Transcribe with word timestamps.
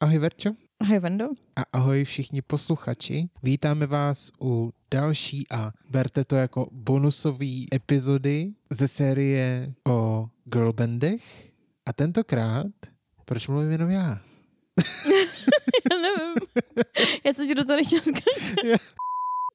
Ahoj 0.00 0.18
Verčo. 0.18 0.50
Ahoj 0.80 0.98
Vendo. 0.98 1.28
A 1.56 1.62
ahoj 1.72 2.04
všichni 2.04 2.42
posluchači. 2.42 3.28
Vítáme 3.42 3.86
vás 3.86 4.30
u 4.40 4.72
další 4.90 5.44
a 5.52 5.72
berte 5.90 6.24
to 6.24 6.36
jako 6.36 6.68
bonusové 6.72 7.46
epizody 7.74 8.52
ze 8.70 8.88
série 8.88 9.72
o 9.88 10.26
girlbandech. 10.44 11.52
A 11.86 11.92
tentokrát, 11.92 12.66
proč 13.24 13.48
mluvím 13.48 13.70
jenom 13.70 13.90
já? 13.90 14.08
já 15.90 15.96
nevím. 15.96 16.34
Já 17.24 17.32
jsem 17.32 17.48
ti 17.48 17.54
do 17.54 17.64
toho 17.64 17.76
nechtěla 17.76 18.02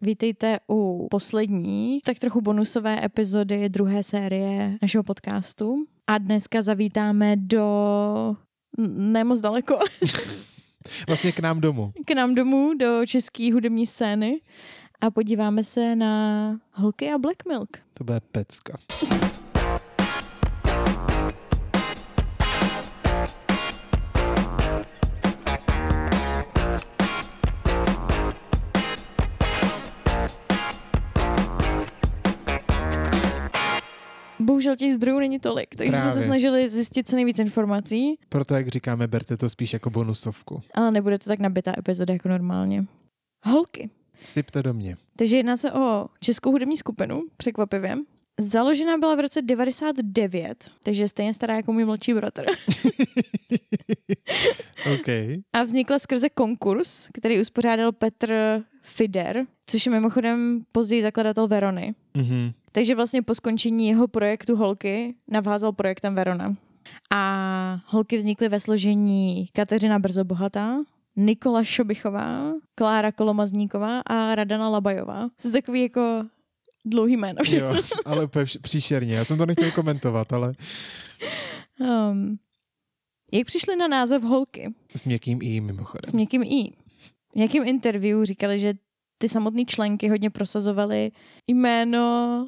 Vítejte 0.02 0.59
u 0.70 1.07
poslední, 1.12 2.00
tak 2.05 2.20
trochu 2.20 2.41
bonusové 2.41 3.05
epizody 3.05 3.70
druhé 3.70 4.04
série 4.04 4.77
našeho 4.82 5.04
podcastu. 5.04 5.86
A 6.07 6.18
dneska 6.18 6.62
zavítáme 6.62 7.36
do 7.36 8.36
nemoc 8.78 9.42
daleko. 9.42 9.80
vlastně 11.08 11.32
k 11.32 11.39
nám 11.39 11.62
domů. 11.62 11.94
K 12.05 12.12
nám 12.16 12.36
domů, 12.36 12.73
do 12.73 13.05
české 13.05 13.54
hudební 13.54 13.86
scény 13.86 14.41
a 15.02 15.12
podíváme 15.12 15.63
se 15.63 15.95
na 15.95 16.59
holky 16.72 17.12
a 17.12 17.18
Black 17.18 17.46
Milk. 17.48 17.70
To 17.94 18.04
bude 18.04 18.20
pecka. 18.32 18.77
Bohužel 34.66 34.76
těch 34.88 34.94
zdrojů 34.94 35.20
není 35.20 35.40
tolik, 35.40 35.76
takže 35.76 35.92
Právě. 35.92 36.12
jsme 36.12 36.22
se 36.22 36.28
snažili 36.28 36.70
zjistit 36.70 37.08
co 37.08 37.16
nejvíc 37.16 37.40
informací. 37.40 38.20
Proto, 38.30 38.55
jak 38.55 38.68
říkáme, 38.68 39.08
berte 39.08 39.38
to 39.38 39.50
spíš 39.50 39.74
jako 39.74 39.90
bonusovku. 39.90 40.62
Ale 40.74 40.91
nebude 40.91 41.20
to 41.20 41.26
tak 41.26 41.40
nabitá 41.40 41.74
epizoda 41.78 42.14
jako 42.14 42.30
normálně. 42.30 42.86
Holky. 43.46 43.90
Syp 44.24 44.52
to 44.52 44.62
do 44.62 44.74
mě. 44.74 44.98
Takže 45.16 45.38
jedná 45.38 45.57
se 45.57 45.72
o 45.72 46.05
českou 46.20 46.52
hudební 46.52 46.77
skupinu, 46.77 47.22
překvapivě. 47.38 47.98
Založena 48.40 48.98
byla 48.98 49.16
v 49.16 49.20
roce 49.20 49.41
99, 49.41 50.72
takže 50.84 51.07
stejně 51.07 51.34
stará 51.34 51.55
jako 51.55 51.74
můj 51.74 51.85
mladší 51.85 52.13
bratr. 52.13 52.46
okay. 54.94 55.38
A 55.54 55.63
vznikla 55.63 56.00
skrze 56.00 56.29
konkurs, 56.29 57.10
který 57.13 57.41
uspořádal 57.41 57.91
Petr 57.91 58.62
Fider, 58.82 59.46
což 59.68 59.85
je 59.85 59.91
mimochodem 59.91 60.62
později 60.72 61.02
zakladatel 61.02 61.48
Verony. 61.48 61.96
Mm-hmm. 62.16 62.54
Takže 62.76 62.95
vlastně 62.95 63.21
po 63.21 63.35
skončení 63.35 63.87
jeho 63.87 64.07
projektu 64.07 64.56
Holky 64.56 65.16
navázal 65.28 65.72
projektem 65.72 66.16
Verona. 66.16 66.56
A 67.16 67.81
holky 67.85 68.17
vznikly 68.17 68.50
ve 68.50 68.59
složení 68.59 69.47
Kateřina 69.53 70.00
Brzobohatá, 70.00 70.75
Nikola 71.16 71.63
Šobichová, 71.63 72.53
Klára 72.75 73.12
Kolomazníková 73.12 74.00
a 74.00 74.35
Radana 74.35 74.69
Labajová. 74.69 75.28
To 75.41 75.47
je 75.47 75.51
takový 75.51 75.81
jako 75.81 76.25
dlouhý 76.85 77.17
jméno. 77.17 77.40
Jo, 77.53 77.75
ale 78.06 78.25
úplně 78.25 78.45
příšerně. 78.62 79.16
Já 79.16 79.25
jsem 79.25 79.38
to 79.38 79.45
nechtěl 79.45 79.72
komentovat, 79.72 80.34
ale... 80.34 80.53
Um, 81.79 82.38
jak 83.31 83.47
přišli 83.47 83.75
na 83.75 83.88
název 83.88 84.23
Holky? 84.23 84.73
S 84.95 85.06
měkkým 85.06 85.39
i 85.41 85.62
mimochodem. 85.62 86.09
S 86.09 86.12
měkkým 86.12 86.44
i. 86.44 86.72
V 87.31 87.35
nějakém 87.35 87.67
interview 87.67 88.23
říkali, 88.23 88.59
že 88.59 88.73
ty 89.17 89.29
samotné 89.29 89.66
členky 89.66 90.07
hodně 90.09 90.29
prosazovaly 90.29 91.12
jméno 91.47 92.47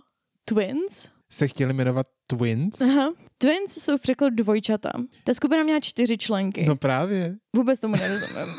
Twins. 0.50 1.10
Se 1.30 1.48
chtěli 1.48 1.74
jmenovat 1.74 2.08
Twins? 2.28 2.82
Aha. 2.82 3.14
Twins 3.38 3.84
jsou 3.84 3.98
v 3.98 4.02
překladu 4.02 4.36
dvojčata. 4.36 4.92
Ta 5.24 5.34
skupina 5.34 5.64
měla 5.64 5.80
čtyři 5.80 6.18
členky. 6.18 6.66
No 6.66 6.76
právě. 6.76 7.36
Vůbec 7.56 7.80
tomu 7.80 7.96
nerozumím. 7.96 8.56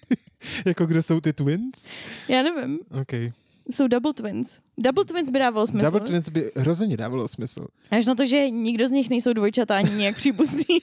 jako 0.66 0.86
kdo 0.86 1.02
jsou 1.02 1.20
ty 1.20 1.32
twins? 1.32 1.88
Já 2.28 2.42
nevím. 2.42 2.78
Okay. 3.00 3.32
Jsou 3.70 3.88
double 3.88 4.12
twins. 4.12 4.58
Double 4.78 5.04
twins 5.04 5.30
by 5.30 5.38
dávalo 5.38 5.66
smysl. 5.66 5.84
Double 5.84 6.00
twins 6.00 6.28
by 6.28 6.52
hrozně 6.56 6.96
dávalo 6.96 7.28
smysl. 7.28 7.66
Až 7.90 8.06
na 8.06 8.14
to, 8.14 8.26
že 8.26 8.50
nikdo 8.50 8.88
z 8.88 8.90
nich 8.90 9.10
nejsou 9.10 9.32
dvojčata 9.32 9.76
ani 9.76 9.90
nějak 9.94 10.16
příbuzný. 10.16 10.64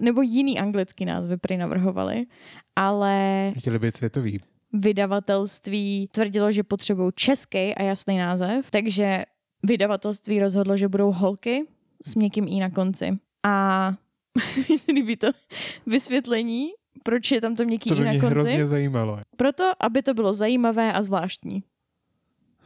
Nebo 0.00 0.22
jiný 0.22 0.58
anglický 0.58 1.04
názvy 1.04 1.36
prý 1.36 1.56
navrhovali, 1.56 2.26
ale... 2.76 3.52
Chtěli 3.58 3.78
být 3.78 3.96
světový 3.96 4.40
vydavatelství 4.72 6.08
tvrdilo, 6.12 6.52
že 6.52 6.62
potřebují 6.62 7.12
český 7.14 7.74
a 7.74 7.82
jasný 7.82 8.18
název, 8.18 8.70
takže 8.70 9.24
vydavatelství 9.62 10.40
rozhodlo, 10.40 10.76
že 10.76 10.88
budou 10.88 11.12
holky 11.12 11.66
s 12.06 12.14
měkkým 12.14 12.48
i 12.48 12.60
na 12.60 12.70
konci. 12.70 13.18
A 13.42 13.94
mi 14.68 14.92
líbí 14.94 15.16
to 15.16 15.28
vysvětlení, 15.86 16.68
proč 17.02 17.30
je 17.30 17.40
tam 17.40 17.56
to 17.56 17.64
měkký 17.64 17.90
to 17.90 17.96
i 17.96 18.04
na 18.04 18.10
konci. 18.12 18.20
To 18.20 18.26
hrozně 18.26 18.66
zajímalo. 18.66 19.18
Proto, 19.36 19.72
aby 19.80 20.02
to 20.02 20.14
bylo 20.14 20.32
zajímavé 20.32 20.92
a 20.92 21.02
zvláštní. 21.02 21.62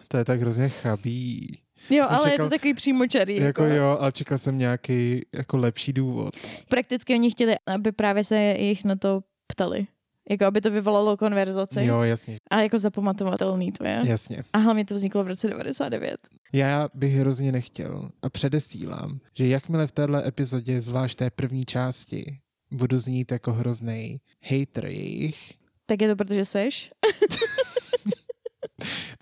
To 0.08 0.16
je 0.16 0.24
tak 0.24 0.40
hrozně 0.40 0.68
chabý. 0.68 1.58
Jo, 1.90 2.04
ale 2.08 2.18
čekal, 2.18 2.32
je 2.32 2.38
to 2.38 2.50
takový 2.50 2.74
přímočarý. 2.74 3.36
Jako, 3.36 3.62
jako 3.62 3.64
jo, 3.64 3.96
ale 4.00 4.12
čekal 4.12 4.38
jsem 4.38 4.58
nějaký 4.58 5.20
jako 5.34 5.56
lepší 5.56 5.92
důvod. 5.92 6.34
Prakticky 6.68 7.14
oni 7.14 7.30
chtěli, 7.30 7.54
aby 7.66 7.92
právě 7.92 8.24
se 8.24 8.38
jich 8.38 8.84
na 8.84 8.96
to 8.96 9.20
ptali. 9.46 9.86
Jako 10.30 10.44
aby 10.44 10.60
to 10.60 10.70
vyvolalo 10.70 11.16
konverzaci. 11.16 11.84
Jo, 11.84 12.02
jasně. 12.02 12.38
A 12.50 12.60
jako 12.60 12.78
zapamatovatelný 12.78 13.72
to 13.72 13.84
je. 13.84 14.02
Jasně. 14.04 14.44
A 14.52 14.58
hlavně 14.58 14.84
to 14.84 14.94
vzniklo 14.94 15.24
v 15.24 15.26
roce 15.26 15.48
99. 15.48 16.16
Já 16.52 16.88
bych 16.94 17.14
hrozně 17.14 17.52
nechtěl 17.52 18.10
a 18.22 18.30
předesílám, 18.30 19.20
že 19.34 19.48
jakmile 19.48 19.86
v 19.86 19.92
téhle 19.92 20.28
epizodě, 20.28 20.80
zvlášť 20.80 21.18
té 21.18 21.30
první 21.30 21.64
části, 21.64 22.38
budu 22.70 22.98
znít 22.98 23.32
jako 23.32 23.52
hrozný 23.52 24.20
hater 24.42 24.86
jejich. 24.86 25.52
Tak 25.86 26.02
je 26.02 26.08
to 26.08 26.16
protože 26.16 26.44
seš? 26.44 26.92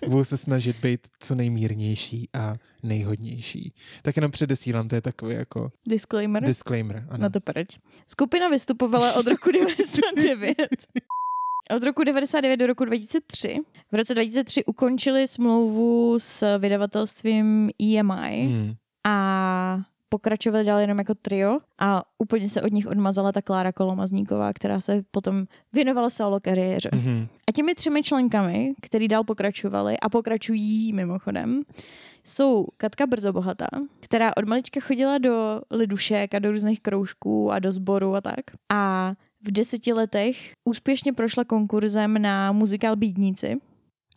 Budu 0.07 0.23
se 0.23 0.37
snažit 0.37 0.79
být 0.81 0.99
co 1.19 1.35
nejmírnější 1.35 2.29
a 2.33 2.55
nejhodnější. 2.83 3.73
Tak 4.01 4.15
jenom 4.15 4.31
předesílám, 4.31 4.87
to 4.87 4.95
je 4.95 5.01
takový 5.01 5.35
jako... 5.35 5.71
Disclaimer? 5.87 6.43
Disclaimer, 6.43 7.05
ano. 7.09 7.21
Na 7.21 7.29
to 7.29 7.39
proč. 7.41 7.67
Skupina 8.07 8.49
vystupovala 8.49 9.13
od 9.13 9.27
roku 9.27 9.51
99. 9.53 10.57
Od 11.75 11.83
roku 11.83 12.03
99 12.03 12.57
do 12.57 12.67
roku 12.67 12.85
2003. 12.85 13.59
V 13.91 13.95
roce 13.95 14.13
2003 14.13 14.65
ukončili 14.65 15.27
smlouvu 15.27 16.19
s 16.19 16.57
vydavatelstvím 16.57 17.69
EMI 17.81 18.45
hmm. 18.45 18.73
a 19.03 19.81
pokračovali 20.13 20.65
dál 20.65 20.79
jenom 20.79 20.97
jako 20.97 21.13
trio 21.15 21.59
a 21.79 22.03
úplně 22.17 22.49
se 22.49 22.61
od 22.61 22.73
nich 22.73 22.87
odmazala 22.87 23.31
ta 23.31 23.41
Klára 23.41 23.71
Kolomazníková, 23.71 24.53
která 24.53 24.81
se 24.81 25.03
potom 25.11 25.45
věnovala 25.73 26.09
solo 26.09 26.39
kariéře. 26.39 26.89
Mm-hmm. 26.89 27.27
A 27.49 27.51
těmi 27.51 27.75
třemi 27.75 28.03
členkami, 28.03 28.73
který 28.81 29.07
dál 29.07 29.23
pokračovali 29.23 29.99
a 29.99 30.09
pokračují 30.09 30.93
mimochodem, 30.93 31.61
jsou 32.23 32.67
Katka 32.77 33.07
Brzobohatá, 33.07 33.67
která 33.99 34.37
od 34.37 34.45
malička 34.45 34.79
chodila 34.79 35.17
do 35.17 35.61
lidušek 35.71 36.33
a 36.33 36.39
do 36.39 36.51
různých 36.51 36.81
kroužků 36.81 37.51
a 37.51 37.59
do 37.59 37.71
sboru 37.71 38.15
a 38.15 38.21
tak. 38.21 38.45
A 38.73 39.13
v 39.47 39.51
deseti 39.51 39.93
letech 39.93 40.37
úspěšně 40.69 41.13
prošla 41.13 41.43
konkurzem 41.43 42.21
na 42.21 42.51
muzikál 42.51 42.95
Bídníci. 42.95 43.57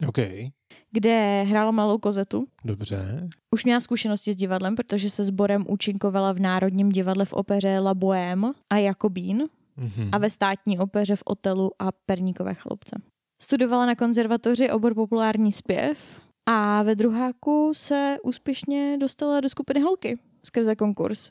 Okay 0.08 0.50
kde 0.90 1.42
hrála 1.42 1.70
malou 1.70 1.98
kozetu. 1.98 2.46
Dobře. 2.64 3.28
Už 3.50 3.64
měla 3.64 3.80
zkušenosti 3.80 4.32
s 4.32 4.36
divadlem, 4.36 4.76
protože 4.76 5.10
se 5.10 5.24
sborem 5.24 5.64
účinkovala 5.68 6.32
v 6.32 6.40
Národním 6.40 6.88
divadle 6.88 7.24
v 7.24 7.32
opeře 7.32 7.78
La 7.78 7.94
Bohème 7.94 8.52
a 8.70 8.76
Jakobín 8.76 9.48
mm-hmm. 9.78 10.08
a 10.12 10.18
ve 10.18 10.30
státní 10.30 10.78
opeře 10.78 11.16
v 11.16 11.22
Otelu 11.24 11.70
a 11.78 11.92
Perníkové 12.06 12.54
chlopce. 12.54 12.96
Studovala 13.42 13.86
na 13.86 13.94
konzervatoři 13.94 14.70
obor 14.70 14.94
populární 14.94 15.52
zpěv 15.52 16.20
a 16.46 16.82
ve 16.82 16.94
druháku 16.94 17.72
se 17.74 18.16
úspěšně 18.22 18.96
dostala 19.00 19.40
do 19.40 19.48
skupiny 19.48 19.80
Holky 19.80 20.18
skrze 20.46 20.76
konkurs. 20.76 21.30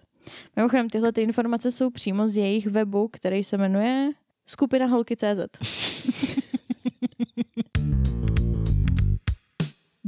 Mimochodem, 0.55 0.89
tyhle 0.89 1.11
ty 1.11 1.22
informace 1.22 1.72
jsou 1.72 1.89
přímo 1.89 2.27
z 2.27 2.37
jejich 2.37 2.67
webu, 2.67 3.09
který 3.11 3.43
se 3.43 3.57
jmenuje 3.57 4.11
skupina 4.49 4.85
holky.cz. 4.85 5.40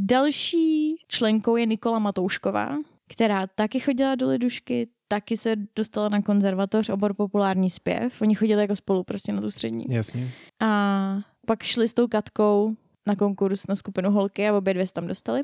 Další 0.10 0.96
členkou 1.08 1.56
je 1.56 1.66
Nikola 1.66 2.00
Matoušková, 2.00 2.78
která 3.10 3.48
taky 3.48 3.80
chodila 3.80 4.16
do 4.16 4.28
lidušky, 4.28 4.88
taky 5.08 5.38
se 5.38 5.56
dostala 5.76 6.10
na 6.10 6.22
konzervatoř 6.22 6.90
obor 6.90 7.14
populární 7.14 7.70
zpěv. 7.70 8.22
Oni 8.22 8.36
chodili 8.36 8.62
jako 8.62 8.76
spolu 8.76 9.04
prostě 9.04 9.32
na 9.32 9.42
tu 9.42 9.52
střední. 9.52 9.86
Jasně. 9.90 10.32
A 10.62 11.20
pak 11.48 11.64
šli 11.64 11.88
s 11.88 11.94
tou 11.94 12.08
Katkou 12.08 12.76
na 13.08 13.16
konkurs 13.16 13.68
na 13.68 13.76
skupinu 13.76 14.12
Holky 14.12 14.50
a 14.50 14.58
obě 14.58 14.74
dvě 14.74 14.88
se 14.88 14.94
tam 14.94 15.08
dostali. 15.08 15.42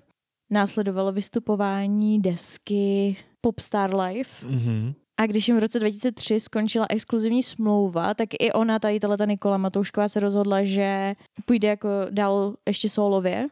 Následovalo 0.52 1.12
vystupování 1.12 2.22
desky 2.22 3.18
Popstar 3.42 3.96
Life. 3.96 4.46
Mm-hmm. 4.48 4.94
A 5.18 5.26
když 5.26 5.48
jim 5.48 5.58
v 5.58 5.60
roce 5.60 5.80
2003 5.80 6.40
skončila 6.40 6.86
exkluzivní 6.90 7.44
smlouva, 7.44 8.14
tak 8.14 8.30
i 8.40 8.52
ona, 8.52 8.80
tady 8.80 9.00
ta 9.00 9.26
Nikola 9.26 9.58
Matoušková, 9.58 10.08
se 10.08 10.20
rozhodla, 10.20 10.64
že 10.64 11.16
půjde 11.46 11.68
jako 11.68 11.90
dál 12.10 12.56
ještě 12.68 12.90
solově 12.90 13.48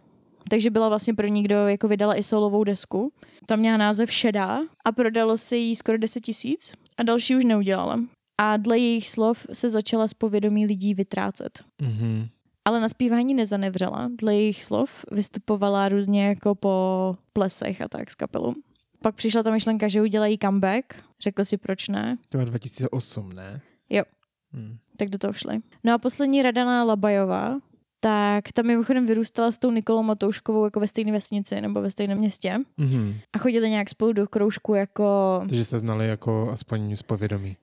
takže 0.50 0.70
byla 0.70 0.90
vlastně 0.90 1.14
první, 1.14 1.44
kdo 1.44 1.56
jako 1.56 1.88
vydala 1.88 2.16
i 2.16 2.24
solovou 2.24 2.64
desku. 2.64 3.14
Tam 3.46 3.60
měla 3.60 3.78
název 3.78 4.12
Šedá 4.12 4.60
a 4.86 4.92
prodalo 4.92 5.38
se 5.38 5.58
jí 5.58 5.76
skoro 5.76 5.98
10 5.98 6.20
tisíc 6.20 6.74
a 6.98 7.04
další 7.04 7.36
už 7.36 7.46
neudělala. 7.46 8.00
a 8.42 8.58
dle 8.58 8.78
jejich 8.78 9.08
slov 9.10 9.46
se 9.54 9.70
začala 9.70 10.08
z 10.08 10.14
povědomí 10.14 10.66
lidí 10.66 10.94
vytrácet. 10.94 11.64
Mhm. 11.82 12.28
Ale 12.66 12.80
na 12.80 12.90
zpívání 12.90 13.34
nezanevřela. 13.34 14.10
Dle 14.20 14.36
jejich 14.36 14.64
slov 14.64 15.06
vystupovala 15.12 15.90
různě 15.90 16.28
jako 16.28 16.56
po 16.56 17.16
plesech 17.34 17.82
a 17.82 17.88
tak 17.88 18.12
s 18.12 18.16
kapelou. 18.16 18.54
Pak 19.04 19.16
přišla 19.16 19.44
ta 19.44 19.52
myšlenka, 19.52 19.88
že 19.88 20.02
udělají 20.02 20.38
comeback. 20.38 20.86
Řekl 21.22 21.46
si, 21.46 21.58
proč 21.58 21.88
ne. 21.88 22.18
To 22.30 22.38
bylo 22.38 22.46
2008, 22.50 23.34
ne? 23.34 23.62
Jo. 23.90 24.04
Hmm. 24.54 24.78
Tak 24.98 25.10
do 25.10 25.18
toho 25.18 25.34
šli. 25.34 25.60
No 25.84 25.94
a 25.94 25.98
poslední 25.98 26.42
Radana 26.42 26.84
Labajová, 26.84 27.58
tak 28.04 28.52
tam 28.54 28.66
mimochodem 28.66 29.06
vyrůstala 29.06 29.52
s 29.52 29.58
tou 29.58 29.72
Nikolou 29.72 30.04
Matouškovou 30.04 30.66
jako 30.66 30.80
ve 30.80 30.88
stejné 30.88 31.12
vesnici 31.12 31.62
nebo 31.62 31.82
ve 31.82 31.92
stejném 31.92 32.18
městě 32.18 32.58
Mhm. 32.78 33.14
a 33.34 33.38
chodili 33.38 33.70
nějak 33.70 33.90
spolu 33.90 34.14
do 34.14 34.28
kroužku 34.28 34.74
jako... 34.74 35.40
Takže 35.50 35.66
se 35.66 35.80
znali 35.80 36.08
jako 36.08 36.50
aspoň 36.52 36.96
z 36.96 37.02
povědomí. 37.04 37.58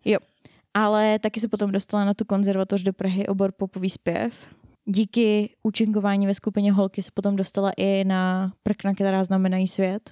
Ale 0.75 1.19
taky 1.19 1.41
se 1.41 1.49
potom 1.49 1.73
dostala 1.73 2.05
na 2.05 2.15
tu 2.15 2.25
konzervatoř 2.25 2.83
do 2.83 2.93
Prahy 2.93 3.27
obor 3.27 3.53
popový 3.53 3.91
zpěv. 3.91 4.47
Díky 4.85 5.51
účinkování 5.63 6.27
ve 6.27 6.35
skupině 6.35 6.73
Holky 6.73 7.03
se 7.03 7.11
potom 7.15 7.37
dostala 7.37 7.73
i 7.77 8.05
na 8.05 8.53
prkna, 8.63 8.95
která 8.95 9.25
znamenají 9.25 9.67
svět, 9.67 10.11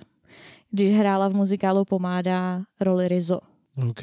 když 0.70 0.98
hrála 0.98 1.28
v 1.28 1.34
muzikálu 1.34 1.84
Pomáda 1.84 2.62
roli 2.80 3.08
Rizzo. 3.08 3.40
OK. 3.90 4.02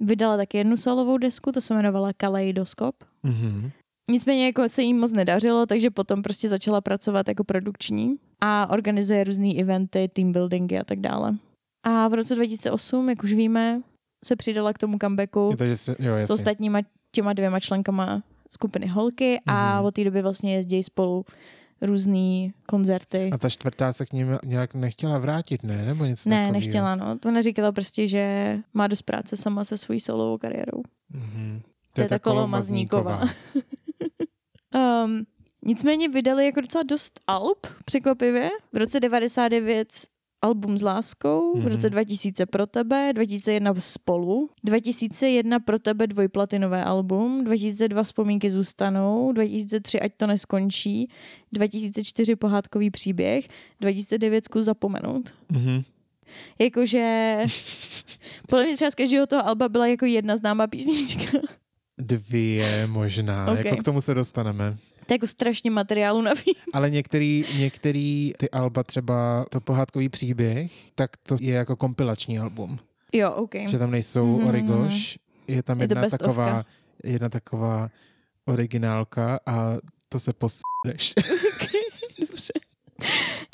Vydala 0.00 0.36
taky 0.36 0.58
jednu 0.58 0.76
solovou 0.76 1.18
desku, 1.18 1.52
to 1.52 1.60
se 1.60 1.74
jmenovala 1.74 2.12
Kaleidoskop. 2.16 2.94
Mhm. 3.22 3.70
Nicméně 4.10 4.46
jako 4.46 4.68
se 4.68 4.82
jí 4.82 4.94
moc 4.94 5.12
nedařilo, 5.12 5.66
takže 5.66 5.90
potom 5.90 6.22
prostě 6.22 6.48
začala 6.48 6.80
pracovat 6.80 7.28
jako 7.28 7.44
produkční 7.44 8.16
a 8.40 8.70
organizuje 8.70 9.24
různé 9.24 9.48
eventy, 9.54 10.10
team 10.12 10.32
buildingy 10.32 10.78
a 10.78 10.84
tak 10.84 11.00
dále. 11.00 11.34
A 11.86 12.08
v 12.08 12.14
roce 12.14 12.34
2008, 12.34 13.08
jak 13.08 13.22
už 13.24 13.32
víme, 13.32 13.80
se 14.24 14.36
přidala 14.36 14.72
k 14.72 14.78
tomu 14.78 14.98
comebacku 15.02 15.48
Je 15.50 15.56
to, 15.56 15.66
že 15.66 15.76
se, 15.76 15.96
jo, 15.98 16.14
s 16.16 16.30
ostatníma 16.30 16.78
těma 17.14 17.32
dvěma 17.32 17.60
členkama 17.60 18.22
skupiny 18.52 18.86
Holky 18.86 19.40
a 19.46 19.76
Mhm. 19.76 19.84
od 19.86 19.94
té 19.94 20.04
doby 20.04 20.22
vlastně 20.22 20.54
jezdí 20.54 20.82
spolu 20.82 21.24
různý 21.82 22.52
koncerty. 22.68 23.30
A 23.32 23.38
ta 23.38 23.48
čtvrtá 23.48 23.92
se 23.92 24.06
k 24.06 24.12
ním 24.12 24.38
nějak 24.44 24.74
nechtěla 24.74 25.18
vrátit, 25.18 25.62
ne? 25.62 25.84
Nebo 25.86 26.04
něco 26.04 26.30
Ne, 26.30 26.36
takového? 26.36 26.52
nechtěla, 26.52 26.94
no. 26.94 27.18
Ona 27.26 27.40
říkala 27.40 27.72
prostě, 27.72 28.08
že 28.08 28.56
má 28.74 28.86
dost 28.86 29.02
práce 29.02 29.36
sama 29.36 29.64
se 29.64 29.78
svojí 29.78 30.00
solovou 30.00 30.38
kariérou. 30.38 30.82
Mhm. 31.10 31.60
To 31.94 32.00
je 32.00 32.08
ta 32.08 32.18
Kolomazníková. 32.18 33.22
Um, 34.76 35.24
nicméně 35.64 36.08
vydali 36.08 36.44
jako 36.46 36.60
docela 36.60 36.82
dost 36.82 37.20
alb, 37.26 37.66
překvapivě. 37.84 38.50
V 38.72 38.76
roce 38.76 39.00
99 39.00 39.88
album 40.42 40.78
s 40.78 40.82
láskou, 40.82 41.52
v 41.52 41.58
Mhm. 41.58 41.68
roce 41.68 41.90
2000 41.90 42.46
pro 42.46 42.66
tebe, 42.66 43.12
2001 43.14 43.74
spolu, 43.80 44.50
2001 44.64 45.60
pro 45.60 45.78
tebe 45.78 46.06
dvojplatinové 46.06 46.84
album, 46.84 47.44
2002 47.44 48.02
vzpomínky 48.02 48.50
zůstanou, 48.50 49.32
2003 49.32 50.00
ať 50.00 50.12
to 50.16 50.26
neskončí, 50.26 51.10
2004 51.52 52.36
pohádkový 52.36 52.90
příběh, 52.90 53.48
2009 53.80 54.44
zkus 54.44 54.64
zapomenout. 54.64 55.34
Mhm. 55.52 55.82
Jakože 56.58 57.36
podle 58.48 58.64
mě 58.66 58.74
třeba 58.74 58.90
z 58.90 58.94
každého 58.94 59.26
toho 59.26 59.46
alba 59.46 59.68
byla 59.68 59.86
jako 59.86 60.04
jedna 60.06 60.36
známá 60.36 60.66
písnička. 60.66 61.38
Dvě 61.98 62.86
možná, 62.86 63.46
Ok. 63.52 63.58
jako 63.64 63.76
k 63.76 63.82
tomu 63.82 64.00
se 64.00 64.14
dostaneme. 64.14 64.76
To 65.06 65.12
je 65.12 65.14
jako 65.14 65.26
strašně 65.26 65.70
materiálu 65.70 66.22
navíc. 66.22 66.58
Ale 66.72 66.90
některý, 66.90 67.44
některý 67.58 68.32
ty 68.38 68.50
alba, 68.50 68.82
třeba 68.82 69.46
to 69.50 69.60
pohádkový 69.60 70.08
příběh, 70.08 70.72
tak 70.94 71.10
to 71.16 71.36
je 71.40 71.54
jako 71.54 71.76
kompilační 71.76 72.38
album. 72.38 72.78
Jo, 73.12 73.32
OK. 73.32 73.54
Že 73.68 73.78
tam 73.78 73.90
nejsou 73.90 74.38
Mhm. 74.38 74.48
origoš, 74.48 75.18
je 75.48 75.62
tam 75.62 75.80
Je 75.80 75.84
jedna 75.84 76.08
taková, 76.08 76.64
jedna 77.04 77.28
taková 77.28 77.88
originálka 78.44 79.38
a 79.46 79.76
to 80.08 80.18
se 80.20 80.32
posedeš. 80.32 81.14
Dobře. 82.20 82.52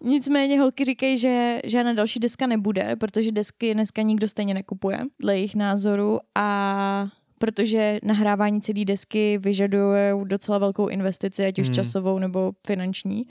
Nicméně 0.04 0.60
holky 0.60 0.84
říkají, 0.84 1.18
že 1.18 1.60
žádná 1.64 1.92
další 1.92 2.20
deska 2.20 2.46
nebude, 2.46 2.96
protože 2.96 3.32
desky 3.32 3.74
dneska 3.74 4.02
nikdo 4.02 4.28
stejně 4.28 4.54
nekupuje, 4.54 4.98
dle 5.20 5.36
jejich 5.36 5.54
názoru 5.54 6.18
a 6.34 7.08
protože 7.46 7.98
nahrávání 8.02 8.60
celé 8.60 8.84
desky 8.84 9.38
vyžaduje 9.38 10.14
docela 10.24 10.58
velkou 10.58 10.88
investici, 10.88 11.44
ať 11.46 11.58
už 11.58 11.66
Hmm. 11.66 11.74
časovou 11.74 12.18
nebo 12.18 12.52
finanční, 12.66 13.26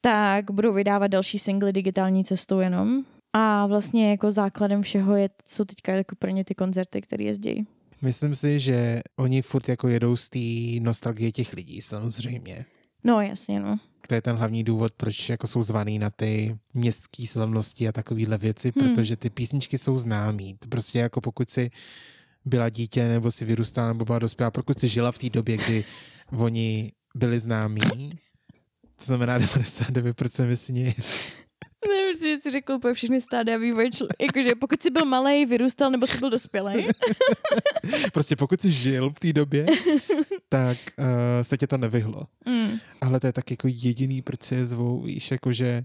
tak 0.00 0.50
budou 0.50 0.72
vydávat 0.72 1.06
další 1.06 1.38
singly 1.38 1.72
digitální 1.72 2.24
cestou 2.24 2.60
jenom. 2.60 3.04
A 3.32 3.66
vlastně 3.66 4.10
jako 4.10 4.30
základem 4.30 4.82
všeho 4.82 5.16
je, 5.16 5.28
co 5.46 5.64
teďka 5.64 5.92
jako 5.92 6.16
pro 6.16 6.30
ně 6.30 6.44
ty 6.44 6.54
koncerty, 6.54 7.00
které 7.02 7.24
jezdí. 7.24 7.66
Myslím 8.02 8.34
si, 8.34 8.58
že 8.58 9.00
oni 9.16 9.42
furt 9.42 9.68
jako 9.68 9.88
jedou 9.88 10.16
z 10.16 10.28
té 10.30 10.84
nostalgie 10.84 11.32
těch 11.32 11.52
lidí, 11.52 11.80
samozřejmě. 11.80 12.64
No 13.04 13.20
jasně, 13.20 13.60
no. 13.60 13.76
To 14.08 14.14
je 14.14 14.22
ten 14.22 14.36
hlavní 14.36 14.64
důvod, 14.64 14.92
proč 14.96 15.28
jako 15.28 15.46
jsou 15.46 15.62
zvaný 15.62 15.98
na 15.98 16.10
ty 16.10 16.56
městské 16.74 17.26
slavnosti 17.26 17.88
a 17.88 17.92
takovéhle 17.92 18.38
věci, 18.38 18.72
Hmm. 18.76 18.88
protože 18.88 19.16
ty 19.16 19.30
písničky 19.30 19.78
jsou 19.78 19.98
známý. 19.98 20.56
To 20.58 20.68
prostě 20.68 20.98
jako 20.98 21.20
pokud 21.20 21.50
si 21.50 21.70
byla 22.44 22.68
dítě 22.68 23.08
nebo 23.08 23.30
si 23.30 23.44
vyrůstala 23.44 23.88
nebo 23.88 24.04
byla 24.04 24.18
dospělá, 24.18 24.50
pokud 24.50 24.78
si 24.78 24.88
žila 24.88 25.12
v 25.12 25.18
té 25.18 25.30
době, 25.30 25.56
kdy 25.56 25.84
oni 26.38 26.92
byli 27.14 27.38
známí, 27.38 27.80
to 28.96 29.04
znamená 29.04 29.38
99% 29.38 30.46
mi 30.46 30.56
sní. 30.56 30.94
Ne, 31.88 32.12
protože 32.12 32.36
jsi 32.36 32.50
řekl 32.50 32.72
úplně 32.72 32.94
všechny 32.94 33.20
stádia 33.20 33.58
vývoje. 33.58 33.90
Jakože 34.20 34.54
pokud 34.54 34.82
jsi 34.82 34.90
byl 34.90 35.04
malý, 35.04 35.46
vyrůstal 35.46 35.90
nebo 35.90 36.06
jsi 36.06 36.18
byl 36.18 36.30
dospělý. 36.30 36.86
Prostě 38.12 38.36
pokud 38.36 38.60
jsi 38.60 38.70
žil 38.70 39.10
v 39.10 39.20
té 39.20 39.32
době, 39.32 39.66
tak 40.48 40.78
uh, 40.98 41.04
se 41.42 41.56
tě 41.56 41.66
to 41.66 41.76
nevyhlo. 41.76 42.26
Mm. 42.46 42.78
Ale 43.00 43.20
to 43.20 43.26
je 43.26 43.32
tak 43.32 43.50
jako 43.50 43.68
jediný, 43.70 44.22
proč 44.22 44.42
se 44.42 44.54
je 44.54 44.64
zvou, 44.64 45.02
víš, 45.02 45.30
jakože 45.30 45.84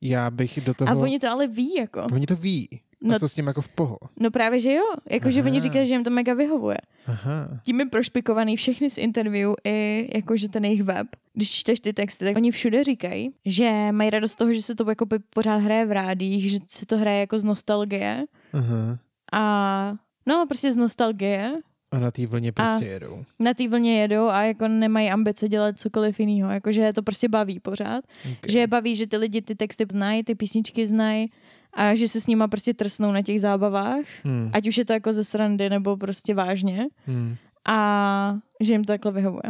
já 0.00 0.30
bych 0.30 0.60
do 0.60 0.74
toho... 0.74 0.90
A 0.90 0.94
oni 0.94 1.18
to 1.18 1.28
ale 1.28 1.46
ví, 1.46 1.74
jako. 1.74 2.06
oni 2.12 2.26
to 2.26 2.36
ví. 2.36 2.68
No- 3.02 3.14
a 3.14 3.18
jsou 3.18 3.28
s 3.28 3.34
tím 3.34 3.46
jako 3.46 3.60
v 3.62 3.68
poho. 3.68 3.98
No 4.20 4.30
právě, 4.30 4.60
že 4.60 4.72
jo. 4.72 4.82
Jakože 5.10 5.42
oni 5.42 5.60
říkají, 5.60 5.86
že 5.86 5.94
jim 5.94 6.04
to 6.04 6.10
mega 6.10 6.34
vyhovuje. 6.34 6.78
Aha. 7.06 7.60
Tím 7.64 7.80
je 7.80 7.86
prošpikovaný 7.86 8.56
všechny 8.56 8.90
z 8.90 8.98
interview 8.98 9.52
i 9.64 10.08
jakože 10.14 10.48
ten 10.48 10.64
jejich 10.64 10.82
web. 10.82 11.06
Když 11.34 11.50
čteš 11.50 11.80
ty 11.80 11.92
texty, 11.92 12.24
tak 12.24 12.36
oni 12.36 12.50
všude 12.50 12.84
říkají, 12.84 13.30
že 13.46 13.88
mají 13.92 14.10
radost 14.10 14.32
z 14.32 14.36
toho, 14.36 14.52
že 14.52 14.62
se 14.62 14.74
to 14.74 14.88
jako 14.88 15.06
pořád 15.30 15.56
hraje 15.56 15.86
v 15.86 15.92
rádích, 15.92 16.50
že 16.50 16.58
se 16.66 16.86
to 16.86 16.96
hraje 16.98 17.20
jako 17.20 17.38
z 17.38 17.44
nostalgie. 17.44 18.24
Aha. 18.52 18.98
A 19.32 19.94
no, 20.26 20.44
prostě 20.48 20.72
z 20.72 20.76
nostalgie. 20.76 21.52
A 21.92 21.98
na 21.98 22.10
té 22.10 22.26
vlně 22.26 22.52
prostě 22.52 22.84
jedou. 22.84 23.24
Na 23.38 23.54
té 23.54 23.68
vlně 23.68 24.00
jedou 24.00 24.28
a 24.28 24.42
jako 24.42 24.68
nemají 24.68 25.10
ambice 25.10 25.48
dělat 25.48 25.80
cokoliv 25.80 26.20
jiného. 26.20 26.50
Jakože 26.50 26.80
je 26.80 26.92
to 26.92 27.02
prostě 27.02 27.28
baví 27.28 27.60
pořád. 27.60 28.04
Okay. 28.20 28.52
Že 28.52 28.58
je 28.58 28.66
baví, 28.66 28.96
že 28.96 29.06
ty 29.06 29.16
lidi 29.16 29.42
ty 29.42 29.54
texty 29.54 29.86
znají, 29.92 30.24
ty 30.24 30.34
písničky 30.34 30.86
znají 30.86 31.30
a 31.74 31.94
že 31.94 32.08
se 32.08 32.20
s 32.20 32.26
nima 32.26 32.48
prostě 32.48 32.74
trsnou 32.74 33.12
na 33.12 33.22
těch 33.22 33.40
zábavách, 33.40 34.04
Hmm. 34.24 34.50
ať 34.52 34.68
už 34.68 34.76
je 34.78 34.84
to 34.84 34.92
jako 34.92 35.12
ze 35.12 35.24
srandy 35.24 35.70
nebo 35.70 35.96
prostě 35.96 36.34
vážně 36.34 36.86
Hmm. 37.06 37.36
a 37.68 38.38
že 38.60 38.72
jim 38.74 38.84
to 38.84 38.92
takhle 38.92 39.12
vyhovuje. 39.12 39.42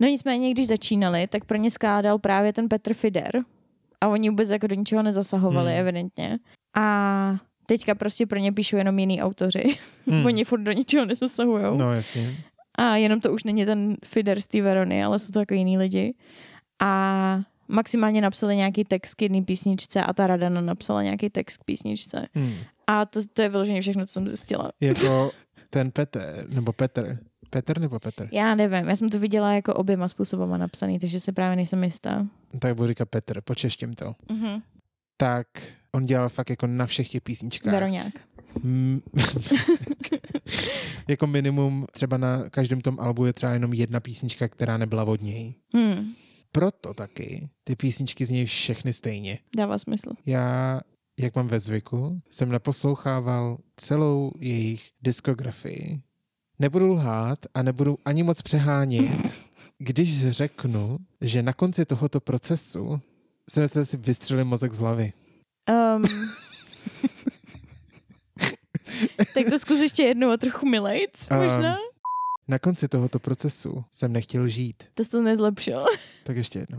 No 0.00 0.06
nicméně, 0.06 0.50
když 0.50 0.66
začínali, 0.66 1.26
tak 1.26 1.44
pro 1.44 1.56
ně 1.58 1.70
skládal 1.70 2.18
právě 2.18 2.52
ten 2.52 2.68
Petr 2.68 2.94
Fider 2.94 3.42
a 4.00 4.08
oni 4.08 4.30
vůbec 4.30 4.50
jako 4.50 4.66
do 4.66 4.74
ničeho 4.74 5.02
nezasahovali, 5.02 5.70
Hmm. 5.70 5.80
evidentně. 5.80 6.38
A 6.76 7.36
teďka 7.66 7.94
prostě 7.94 8.26
pro 8.26 8.38
ně 8.38 8.52
píšou 8.52 8.76
jenom 8.76 8.98
jiný 8.98 9.22
autoři. 9.22 9.62
Hmm. 10.06 10.26
oni 10.26 10.44
furt 10.44 10.60
do 10.60 10.72
ničeho 10.72 11.04
nezasahujou. 11.06 11.76
No 11.76 11.92
jasně. 11.92 12.36
A 12.78 12.96
jenom 12.96 13.20
to 13.20 13.32
už 13.32 13.44
není 13.44 13.66
ten 13.66 13.96
Fider 14.04 14.40
z 14.40 14.46
té 14.46 14.62
Verony, 14.62 15.04
ale 15.04 15.18
jsou 15.18 15.32
to 15.32 15.38
jako 15.40 15.54
jiný 15.54 15.78
lidi. 15.78 16.14
A 16.82 17.40
maximálně 17.70 18.20
napsali 18.20 18.56
nějaký 18.56 18.84
text 18.84 19.14
k 19.14 19.22
jedné 19.22 19.42
písničce 19.42 20.02
a 20.02 20.12
ta 20.12 20.26
Radana 20.26 20.60
napsala 20.60 21.02
nějaký 21.02 21.30
text 21.30 21.56
k 21.56 21.64
písničce. 21.64 22.26
Hmm. 22.34 22.54
A 22.86 23.06
to, 23.06 23.20
to 23.32 23.42
je 23.42 23.48
vyloženě 23.48 23.80
všechno, 23.80 24.04
co 24.06 24.12
jsem 24.12 24.28
zjistila. 24.28 24.70
Jako 24.80 25.30
ten 25.70 25.90
Petr, 25.90 26.46
nebo 26.48 26.72
Petr. 26.72 27.18
Petr 27.50 27.80
nebo 27.80 27.98
Petr? 27.98 28.28
Já 28.32 28.54
nevím, 28.54 28.88
já 28.88 28.96
jsem 28.96 29.08
to 29.08 29.18
viděla 29.18 29.52
jako 29.52 29.74
oběma 29.74 30.08
způsobama 30.08 30.56
napsaný, 30.56 30.98
takže 30.98 31.20
si 31.20 31.32
právě 31.32 31.56
nejsem 31.56 31.84
jistá. 31.84 32.26
Tak 32.58 32.74
budu 32.74 32.86
říkat 32.86 33.08
Petr, 33.08 33.40
počeštěm 33.40 33.92
to. 33.94 34.14
Mhm. 34.28 34.62
Tak 35.16 35.46
on 35.92 36.06
dělal 36.06 36.28
fakt 36.28 36.50
jako 36.50 36.66
na 36.66 36.86
všech 36.86 37.08
těch 37.08 37.22
písničkách. 37.22 37.72
Veroňák. 37.72 38.12
Mm. 38.62 39.00
jako 41.08 41.26
minimum 41.26 41.86
třeba 41.92 42.16
na 42.16 42.48
každém 42.50 42.80
tom 42.80 43.00
albu 43.00 43.24
je 43.24 43.32
třeba 43.32 43.52
jenom 43.52 43.72
jedna 43.72 44.00
písnička, 44.00 44.48
která 44.48 44.76
nebyla 44.76 45.04
od 45.04 45.22
něj. 45.22 45.54
Hmm. 45.74 46.14
Proto 46.52 46.94
taky 46.94 47.48
ty 47.64 47.76
písničky 47.76 48.26
znějí 48.26 48.46
všechny 48.46 48.92
stejně. 48.92 49.38
Dává 49.56 49.78
smysl. 49.78 50.10
Já, 50.26 50.80
jak 51.18 51.34
mám 51.36 51.48
ve 51.48 51.60
zvyku, 51.60 52.20
jsem 52.30 52.48
naposlouchával 52.52 53.58
celou 53.76 54.32
jejich 54.38 54.90
diskografii. 55.02 56.00
Nebudu 56.58 56.86
lhát 56.92 57.38
a 57.54 57.62
nebudu 57.62 57.98
ani 58.04 58.22
moc 58.22 58.42
přehánět, 58.42 59.34
když 59.78 60.30
řeknu, 60.30 60.98
že 61.20 61.42
na 61.42 61.52
konci 61.52 61.84
tohoto 61.84 62.20
procesu 62.20 63.00
jsem 63.50 63.68
se 63.68 63.84
si 63.84 63.96
vystřelil 63.96 64.44
mozek 64.44 64.72
z 64.72 64.78
hlavy. 64.78 65.12
Um, 65.96 66.02
tak 69.34 69.50
to 69.50 69.58
zkus 69.58 69.80
ještě 69.80 70.02
jednou 70.02 70.30
a 70.30 70.36
trochu 70.36 70.66
milejc, 70.66 71.30
A- 71.30 71.36
možná. 71.42 71.76
Na 72.50 72.58
konci 72.58 72.88
tohoto 72.88 73.18
procesu 73.18 73.84
jsem 73.92 74.12
nechtěl 74.12 74.48
žít. 74.48 74.82
To 74.94 75.04
jsi 75.04 75.10
to 75.10 75.22
nezlepšil. 75.22 75.84
Tak 76.24 76.36
ještě 76.36 76.58
jednou. 76.58 76.78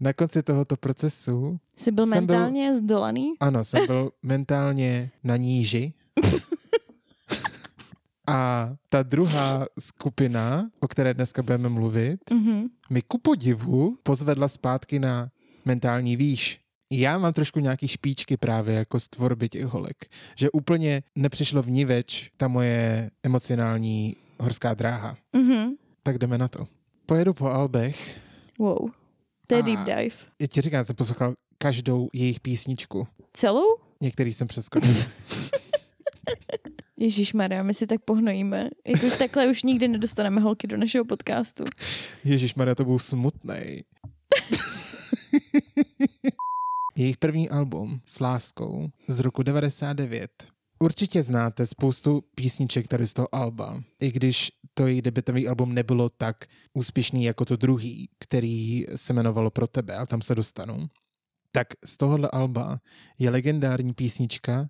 Na 0.00 0.12
konci 0.12 0.42
tohoto 0.42 0.76
procesu, 0.76 1.58
Jsi 1.76 1.90
byl 1.92 2.06
Jsem 2.06 2.26
byl- 2.26 2.36
mentálně 2.36 2.76
zdolaný? 2.76 3.32
ano, 3.40 3.64
jsem 3.64 3.86
byl 3.86 4.10
mentálně 4.22 5.10
na 5.24 5.36
níži. 5.36 5.92
A 8.28 8.70
ta 8.88 9.02
druhá 9.02 9.66
skupina, 9.78 10.70
o 10.80 10.88
které 10.88 11.14
dneska 11.14 11.42
budeme 11.42 11.68
mluvit, 11.68 12.30
Mhm. 12.30 12.64
mi 12.90 13.02
ku 13.02 13.18
podivu 13.18 13.96
pozvedla 14.02 14.48
zpátky 14.48 14.98
na 14.98 15.30
mentální 15.64 16.16
výš. 16.16 16.60
Já 16.92 17.18
mám 17.18 17.32
trošku 17.32 17.60
nějaký 17.60 17.88
špičky 17.88 18.36
právě 18.36 18.74
jako 18.74 19.00
z 19.00 19.08
tvorby 19.08 19.48
těch 19.48 19.64
holek, 19.64 19.96
že 20.36 20.50
úplně 20.50 21.02
nepřišlo 21.18 21.62
v 21.62 21.70
ní 21.70 21.84
več 21.84 22.30
ta 22.36 22.48
moje 22.48 23.10
emocionální 23.22 24.16
horská 24.40 24.74
dráha. 24.74 25.16
Mhm. 25.32 25.74
Tak 26.02 26.18
jdeme 26.18 26.38
na 26.38 26.48
to. 26.48 26.66
Pojedu 27.06 27.34
po 27.34 27.46
Albech. 27.46 28.20
Wow. 28.58 28.90
To 29.46 29.54
je 29.54 29.62
deep 29.62 29.80
dive. 29.80 30.16
Já 30.40 30.46
ti 30.46 30.60
říkám, 30.60 30.84
jsem 30.84 30.96
poslouchal 30.96 31.34
každou 31.58 32.08
jejich 32.12 32.40
písničku. 32.40 33.06
Celou? 33.32 33.76
Některý 34.00 34.32
jsem 34.32 34.48
přeskočil. 34.48 34.94
Ježíš 36.96 37.32
Maria, 37.32 37.62
my 37.62 37.74
si 37.74 37.86
tak 37.86 38.00
pohnojíme. 38.04 38.68
Jako 38.86 39.06
už 39.06 39.16
takhle 39.16 39.46
už 39.46 39.62
nikdy 39.62 39.88
nedostaneme 39.88 40.40
holky 40.40 40.66
do 40.66 40.76
našeho 40.76 41.04
podcastu. 41.04 41.64
Ježíš 42.24 42.54
Maria, 42.54 42.74
to 42.74 42.84
byl 42.84 42.98
smutný. 42.98 43.54
Jejich 46.96 47.16
první 47.16 47.50
album 47.50 48.00
s 48.06 48.20
láskou 48.20 48.88
z 49.08 49.20
roku 49.20 49.42
99. 49.42 50.30
Určitě 50.82 51.22
znáte 51.22 51.66
spoustu 51.66 52.24
písniček 52.34 52.88
tady 52.88 53.06
z 53.06 53.14
toho 53.14 53.34
alba, 53.34 53.82
i 54.00 54.12
když 54.12 54.52
to 54.74 54.86
její 54.86 55.02
debutový 55.02 55.48
album 55.48 55.74
nebylo 55.74 56.08
tak 56.08 56.44
úspěšný 56.74 57.24
jako 57.24 57.44
to 57.44 57.56
druhý, 57.56 58.08
který 58.18 58.86
se 58.96 59.12
jmenovalo 59.12 59.50
Pro 59.50 59.66
tebe, 59.66 59.96
ale 59.96 60.06
tam 60.06 60.22
se 60.22 60.34
dostanu. 60.34 60.88
Tak 61.52 61.68
z 61.84 61.96
tohohle 61.96 62.30
alba 62.30 62.80
je 63.18 63.30
legendární 63.30 63.94
písnička 63.94 64.68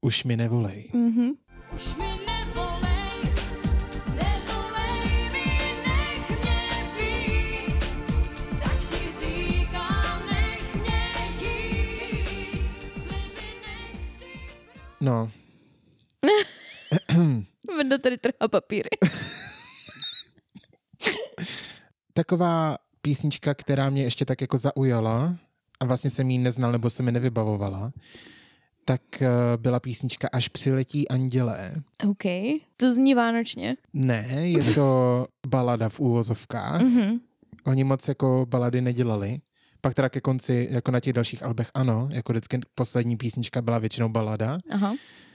Už 0.00 0.24
mi 0.24 0.36
nevolej. 0.36 0.90
Mhm. 0.94 1.30
Už 1.74 1.96
mi 1.96 2.04
nevolej, 2.04 3.34
nevolej 4.06 5.30
mi, 5.32 5.58
nech 5.86 6.30
mě 6.30 6.94
být, 6.96 7.78
tak 8.62 8.80
ti 8.90 9.08
říkám, 9.20 10.26
nech 10.26 10.74
mě 10.74 11.46
jít, 11.46 12.82
sliby 12.82 13.48
nech 13.66 14.08
si 14.18 14.26
No, 15.00 15.30
Venda 17.76 17.98
tady 17.98 18.18
trhá 18.18 18.48
papíry. 18.50 18.88
taková 22.14 22.78
písnička, 23.02 23.54
která 23.54 23.90
mě 23.90 24.02
ještě 24.02 24.24
tak 24.24 24.40
jako 24.40 24.58
zaujala 24.58 25.36
a 25.80 25.84
vlastně 25.84 26.10
jsem 26.10 26.30
ji 26.30 26.38
neznal 26.38 26.72
nebo 26.72 26.90
se 26.90 27.02
mi 27.02 27.12
nevybavovala, 27.12 27.92
tak 28.84 29.22
eh, 29.22 29.28
byla 29.56 29.80
písnička 29.80 30.28
Až 30.32 30.48
přiletí 30.48 31.08
andělé. 31.08 31.74
OK. 32.10 32.22
To 32.76 32.92
zní 32.92 33.14
vánočně. 33.14 33.76
Ne, 33.92 34.26
je 34.28 34.64
to 34.74 35.26
balada 35.46 35.88
v 35.88 36.00
úvozovkách. 36.00 36.82
Mhm. 36.82 37.20
Oni 37.66 37.84
moc 37.84 38.08
jako 38.08 38.46
balady 38.48 38.80
nedělali. 38.80 39.38
Pak 39.80 39.94
teda 39.94 40.08
ke 40.08 40.20
konci, 40.20 40.68
jako 40.70 40.90
na 40.90 41.00
těch 41.00 41.12
dalších 41.12 41.42
albech, 41.42 41.70
ano, 41.74 42.08
jako 42.12 42.32
vždycky 42.32 42.60
poslední 42.74 43.16
písnička 43.16 43.62
byla 43.62 43.78
většinou 43.78 44.08
balada. 44.08 44.58
Aha. 44.70 44.94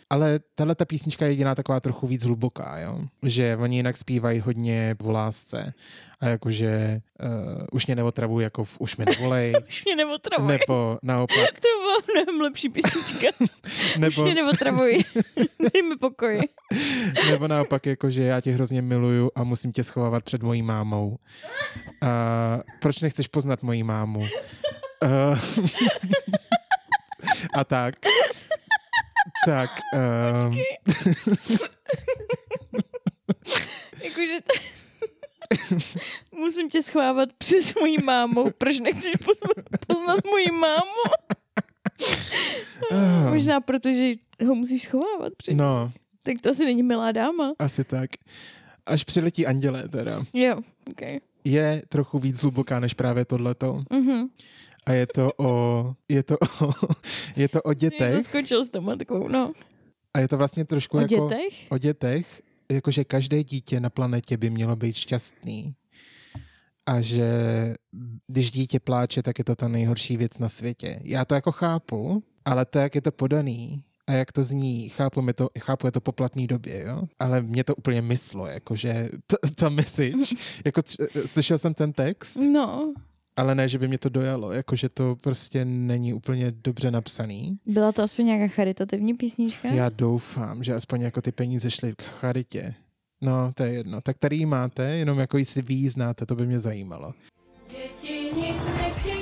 Ale 0.09 0.39
tahle 0.55 0.75
ta 0.75 0.85
písnička 0.85 1.25
je 1.25 1.31
jediná 1.31 1.55
taková 1.55 1.79
trochu 1.79 2.07
víc 2.07 2.23
hluboká, 2.25 2.79
jo? 2.79 2.99
Že 3.23 3.57
oni 3.59 3.75
jinak 3.75 3.97
zpívají 3.97 4.39
hodně 4.39 4.95
o 5.03 5.11
lásce 5.11 5.73
a 6.19 6.25
jakože 6.25 7.01
uh, 7.23 7.63
už 7.71 7.85
mě 7.85 7.95
neotravuj 7.95 8.43
jako 8.43 8.63
v 8.63 8.77
Už 8.79 8.97
mi 8.97 9.05
nevolej, 9.05 9.53
Už 9.69 9.85
mě 9.85 9.95
neotravuj. 9.95 10.47
nebo 10.57 10.97
naopak, 11.03 11.37
To 11.61 11.67
byla 11.81 12.23
mnohem 12.23 12.41
lepší 12.41 12.69
písnička. 12.69 13.45
nebo, 13.97 14.21
Už 14.21 14.25
mě 14.25 14.35
neotravuj. 14.35 15.03
Dej 15.73 15.81
mi 15.89 15.97
pokoj. 15.99 16.39
nebo 17.31 17.47
naopak 17.47 17.85
jako, 17.85 18.09
že 18.11 18.23
já 18.23 18.41
tě 18.41 18.51
hrozně 18.51 18.81
miluju 18.81 19.31
a 19.35 19.43
musím 19.43 19.71
tě 19.71 19.83
schovávat 19.83 20.23
před 20.23 20.43
mojí 20.43 20.61
mámou. 20.61 21.17
A 22.01 22.09
proč 22.81 23.01
nechceš 23.01 23.27
poznat 23.27 23.63
moji 23.63 23.83
mámu? 23.83 24.19
Uh, 25.03 25.39
a 27.53 27.63
tak. 27.63 27.95
Tak. 29.45 29.69
Um, 30.45 30.57
Jakože 34.03 34.39
t... 34.41 34.53
Musím 36.31 36.69
tě 36.69 36.81
schovávat 36.83 37.33
před 37.33 37.75
mojí 37.79 37.97
mámou. 38.03 38.51
Proč 38.57 38.79
nechceš 38.79 39.13
poznat, 39.25 39.65
poznat 39.87 40.19
moji 40.25 40.51
mámu? 40.51 41.03
Ah. 42.91 43.29
Možná 43.33 43.61
protože 43.61 44.11
ho 44.47 44.55
musíš 44.55 44.83
schovávat 44.83 45.33
před 45.37 45.53
no, 45.53 45.91
Tak 46.23 46.35
to 46.41 46.49
asi 46.49 46.65
není 46.65 46.83
milá 46.83 47.11
dáma. 47.11 47.53
asi 47.59 47.83
tak. 47.83 48.09
Až 48.85 49.03
přiletí 49.03 49.45
andělé 49.45 49.87
teda. 49.89 50.23
Jo, 50.33 50.57
ok. 50.91 51.01
Je 51.43 51.81
trochu 51.89 52.19
víc 52.19 52.41
hluboká 52.41 52.79
než 52.79 52.93
právě 52.93 53.25
tohleto. 53.25 53.81
Mhm. 53.89 54.27
A 54.85 54.91
je 54.93 55.07
to 55.07 55.31
o, 55.37 55.93
je 56.09 56.23
to 56.23 56.37
o, 56.61 56.71
je 57.35 57.49
to 57.49 57.61
o 57.61 57.73
dětech. 57.73 58.15
zaskočil 58.15 58.65
s 58.65 58.69
takovou, 58.69 59.27
no. 59.27 59.53
A 60.13 60.19
je 60.19 60.27
to 60.27 60.37
vlastně 60.37 60.65
trošku 60.65 60.97
O 60.97 60.99
jako... 61.01 61.29
dětech? 61.29 61.53
O 61.69 61.77
dětech. 61.77 62.41
Jakože 62.71 63.03
každé 63.03 63.43
dítě 63.43 63.79
na 63.79 63.89
planetě 63.89 64.37
by 64.37 64.49
mělo 64.49 64.75
být 64.75 64.95
šťastný. 64.95 65.75
A 66.85 67.01
že 67.01 67.29
když 68.27 68.51
dítě 68.51 68.79
pláče, 68.79 69.23
tak 69.23 69.39
je 69.39 69.45
to 69.45 69.55
ta 69.55 69.67
nejhorší 69.67 70.17
věc 70.17 70.37
na 70.37 70.49
světě. 70.49 70.99
Já 71.03 71.25
to 71.25 71.35
jako 71.35 71.51
chápu, 71.51 72.23
ale 72.45 72.65
to, 72.65 72.79
jak 72.79 72.95
je 72.95 73.01
to 73.01 73.11
podaný 73.11 73.83
a 74.07 74.11
jak 74.13 74.31
to 74.31 74.43
zní, 74.43 74.89
chápu, 74.89 75.27
je 75.27 75.33
to, 75.33 75.49
chápu 75.59 75.87
je 75.87 75.91
to 75.91 76.01
po 76.01 76.11
platný 76.11 76.47
době, 76.47 76.83
jo? 76.83 77.01
ale 77.19 77.41
mě 77.41 77.63
to 77.63 77.75
úplně 77.75 78.01
myslo, 78.01 78.47
jakože 78.47 79.09
ta 79.55 79.69
message, 79.69 80.35
jako 80.65 80.81
slyšel 81.25 81.57
jsem 81.57 81.73
ten 81.73 81.93
text, 81.93 82.37
No. 82.51 82.93
Ale 83.35 83.55
ne, 83.55 83.67
že 83.67 83.79
by 83.79 83.87
mě 83.87 83.97
to 83.97 84.09
dojalo, 84.09 84.51
jakože 84.51 84.89
to 84.89 85.15
prostě 85.21 85.65
není 85.65 86.13
úplně 86.13 86.51
dobře 86.51 86.91
napsaný. 86.91 87.57
Byla 87.65 87.91
to 87.91 88.03
aspoň 88.03 88.25
nějaká 88.25 88.53
charitativní 88.53 89.13
písnička? 89.13 89.67
Já 89.67 89.89
doufám, 89.89 90.63
že 90.63 90.73
aspoň 90.73 91.01
jako 91.01 91.21
ty 91.21 91.31
peníze 91.31 91.71
šly 91.71 91.93
k 91.95 92.01
charitě. 92.03 92.73
No, 93.21 93.51
to 93.53 93.63
je 93.63 93.73
jedno. 93.73 94.01
Tak 94.01 94.17
tady 94.17 94.35
ji 94.35 94.45
máte, 94.45 94.83
jenom 94.83 95.19
jako 95.19 95.37
jestli 95.37 95.61
vy 95.61 95.73
ji 95.73 95.89
znáte, 95.89 96.25
to 96.25 96.35
by 96.35 96.45
mě 96.45 96.59
zajímalo. 96.59 97.13
Děti 97.69 98.31
nic 98.35 98.57
nechtějí, 98.77 99.18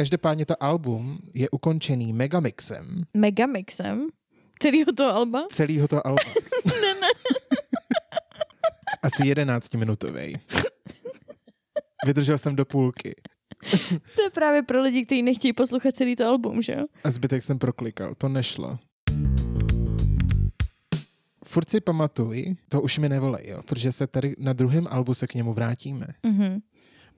Každopádně 0.00 0.46
to 0.46 0.62
album 0.62 1.18
je 1.34 1.50
ukončený 1.50 2.12
megamixem 2.12 3.04
Megamixem? 3.16 4.08
Kterýho 4.54 4.92
to 4.92 5.14
Alba? 5.14 5.46
celého 5.52 5.88
toho 5.88 6.06
alba. 6.06 6.22
ne, 6.66 6.94
ne. 7.00 7.08
Asi 9.02 9.28
11 9.28 9.74
minutový. 9.74 10.40
Vydržel 12.06 12.38
jsem 12.38 12.56
do 12.56 12.64
půlky 12.64 13.14
To 14.16 14.22
je 14.22 14.30
právě 14.34 14.62
pro 14.62 14.82
lidi, 14.82 15.06
kteří 15.06 15.22
nechtějí 15.22 15.52
poslouchat 15.52 15.96
celý 15.96 16.16
to 16.16 16.26
album, 16.26 16.62
že 16.62 16.72
jo? 16.72 16.84
a 17.04 17.10
zbytek 17.10 17.42
jsem 17.42 17.58
proklikal. 17.58 18.14
To 18.14 18.28
nešlo. 18.28 18.78
Furt 21.44 21.70
si 21.70 21.80
pamatuj, 21.80 22.54
to 22.68 22.82
už 22.82 22.98
mi 22.98 23.08
nevolej, 23.08 23.48
jo, 23.48 23.62
protože 23.62 23.92
se 23.92 24.06
tady 24.06 24.34
na 24.38 24.52
druhém 24.52 24.86
albu 24.90 25.14
se 25.14 25.26
k 25.26 25.34
němu 25.34 25.52
vrátíme. 25.52 26.06
Mhm. 26.22 26.60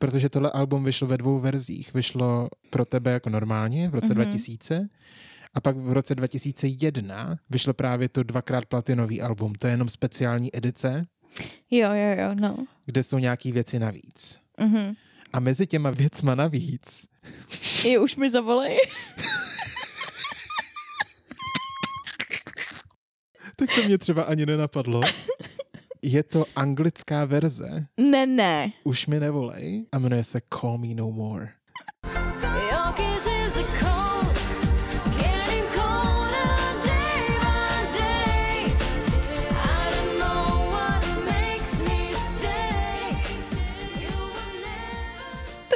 Protože 0.03 0.29
tohle 0.29 0.51
album 0.51 0.85
vyšlo 0.85 1.07
ve 1.07 1.19
dvou 1.19 1.39
verzích. 1.39 1.95
Vyšlo 1.95 2.49
pro 2.71 2.85
tebe 2.85 3.13
jako 3.13 3.31
normálně 3.31 3.89
v 3.89 3.95
roce 3.95 4.15
Mhm. 4.15 4.25
2000 4.25 4.89
a 5.55 5.61
pak 5.61 5.77
v 5.77 5.93
roce 5.93 6.15
2001 6.15 7.37
vyšlo 7.51 7.75
právě 7.75 8.09
to 8.09 8.23
dvakrát 8.23 8.67
platinový 8.67 9.23
album. 9.23 9.55
To 9.55 9.67
je 9.67 9.73
jenom 9.73 9.89
speciální 9.89 10.57
edice, 10.57 11.07
Jo, 11.71 11.89
jo, 11.93 12.17
jo, 12.23 12.31
no. 12.35 12.57
kde 12.87 13.03
jsou 13.03 13.19
nějaký 13.19 13.53
věci 13.53 13.79
navíc. 13.79 14.39
Mhm. 14.61 14.95
A 15.33 15.41
mezi 15.41 15.67
těma 15.67 15.91
věcma 15.91 16.35
navíc 16.35 17.07
I 17.85 17.99
už 17.99 18.17
mi 18.17 18.31
zavolej. 18.31 18.79
tak 23.57 23.69
to 23.75 23.83
mě 23.83 23.99
třeba 23.99 24.23
ani 24.23 24.47
nenapadlo. 24.47 25.01
je 26.03 26.23
to 26.23 26.45
anglická 26.57 27.25
verze. 27.25 27.87
Ne, 27.97 28.27
ne. 28.27 28.73
Už 28.85 29.07
mi 29.07 29.21
nevolej 29.21 29.87
a 29.93 29.99
jmenuje 29.99 30.25
se 30.25 30.41
Call 30.61 30.79
Me 30.79 30.95
No 30.95 31.11
More. 31.11 31.49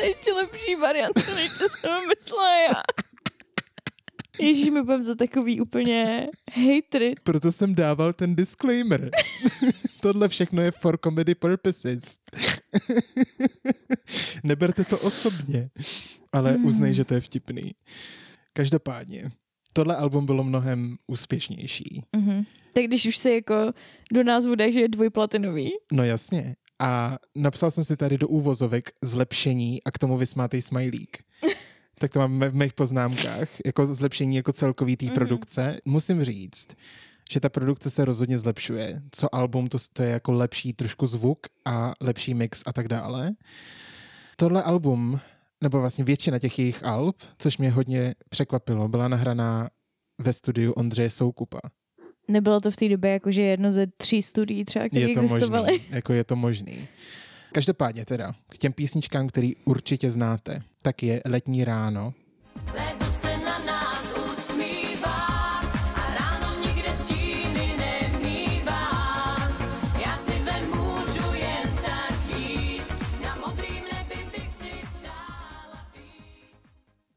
Je 0.02 0.10
ještě 0.10 0.32
lepší 0.32 0.76
varianta, 0.76 1.20
než 1.34 1.50
jsem 1.50 2.08
myslela 2.08 2.60
já. 2.60 2.82
Ježíš, 4.40 4.70
my 4.70 4.82
budeme 4.82 5.02
za 5.02 5.14
takový 5.14 5.60
úplně 5.60 6.26
hatred. 6.52 7.20
Proto 7.22 7.52
jsem 7.52 7.74
dával 7.74 8.12
ten 8.12 8.36
disclaimer. 8.36 9.10
Tohle 10.06 10.28
všechno 10.28 10.62
je 10.62 10.70
for 10.70 10.98
comedy 11.04 11.34
purposes. 11.34 12.18
Neberte 14.44 14.84
to 14.84 14.98
osobně, 14.98 15.70
ale 16.32 16.52
Hmm. 16.52 16.64
uznej, 16.64 16.94
že 16.94 17.04
to 17.04 17.14
je 17.14 17.20
vtipný. 17.20 17.72
Každopádně, 18.52 19.30
tohle 19.72 19.96
album 19.96 20.26
bylo 20.26 20.44
mnohem 20.44 20.96
úspěšnější. 21.06 22.02
Mhm. 22.16 22.44
Tak 22.74 22.84
když 22.84 23.06
už 23.06 23.16
se 23.16 23.34
jako 23.34 23.72
do 24.12 24.24
názvu 24.24 24.54
dá, 24.54 24.70
že 24.70 24.80
je 24.80 24.88
dvojplatinový. 24.88 25.70
No 25.92 26.04
jasně. 26.04 26.56
A 26.78 27.18
napsal 27.36 27.70
jsem 27.70 27.84
si 27.84 27.96
tady 27.96 28.18
do 28.18 28.28
úvozovek 28.28 28.90
zlepšení 29.02 29.82
a 29.84 29.90
k 29.90 29.98
tomu 29.98 30.16
vysmátej 30.18 30.62
smajlík. 30.62 31.18
tak 31.98 32.12
to 32.12 32.18
mám 32.18 32.40
v 32.40 32.54
mých 32.54 32.72
poznámkách, 32.72 33.48
jako 33.66 33.86
zlepšení 33.86 34.36
jako 34.36 34.52
celkový 34.52 34.96
té 34.96 35.06
Mhm. 35.06 35.14
produkce. 35.14 35.76
Musím 35.84 36.24
říct, 36.24 36.66
že 37.30 37.40
ta 37.40 37.48
produkce 37.48 37.90
se 37.90 38.04
rozhodně 38.04 38.38
zlepšuje. 38.38 39.02
Co 39.10 39.34
album, 39.34 39.68
to, 39.68 39.78
to 39.92 40.02
je 40.02 40.10
jako 40.10 40.32
lepší 40.32 40.72
trošku 40.72 41.06
zvuk 41.06 41.46
a 41.64 41.92
lepší 42.00 42.34
mix 42.34 42.62
a 42.66 42.72
tak 42.72 42.88
dále. 42.88 43.30
Tohle 44.36 44.62
album, 44.62 45.20
nebo 45.62 45.80
vlastně 45.80 46.04
většina 46.04 46.38
těch 46.38 46.58
jejich 46.58 46.84
alb, 46.84 47.16
což 47.38 47.58
mě 47.58 47.70
hodně 47.70 48.14
překvapilo, 48.28 48.88
byla 48.88 49.08
nahraná 49.08 49.68
ve 50.18 50.32
studiu 50.32 50.72
Ondřeje 50.72 51.10
Soukupa. 51.10 51.60
Nebylo 52.28 52.60
to 52.60 52.70
v 52.70 52.76
té 52.76 52.88
době 52.88 53.10
jakože 53.10 53.42
jedno 53.42 53.72
ze 53.72 53.86
tří 53.86 54.22
studií 54.22 54.64
třeba, 54.64 54.88
které 54.88 55.08
je 55.08 55.14
to 55.14 55.20
existovaly. 55.20 55.72
možný, 55.72 55.86
jako 55.90 56.12
je 56.12 56.24
to 56.24 56.36
možný. 56.36 56.88
Každopádně 57.52 58.04
teda, 58.04 58.34
k 58.48 58.58
těm 58.58 58.72
písničkám, 58.72 59.28
který 59.28 59.56
určitě 59.56 60.10
znáte, 60.10 60.62
tak 60.82 61.02
je 61.02 61.22
Letní 61.26 61.64
ráno, 61.64 62.14
Léto 62.74 63.05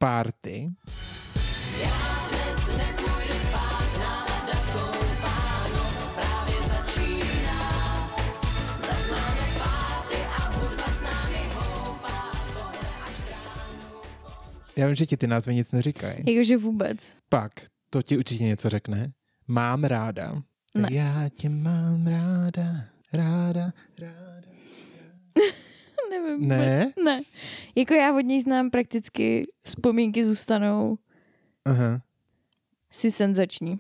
ránu. 0.02 0.76
já 14.78 14.88
vím, 14.88 14.96
že 14.96 15.06
ti 15.06 15.18
ty 15.18 15.28
názvy 15.28 15.56
nic 15.56 15.72
neříkají. 15.72 16.24
Jakože 16.28 16.58
vůbec. 16.58 17.14
Pak, 17.30 17.52
to 17.90 18.02
ti 18.02 18.18
určitě 18.18 18.44
něco 18.44 18.70
řekne, 18.70 19.12
Mám 19.50 19.84
ráda. 19.84 20.42
Ne. 20.76 20.88
Já 20.92 21.30
tě 21.30 21.50
mám 21.50 22.08
ráda, 22.08 22.86
ráda, 23.14 23.72
ráda. 24.00 24.59
Nevím 26.10 26.48
Ne? 26.50 26.78
vůbec. 26.86 27.06
Ne. 27.06 27.22
Jako 27.76 27.94
já 27.94 28.16
od 28.16 28.20
něj 28.26 28.42
znám 28.42 28.70
prakticky 28.70 29.48
vzpomínky 29.64 30.24
zůstanou 30.24 30.98
Aha, 31.66 32.02
si 32.92 33.12
senzační. 33.12 33.80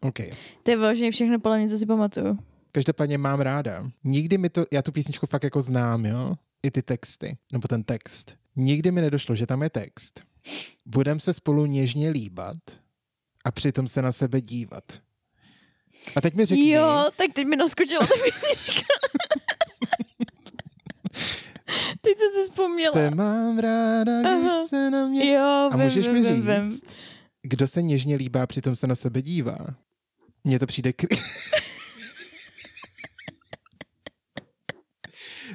OK. 0.00 0.18
To 0.62 0.70
je 0.70 0.76
vlastně 0.76 1.10
všechno 1.10 1.40
podle 1.40 1.58
mě, 1.58 1.68
co 1.68 1.78
si 1.78 1.86
pamatuju. 1.86 2.38
Každopádně 2.72 3.18
mám 3.18 3.40
ráda. 3.40 3.90
Nikdy 4.04 4.38
mi 4.38 4.50
to, 4.50 4.64
já 4.72 4.82
tu 4.82 4.92
písničku 4.92 5.26
fakt 5.26 5.44
jako 5.44 5.62
znám, 5.62 6.06
jo? 6.06 6.34
I 6.62 6.70
ty 6.70 6.82
texty, 6.82 7.36
nebo 7.52 7.68
ten 7.68 7.82
text. 7.84 8.36
Nikdy 8.56 8.90
mi 8.90 9.00
nedošlo, 9.00 9.34
že 9.34 9.46
tam 9.46 9.62
je 9.62 9.70
text. 9.70 10.20
Budem 10.86 11.20
se 11.20 11.32
spolu 11.34 11.66
něžně 11.66 12.10
líbat 12.10 12.56
a 13.44 13.50
přitom 13.50 13.88
se 13.88 14.02
na 14.02 14.12
sebe 14.12 14.40
dívat. 14.40 14.84
A 16.16 16.20
teď 16.20 16.34
mi 16.34 16.44
řekni, 16.44 16.70
Jo, 16.70 17.04
tak 17.16 17.32
teď 17.34 17.46
mi 17.46 17.56
naskočila 17.56 18.00
ta 18.06 18.14
písnička. 18.24 18.82
teď 22.00 22.18
jsem 22.18 22.28
si 22.34 22.50
vzpomněla. 22.50 22.92
to 22.92 23.16
mám 23.16 23.58
ráda, 23.58 24.20
když 24.20 24.52
Aha. 24.52 24.66
se 24.66 24.90
na 24.90 25.06
mě... 25.06 25.32
Jo, 25.32 25.68
A 25.72 25.76
vím, 25.76 25.84
můžeš 25.84 26.08
vím, 26.08 26.14
mi 26.14 26.24
říct, 26.24 26.84
kdo 27.42 27.66
se 27.66 27.82
něžně 27.82 28.16
líbá, 28.16 28.46
přitom 28.46 28.76
se 28.76 28.86
na 28.86 28.94
sebe 28.94 29.22
dívá? 29.22 29.58
Mně 30.44 30.58
to 30.58 30.66
přijde... 30.66 30.92
Kry... 30.92 31.08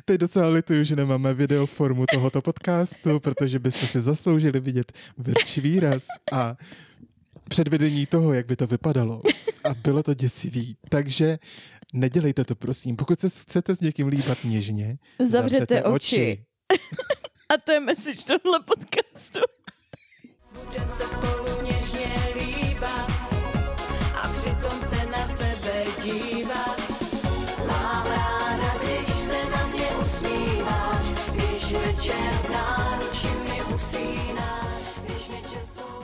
Teď 0.05 0.19
docela 0.19 0.47
lituju, 0.49 0.83
že 0.83 0.95
nemáme 0.95 1.33
videoformu 1.33 2.05
tohoto 2.13 2.41
podcastu, 2.41 3.19
protože 3.19 3.59
byste 3.59 3.87
si 3.87 4.01
zasloužili 4.01 4.59
vidět 4.59 4.91
vrčí 5.17 5.61
výraz 5.61 6.07
a 6.31 6.57
předvedení 7.49 8.05
toho, 8.05 8.33
jak 8.33 8.45
by 8.45 8.55
to 8.55 8.67
vypadalo. 8.67 9.21
A 9.63 9.73
bylo 9.73 10.03
to 10.03 10.13
děsivý. 10.13 10.77
Takže 10.89 11.39
nedělejte 11.95 12.45
to, 12.45 12.55
prosím. 12.55 12.95
Pokud 12.95 13.19
se 13.19 13.29
chcete 13.29 13.75
s 13.75 13.81
někým 13.81 14.07
líbat 14.07 14.37
něžně, 14.43 14.97
Zavřete 15.23 15.83
oči. 15.83 16.45
A 17.49 17.57
to 17.57 17.71
je 17.71 17.79
message 17.79 18.21
tohle 18.27 18.59
podcastu. 18.59 19.39
Budem 20.51 20.89
se 20.89 21.03
spolu 21.03 21.61
něžně 21.61 22.33
líbat 22.39 23.11
a 24.15 24.33
přitom 24.33 24.79
se 24.89 25.05
na 25.05 25.27
sebe 25.27 25.85
dívat. 26.03 26.79
Mám 27.67 28.05
ráda, 28.07 28.79
když 28.83 29.15
se 29.15 29.45
na 29.49 29.67
mě 29.67 29.87
usmíváš, 30.05 31.05
když 31.31 31.71
večer 31.71 32.33
v 32.33 32.49
náručí 32.49 33.27
mi 33.27 33.75
usínáš, 33.75 34.99
když 35.05 35.27
mě 35.27 35.41
čerstvou 35.51 36.01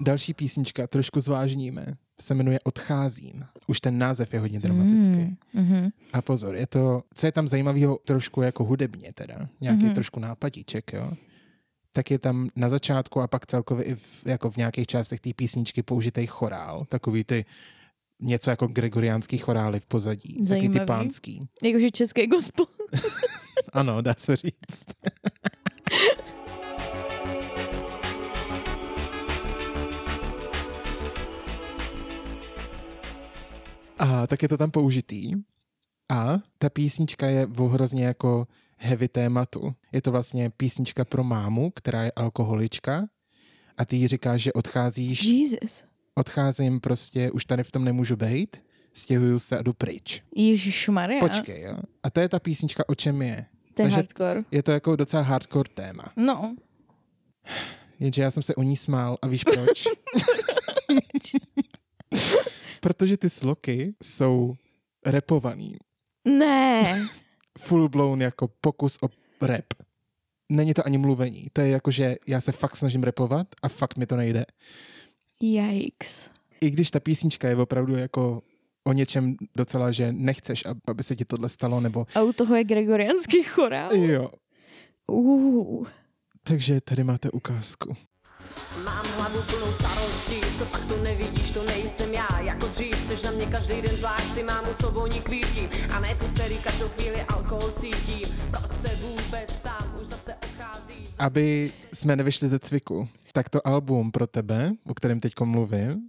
Další 0.00 0.34
písnička, 0.34 0.86
trošku 0.86 1.20
zvážníme, 1.20 1.86
se 2.22 2.34
jmenuje 2.34 2.60
Odcházím. 2.60 3.44
Už 3.66 3.80
ten 3.80 3.98
název 3.98 4.34
je 4.34 4.40
hodně 4.40 4.60
dramatický. 4.60 5.12
Mm, 5.18 5.36
mm, 5.54 5.90
A 6.12 6.22
pozor, 6.22 6.56
je 6.56 6.66
to, 6.66 7.02
co 7.14 7.26
je 7.26 7.32
tam 7.32 7.48
zajímavého 7.48 7.98
trošku 8.04 8.42
jako 8.42 8.64
hudebně 8.64 9.12
teda, 9.12 9.48
nějaký 9.60 9.84
Mhm. 9.84 9.94
trošku 9.94 10.20
nápadíček, 10.20 10.92
jo? 10.92 11.12
Tak 11.92 12.10
je 12.10 12.18
tam 12.18 12.48
na 12.56 12.68
začátku 12.68 13.20
a 13.20 13.26
pak 13.26 13.46
celkově 13.46 13.84
i 13.84 13.94
v, 13.94 14.22
jako 14.26 14.50
v 14.50 14.56
nějakých 14.56 14.86
částech 14.86 15.20
té 15.20 15.30
písničky 15.36 15.82
použitý 15.82 16.26
chorál, 16.26 16.84
takový 16.88 17.24
ty 17.24 17.44
něco 18.20 18.50
jako 18.50 18.66
gregoriánský 18.66 19.38
chorály 19.38 19.80
v 19.80 19.86
pozadí, 19.86 20.28
takový 20.34 20.44
ty 20.44 20.46
Zajímavý. 20.46 20.86
pánský. 20.86 21.48
Jakože 21.62 21.90
český 21.90 22.26
gospel. 22.26 22.66
Ano, 23.72 24.02
dá 24.02 24.14
se 24.18 24.36
říct. 24.36 24.84
A 34.02 34.26
tak 34.26 34.42
je 34.42 34.48
to 34.48 34.56
tam 34.56 34.70
použitý. 34.70 35.32
A 36.10 36.38
ta 36.58 36.70
písnička 36.70 37.26
je 37.26 37.46
v 37.46 37.68
hrozně 37.68 38.04
jako 38.04 38.46
heavy 38.76 39.08
tématu. 39.08 39.74
Je 39.92 40.02
to 40.02 40.10
vlastně 40.10 40.50
písnička 40.50 41.04
pro 41.04 41.24
mámu, 41.24 41.70
která 41.70 42.04
je 42.04 42.12
alkoholička 42.16 43.08
a 43.78 43.84
ty 43.84 43.96
jí 43.96 44.08
říkáš, 44.08 44.42
že 44.42 44.52
odcházíš, 44.52 45.22
Jesus. 45.24 45.84
odcházím 46.14 46.80
prostě, 46.80 47.30
už 47.30 47.44
tady 47.44 47.64
v 47.64 47.70
tom 47.70 47.84
nemůžu 47.84 48.16
být, 48.16 48.56
stěhuju 48.94 49.38
se 49.38 49.58
a 49.58 49.62
jdu 49.62 49.72
pryč. 49.72 50.22
Ježíš 50.36 50.88
Maria. 50.88 51.20
Počkej, 51.20 51.62
jo. 51.62 51.76
A 52.02 52.10
to 52.10 52.20
je 52.20 52.28
ta 52.28 52.38
písnička, 52.38 52.88
o 52.88 52.94
čem 52.94 53.22
je. 53.22 53.46
To 53.74 53.82
je 53.82 53.86
takže- 53.86 53.96
hardcore. 53.96 54.42
Je 54.50 54.62
to 54.62 54.72
jako 54.72 54.96
docela 54.96 55.22
hardcore 55.22 55.70
téma. 55.74 56.04
No. 56.16 56.56
Jenže 58.00 58.22
já 58.22 58.30
jsem 58.30 58.42
se 58.42 58.54
u 58.54 58.62
ní 58.62 58.76
smál 58.76 59.16
a 59.22 59.26
víš 59.26 59.44
proč? 59.44 59.84
Protože 62.82 63.16
ty 63.16 63.30
sloky 63.30 63.94
jsou 64.02 64.54
repovaný. 65.06 65.76
Ne. 66.24 66.82
Full 67.58 67.88
blown 67.88 68.22
jako 68.22 68.48
pokus 68.60 68.98
o 69.02 69.08
rap. 69.46 69.64
Není 70.52 70.74
to 70.74 70.86
ani 70.86 70.98
mluvení. 70.98 71.46
To 71.52 71.60
je 71.60 71.68
jako, 71.68 71.90
že 71.90 72.16
já 72.26 72.40
se 72.40 72.52
fakt 72.52 72.76
snažím 72.76 73.02
repovat 73.02 73.46
a 73.62 73.68
fakt 73.68 73.96
mi 73.96 74.06
to 74.06 74.16
nejde. 74.16 74.44
Yikes. 75.42 76.30
I 76.60 76.70
když 76.70 76.90
ta 76.90 77.00
písnička 77.00 77.48
je 77.48 77.56
opravdu 77.56 77.96
jako 77.96 78.42
o 78.84 78.92
něčem 78.92 79.36
docela, 79.56 79.92
že 79.92 80.12
nechceš, 80.12 80.64
ab- 80.66 80.80
aby 80.86 81.02
se 81.02 81.16
ti 81.16 81.24
tohle 81.24 81.48
stalo, 81.48 81.80
nebo 81.80 82.06
A 82.14 82.22
u 82.22 82.32
toho 82.32 82.54
je 82.56 82.64
gregoriánský 82.64 83.42
chorál. 83.42 83.94
jo. 83.94 84.30
Uh. 85.06 85.86
Takže 86.42 86.80
tady 86.80 87.04
máte 87.04 87.30
ukázku. 87.30 87.96
Mám 88.84 89.06
hlavu 89.06 89.42
plnou 89.42 89.72
starostí, 89.72 90.40
co 90.58 90.64
pak 90.64 90.84
to 90.86 90.96
nevidíš, 91.02 91.50
to 91.50 91.64
nejsem 91.64 92.14
já, 92.14 92.40
jako 92.40 92.66
dřív, 92.66 93.06
seš 93.06 93.22
na 93.22 93.30
mě 93.30 93.46
každý 93.46 93.82
den 93.82 93.96
zvlášť, 93.96 94.34
si 94.34 94.42
mámu, 94.42 94.68
co 94.80 94.90
voní 94.90 95.20
kvítí, 95.20 95.68
a 95.90 96.00
ne 96.00 96.14
tu, 96.14 96.24
který 96.34 96.58
každou 96.58 96.88
chvíli 96.88 97.22
alkohol 97.22 97.70
cítí, 97.80 98.22
proč 98.50 98.70
se 98.86 98.96
vůbec 98.96 99.56
tam 99.62 99.94
už 100.00 100.06
zase 100.06 100.34
odchází. 100.34 100.94
aby 101.18 101.72
jsme 101.92 102.16
nevyšli 102.16 102.48
ze 102.48 102.58
cviku, 102.58 103.08
tak 103.32 103.48
to 103.48 103.66
album 103.66 104.10
pro 104.12 104.26
tebe, 104.26 104.72
o 104.86 104.94
kterém 104.94 105.20
teď 105.20 105.32
mluvím, 105.44 106.00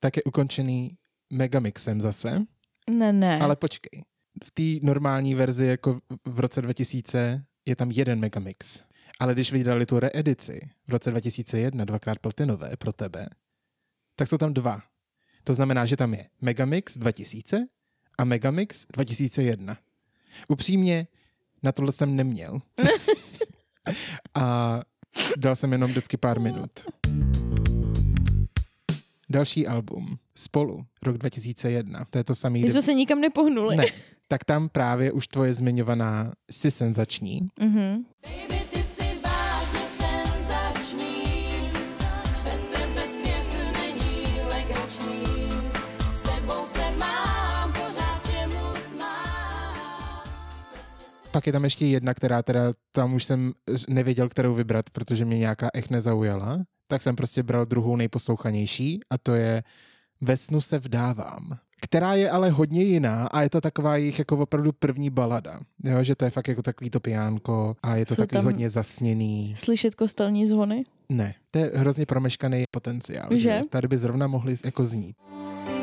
tak 0.00 0.16
je 0.16 0.22
ukončený 0.22 0.96
megamixem 1.32 2.00
zase, 2.00 2.42
Ne, 2.90 3.12
ne. 3.12 3.38
ale 3.40 3.56
počkej. 3.56 4.02
V 4.44 4.50
té 4.50 4.86
normální 4.86 5.34
verzi 5.34 5.66
jako 5.66 6.00
v 6.24 6.40
roce 6.40 6.62
2000 6.62 7.44
je 7.66 7.76
tam 7.76 7.90
jeden 7.90 8.20
megamix. 8.20 8.82
Ale 9.20 9.34
když 9.34 9.52
vydali 9.52 9.86
tu 9.86 9.98
reedici 10.00 10.60
v 10.86 10.90
roce 10.90 11.10
2001, 11.10 11.84
dvakrát 11.84 12.18
platinové 12.18 12.76
pro 12.78 12.92
tebe, 12.92 13.26
tak 14.16 14.28
jsou 14.28 14.38
tam 14.38 14.54
dva. 14.54 14.82
To 15.44 15.54
znamená, 15.54 15.86
že 15.86 15.96
tam 15.96 16.14
je 16.14 16.28
Megamix 16.40 16.98
2000 16.98 17.66
a 18.18 18.24
Megamix 18.24 18.86
2001. 18.92 19.78
Upřímně, 20.48 21.06
na 21.62 21.72
tohle 21.72 21.92
jsem 21.92 22.16
neměl. 22.16 22.60
a 24.34 24.80
dal 25.36 25.56
jsem 25.56 25.72
jenom 25.72 25.90
vždycky 25.90 26.16
pár 26.16 26.40
minut. 26.40 26.70
Další 29.30 29.66
album, 29.66 30.18
Spolu, 30.34 30.86
rok 31.02 31.18
2001, 31.18 32.04
to 32.10 32.18
je 32.18 32.24
to 32.24 32.34
samý. 32.34 32.62
My 32.62 32.70
jsme 32.70 32.82
se 32.82 32.94
nikam 32.94 33.20
nepohnuli. 33.20 33.76
Ne, 33.76 33.84
tak 34.28 34.44
tam 34.44 34.68
právě 34.68 35.12
už 35.12 35.28
tvoje 35.28 35.54
zmiňovaná 35.54 36.32
si 36.50 36.70
senzační. 36.70 37.48
Mhm. 37.60 38.04
Baby, 38.22 38.73
Pak 51.34 51.46
je 51.46 51.52
tam 51.52 51.64
ještě 51.64 51.86
jedna, 51.86 52.14
která 52.14 52.42
teda 52.42 52.72
tam 52.92 53.14
už 53.14 53.24
jsem 53.24 53.52
nevěděl, 53.88 54.28
kterou 54.28 54.54
vybrat, 54.54 54.90
protože 54.90 55.24
mě 55.24 55.38
nějaká 55.38 55.68
echt 55.74 55.90
nezaujala. 55.90 56.58
Tak 56.86 57.02
jsem 57.02 57.16
prostě 57.16 57.42
bral 57.42 57.66
druhou 57.66 57.96
nejposlouchanější 57.96 59.00
a 59.10 59.18
to 59.18 59.34
je 59.34 59.62
Ve 60.20 60.36
snu 60.36 60.60
se 60.60 60.78
vdávám. 60.78 61.58
Která 61.82 62.14
je 62.14 62.30
ale 62.30 62.50
hodně 62.50 62.82
jiná 62.82 63.26
a 63.26 63.42
je 63.42 63.50
to 63.50 63.60
taková 63.60 63.96
jejich 63.96 64.18
jako 64.18 64.36
opravdu 64.36 64.72
první 64.72 65.10
balada. 65.10 65.60
Jo, 65.84 66.02
že 66.02 66.14
to 66.14 66.24
je 66.24 66.30
fakt 66.30 66.48
jako 66.48 66.62
takový 66.62 66.90
to 66.90 67.00
pijánko 67.00 67.76
a 67.82 67.96
je 67.96 68.06
to 68.06 68.14
Jsou 68.14 68.22
takový 68.22 68.44
hodně 68.44 68.70
zasněný. 68.70 69.54
Slyšet 69.56 69.94
kostelní 69.94 70.46
zvony? 70.46 70.84
Ne, 71.08 71.34
to 71.50 71.58
je 71.58 71.70
hrozně 71.74 72.06
promeškaný 72.06 72.64
potenciál. 72.70 73.28
Že? 73.36 73.60
Tady 73.70 73.88
by 73.88 73.98
zrovna 73.98 74.26
mohli 74.26 74.56
jako 74.64 74.86
znít. 74.86 75.16
Sínám 75.64 75.73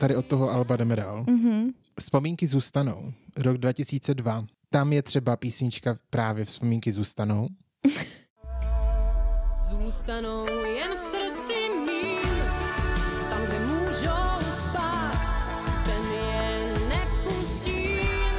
Tady 0.00 0.16
od 0.16 0.26
toho 0.26 0.50
Alba 0.50 0.76
jdeme 0.76 0.96
dál. 0.96 1.24
Mhm. 1.28 1.70
Vzpomínky 2.00 2.46
zůstanou. 2.46 3.12
Rok 3.36 3.58
2002. 3.58 4.44
Tam 4.70 4.92
je 4.92 5.02
třeba 5.02 5.36
písnička 5.36 5.98
právě 6.10 6.44
Vzpomínky 6.44 6.92
zůstanou. 6.92 7.48
Zůstanou 9.70 10.46
jen 10.64 10.96
v 10.96 11.00
srdci 11.00 11.54
mým, 11.86 12.44
tam, 13.30 13.46
kde 13.46 13.58
můžou 13.60 14.40
spát, 14.68 15.20
ten 15.84 16.12
je 16.12 16.74
nepustím. 16.88 18.36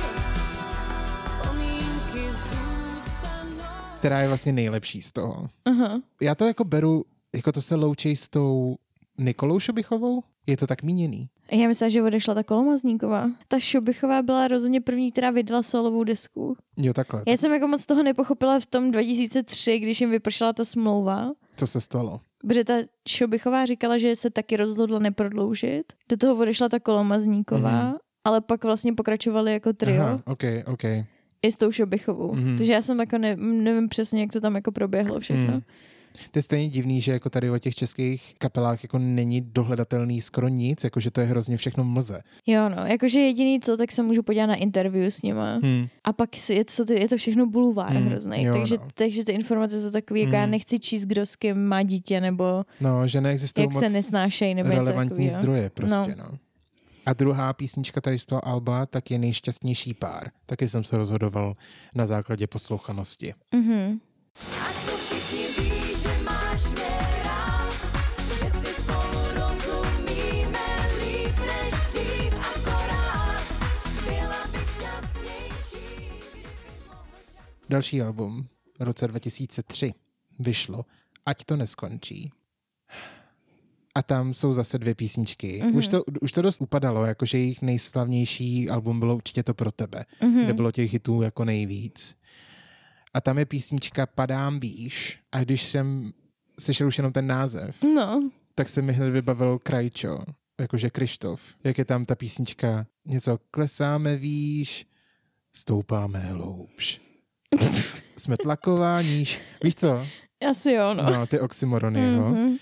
Vzpomínky 1.21 2.31
zůstanou. 2.33 3.63
která 3.97 4.21
je 4.21 4.27
vlastně 4.27 4.51
nejlepší 4.51 5.01
z 5.01 5.11
toho. 5.11 5.49
Aha. 5.65 6.01
Já 6.21 6.35
to 6.35 6.47
jako 6.47 6.63
beru, 6.63 7.05
jako 7.35 7.51
to 7.51 7.61
se 7.61 7.75
loučí 7.75 8.15
s 8.15 8.29
tou 8.29 8.75
Nikolou 9.17 9.59
Šobichovou? 9.59 10.23
Je 10.47 10.57
to 10.57 10.67
tak 10.67 10.83
míněný? 10.83 11.29
Já 11.51 11.67
myslím, 11.67 11.89
že 11.89 12.03
odešla 12.03 12.33
ta 12.33 12.43
Kolomazníková. 12.43 13.29
Ta 13.47 13.59
Šobichová 13.59 14.21
byla 14.21 14.47
rozhodně 14.47 14.81
první, 14.81 15.11
která 15.11 15.31
vydala 15.31 15.63
solovou 15.63 16.03
desku. 16.03 16.55
Jo, 16.77 16.93
takhle. 16.93 17.23
Já 17.27 17.37
jsem 17.37 17.51
jako 17.53 17.67
moc 17.67 17.85
toho 17.85 18.03
nepochopila 18.03 18.59
v 18.59 18.65
tom 18.65 18.91
2003, 18.91 19.79
když 19.79 20.01
jim 20.01 20.09
vypršela 20.11 20.53
ta 20.53 20.65
smlouva. 20.65 21.31
Co 21.55 21.67
se 21.67 21.81
stalo? 21.81 22.19
Protože 22.47 22.63
ta 22.63 22.73
Šobichová 23.09 23.65
říkala, 23.65 23.97
že 23.97 24.15
se 24.15 24.29
taky 24.29 24.55
rozhodla 24.57 24.99
neprodloužit. 24.99 25.93
Do 26.09 26.17
toho 26.17 26.35
odešla 26.35 26.69
ta 26.69 26.79
Kolomazníková, 26.79 27.83
Mhm. 27.83 27.93
ale 28.23 28.41
pak 28.41 28.63
vlastně 28.63 28.93
pokračovali 28.93 29.53
jako 29.53 29.73
trio 29.73 30.01
Aha, 30.03 30.21
ok, 30.25 30.43
ok. 30.67 30.83
i 31.43 31.51
s 31.51 31.55
tou 31.55 31.71
Šobichovou. 31.71 32.35
Mhm. 32.35 32.57
Takže 32.57 32.73
já 32.73 32.81
jsem 32.81 32.99
jako 32.99 33.17
ne, 33.17 33.35
nevím 33.35 33.89
přesně, 33.89 34.21
jak 34.21 34.31
to 34.31 34.41
tam 34.41 34.55
jako 34.55 34.71
proběhlo 34.71 35.19
všechno. 35.19 35.53
Mm. 35.53 35.61
To 36.31 36.39
je 36.39 36.41
stejně 36.43 36.69
divný, 36.69 37.01
že 37.01 37.11
jako 37.11 37.29
tady 37.29 37.49
o 37.49 37.57
těch 37.59 37.75
českých 37.75 38.33
kapelách 38.37 38.83
jako 38.83 38.99
není 38.99 39.41
dohledatelný 39.41 40.21
skoro 40.21 40.47
nic, 40.47 40.83
jakože 40.83 41.11
to 41.11 41.21
je 41.21 41.27
hrozně 41.27 41.57
všechno 41.57 41.83
mlze. 41.83 42.21
Jo 42.47 42.69
no, 42.69 42.85
jakože 42.85 43.19
jediný 43.19 43.59
co, 43.59 43.77
tak 43.77 43.91
se 43.91 44.03
můžu 44.03 44.23
podívat 44.23 44.45
na 44.45 44.55
interview 44.55 45.07
s 45.11 45.21
nima. 45.21 45.59
Hmm. 45.63 45.87
A 46.03 46.13
pak 46.13 46.49
je 46.49 46.65
to, 46.65 46.93
je 46.93 47.09
to 47.09 47.17
všechno 47.17 47.45
bulvár 47.45 47.93
Mm, 47.93 48.05
hrozný. 48.07 48.43
jo, 48.43 48.53
takže, 48.53 48.75
no. 48.77 48.87
takže 48.93 49.25
ty 49.25 49.31
informace 49.31 49.81
jsou 49.81 49.91
takové, 49.91 50.19
jako 50.19 50.35
já 50.35 50.45
Mm. 50.45 50.51
nechci 50.51 50.79
číst, 50.79 51.05
kdo 51.05 51.25
s 51.25 51.35
kým 51.35 51.65
má 51.67 51.83
dítě, 51.83 52.21
nebo 52.21 52.63
No, 52.81 53.07
že 53.07 53.21
neexistují 53.21 53.63
jak 53.65 53.73
moc 53.73 53.83
se 53.83 53.89
nesnášejí, 53.89 54.55
nebo 54.55 54.69
relevantní 54.69 55.09
takového. 55.09 55.41
zdroje 55.41 55.69
prostě, 55.69 56.15
no. 56.17 56.37
A 57.05 57.13
druhá 57.13 57.53
písnička 57.53 58.01
tady 58.01 58.19
z 58.19 58.25
toho 58.25 58.47
Alba, 58.47 58.85
tak 58.85 59.11
je 59.11 59.19
nejšťastnější 59.19 59.93
pár. 59.93 60.31
Taky 60.45 60.67
jsem 60.69 60.83
se 60.83 60.97
rozhodoval 60.97 61.53
na 61.95 62.05
základě 62.05 62.47
poslouchanosti. 62.47 63.33
Mhm. 63.55 63.99
Další 77.71 78.01
album 78.01 78.47
v 78.79 78.83
roce 78.83 79.07
2003 79.07 79.93
vyšlo 80.39 80.85
Ať 81.25 81.45
to 81.45 81.55
neskončí. 81.55 82.31
A 83.95 84.01
tam 84.03 84.33
jsou 84.33 84.53
zase 84.53 84.77
dvě 84.79 84.95
písničky. 84.95 85.61
Mhm. 85.63 85.75
Už, 85.75 85.87
to, 85.87 86.03
už 86.21 86.31
to 86.31 86.41
dost 86.41 86.61
upadalo, 86.61 87.05
jakože 87.05 87.37
jejich 87.37 87.61
nejslavnější 87.61 88.69
album 88.69 88.99
bylo 88.99 89.15
určitě 89.15 89.43
to 89.43 89.53
pro 89.53 89.71
tebe, 89.71 90.05
Mhm. 90.21 90.43
kde 90.43 90.53
bylo 90.53 90.71
těch 90.71 90.93
hitů 90.93 91.21
jako 91.21 91.45
nejvíc. 91.45 92.15
A 93.13 93.21
tam 93.21 93.37
je 93.39 93.45
písnička 93.45 94.05
Padám 94.05 94.59
výš. 94.59 95.19
A 95.31 95.39
když 95.43 95.63
jsem 95.63 96.11
slyšel 96.59 96.87
už 96.87 96.97
jenom 96.97 97.13
ten 97.13 97.27
název, 97.27 97.83
No, 97.95 98.29
tak 98.55 98.69
se 98.69 98.81
mi 98.81 98.93
hned 98.93 99.09
vybavil 99.09 99.59
Krajčo, 99.59 100.19
jakože 100.59 100.89
Krištof. 100.89 101.41
Jak 101.63 101.77
je 101.77 101.85
tam 101.85 102.05
ta 102.05 102.15
písnička, 102.15 102.85
něco 103.05 103.37
klesáme 103.51 104.17
výš, 104.17 104.85
stoupáme 105.55 106.19
hloubš. 106.19 107.01
Jsme 108.17 108.37
tlaková 108.37 109.01
níž. 109.01 109.41
Víš 109.63 109.75
co? 109.75 110.05
asi 110.49 110.71
jo, 110.71 110.93
no. 110.93 111.03
No, 111.03 111.27
ty 111.27 111.39
oxymorony, 111.39 112.13
jo. 112.13 112.29
Mhm. 112.29 112.55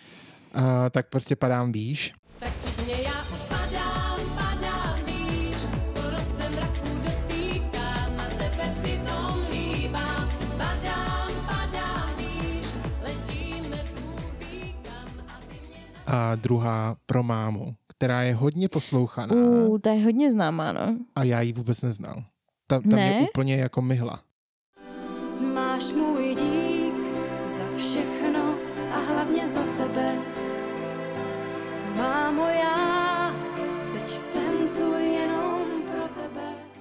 A, 0.53 0.89
tak 0.89 1.09
prostě 1.09 1.35
padám 1.35 1.71
výš. 1.71 2.13
Tak 2.39 2.53
já 3.03 3.11
už 3.33 3.39
padám, 3.49 4.19
padám 4.35 4.99
výš, 5.05 5.55
skoro 5.87 6.17
se 6.37 6.49
mraku 6.49 6.87
dotýkám 7.03 8.19
a 8.19 8.25
tebe 8.37 8.73
přitom 8.75 9.45
líbám. 9.51 10.29
Padám, 10.57 11.31
padám 11.47 12.09
výš, 12.17 12.67
letíme 13.01 13.77
a 15.27 15.39
ty 15.49 15.55
mě 15.67 15.83
A 16.07 16.35
druhá 16.35 16.95
pro 17.05 17.23
mámu, 17.23 17.75
která 17.87 18.21
je 18.23 18.35
hodně 18.35 18.69
poslouchaná 18.69 19.35
Uh, 19.35 19.77
to 19.79 19.89
je 19.89 20.03
hodně 20.03 20.31
známá, 20.31 20.71
no. 20.71 20.97
a 21.15 21.23
já 21.23 21.41
ji 21.41 21.53
vůbec 21.53 21.81
neznal. 21.81 22.23
Ta, 22.67 22.79
tam 22.79 22.89
Ne? 22.99 23.07
je 23.07 23.21
úplně 23.29 23.55
jako 23.55 23.81
myhla. 23.81 24.21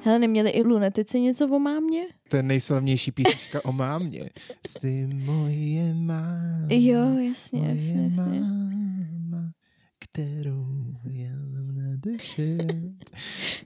Hele, 0.08 0.18
neměli 0.18 0.50
i 0.50 0.62
lunetici 0.62 1.20
něco 1.20 1.48
o 1.48 1.58
mámě? 1.58 2.02
To 2.28 2.36
je 2.36 2.42
nejslavnější 2.42 3.12
písnička 3.12 3.64
o 3.64 3.72
mámě. 3.72 4.30
Jsi 4.66 5.06
moje 5.06 5.94
máma. 5.94 6.66
Jo, 6.70 7.18
jasně, 7.18 7.60
moje 7.60 7.74
jasně, 7.74 8.02
jasně. 8.02 8.22
máma, 8.22 9.50
kterou 9.98 10.66
já 11.10 11.30
mám 11.30 11.76
na 11.76 11.96
duši. 11.96 12.58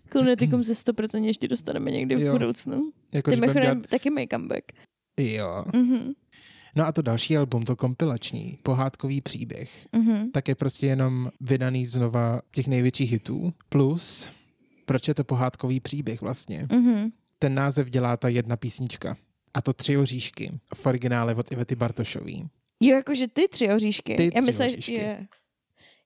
K 0.08 0.14
lunetikum 0.14 0.64
se 0.64 0.72
100% 0.72 1.24
ještě 1.24 1.48
dostaneme 1.48 1.90
někdy 1.90 2.16
v 2.16 2.20
Jo. 2.20 2.32
budoucnu. 2.32 2.92
Jako, 3.14 3.30
Ty 3.30 3.36
dělat... 3.36 3.78
taky 3.88 4.10
mají 4.10 4.28
comeback. 4.28 4.64
Jo. 5.20 5.64
Mhm, 5.74 6.12
No 6.76 6.86
a 6.86 6.92
to 6.92 7.02
další 7.02 7.36
album, 7.36 7.64
to 7.64 7.76
kompilační, 7.76 8.58
pohádkový 8.62 9.20
příběh, 9.20 9.86
mhm. 9.92 10.30
tak 10.30 10.48
je 10.48 10.54
prostě 10.54 10.86
jenom 10.86 11.30
vydaný 11.40 11.86
znova 11.86 12.40
těch 12.54 12.68
největších 12.68 13.12
hitů. 13.12 13.52
Plus, 13.68 14.28
proč 14.84 15.08
je 15.08 15.14
to 15.14 15.24
pohádkový 15.24 15.80
příběh 15.80 16.20
vlastně? 16.20 16.66
Mhm. 16.72 17.10
Ten 17.38 17.54
název 17.54 17.88
dělá 17.90 18.16
ta 18.16 18.28
jedna 18.28 18.56
písnička. 18.56 19.16
A 19.54 19.62
to 19.62 19.72
Tři 19.72 19.96
oříšky 19.96 20.60
v 20.74 20.86
originále 20.86 21.34
od 21.34 21.52
Ivety 21.52 21.76
Bartošový. 21.76 22.48
Jo, 22.80 22.96
jakože 22.96 23.28
ty 23.28 23.48
tři 23.48 23.68
oříšky. 23.74 24.14
Ty 24.16 24.30
já 24.34 24.40
oříšky. 24.66 24.94
Že, 24.94 25.00
je. 25.00 25.26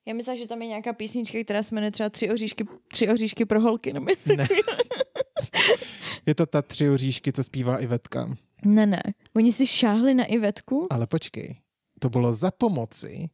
Já 0.06 0.14
myslela, 0.14 0.36
že 0.38 0.46
tam 0.46 0.62
je 0.62 0.68
nějaká 0.68 0.92
písnička, 0.92 1.38
která 1.44 1.62
se 1.62 1.74
jmenuje 1.74 1.90
třeba 1.90 2.08
Tři 2.10 2.30
oříšky, 2.30 2.64
tři 2.88 3.08
oříšky 3.08 3.44
pro 3.44 3.60
holky. 3.60 3.92
Nebo 3.92 4.06
Ne. 4.36 4.46
Je 6.26 6.34
to 6.34 6.46
ta 6.46 6.62
Tři 6.62 6.90
oříšky, 6.90 7.32
co 7.32 7.44
zpívá 7.44 7.78
Ivetka. 7.78 8.36
ne, 8.64 8.86
ne. 8.86 9.02
Oni 9.36 9.52
si 9.52 9.66
šáhli 9.66 10.14
na 10.14 10.24
Ivetku. 10.24 10.86
Ale 10.90 11.06
počkej. 11.06 11.60
to 12.00 12.10
bylo 12.10 12.32
za 12.32 12.50
pomoci 12.50 13.28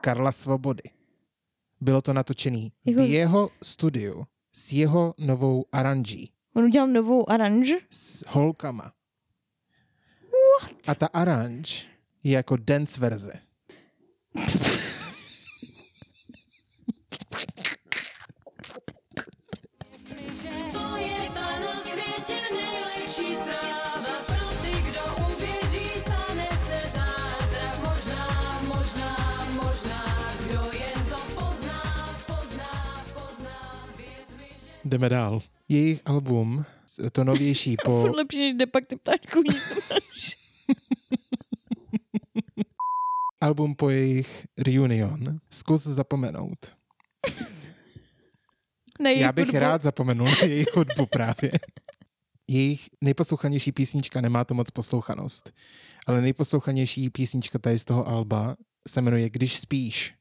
Karla 0.00 0.32
Svobody. 0.32 0.82
Bylo 1.80 2.02
to 2.02 2.12
natočený 2.12 2.72
Jako- 2.86 3.02
v 3.04 3.10
jeho 3.10 3.50
studiu 3.62 4.24
s 4.58 4.72
jeho 4.72 5.14
novou 5.18 5.64
aranží, 5.72 6.30
On 6.54 6.64
udělal 6.64 6.88
novou 6.88 7.30
aranž. 7.30 7.72
s 7.90 8.24
holkama. 8.28 8.92
What? 10.60 10.88
A 10.88 10.94
ta 10.94 11.06
aranž 11.06 11.86
je 12.24 12.32
jako 12.32 12.56
dance 12.56 13.00
verze. 13.00 13.32
Jdeme 34.88 35.08
dál. 35.08 35.42
Jejich 35.68 36.02
album, 36.04 36.64
to 37.12 37.24
novější 37.24 37.76
po... 37.84 38.00
Furt 38.00 38.16
lepší, 38.16 38.38
než 38.38 38.54
jde 38.54 38.66
pak 38.66 38.86
ty 38.86 38.96
ptáčku 38.96 39.42
album 43.40 43.74
po 43.74 43.90
jejich 43.90 44.46
reunion. 44.58 45.40
Zkus 45.50 45.82
zapomenout. 45.82 46.58
Ne, 49.00 49.14
Já 49.14 49.32
bych 49.32 49.54
rád 49.54 49.82
zapomenul 49.82 50.26
na 50.26 50.42
jejich 50.42 50.76
hudbu 50.76 51.06
právě. 51.06 51.50
Jejich 52.48 52.88
nejposlouchanější 53.04 53.72
písnička 53.72 54.20
nemá 54.20 54.44
to 54.44 54.54
moc 54.54 54.70
poslouchanost, 54.70 55.52
ale 56.06 56.20
nejposlouchanější 56.20 57.10
písnička 57.10 57.58
tady 57.58 57.78
z 57.78 57.84
toho 57.84 58.08
alba 58.08 58.56
se 58.88 59.00
jmenuje 59.00 59.30
Když 59.30 59.58
spíš. 59.58 60.14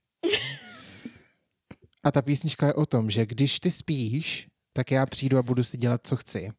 A 2.03 2.11
ta 2.11 2.21
písnička 2.21 2.67
je 2.67 2.73
o 2.73 2.85
tom, 2.85 3.09
že 3.09 3.25
když 3.25 3.59
ty 3.59 3.71
spíš, 3.71 4.47
tak 4.77 4.91
já 4.91 5.05
přijdu 5.05 5.37
a 5.37 5.43
budu 5.43 5.63
si 5.63 5.77
dělat, 5.77 6.01
co 6.03 6.15
chci. 6.15 6.51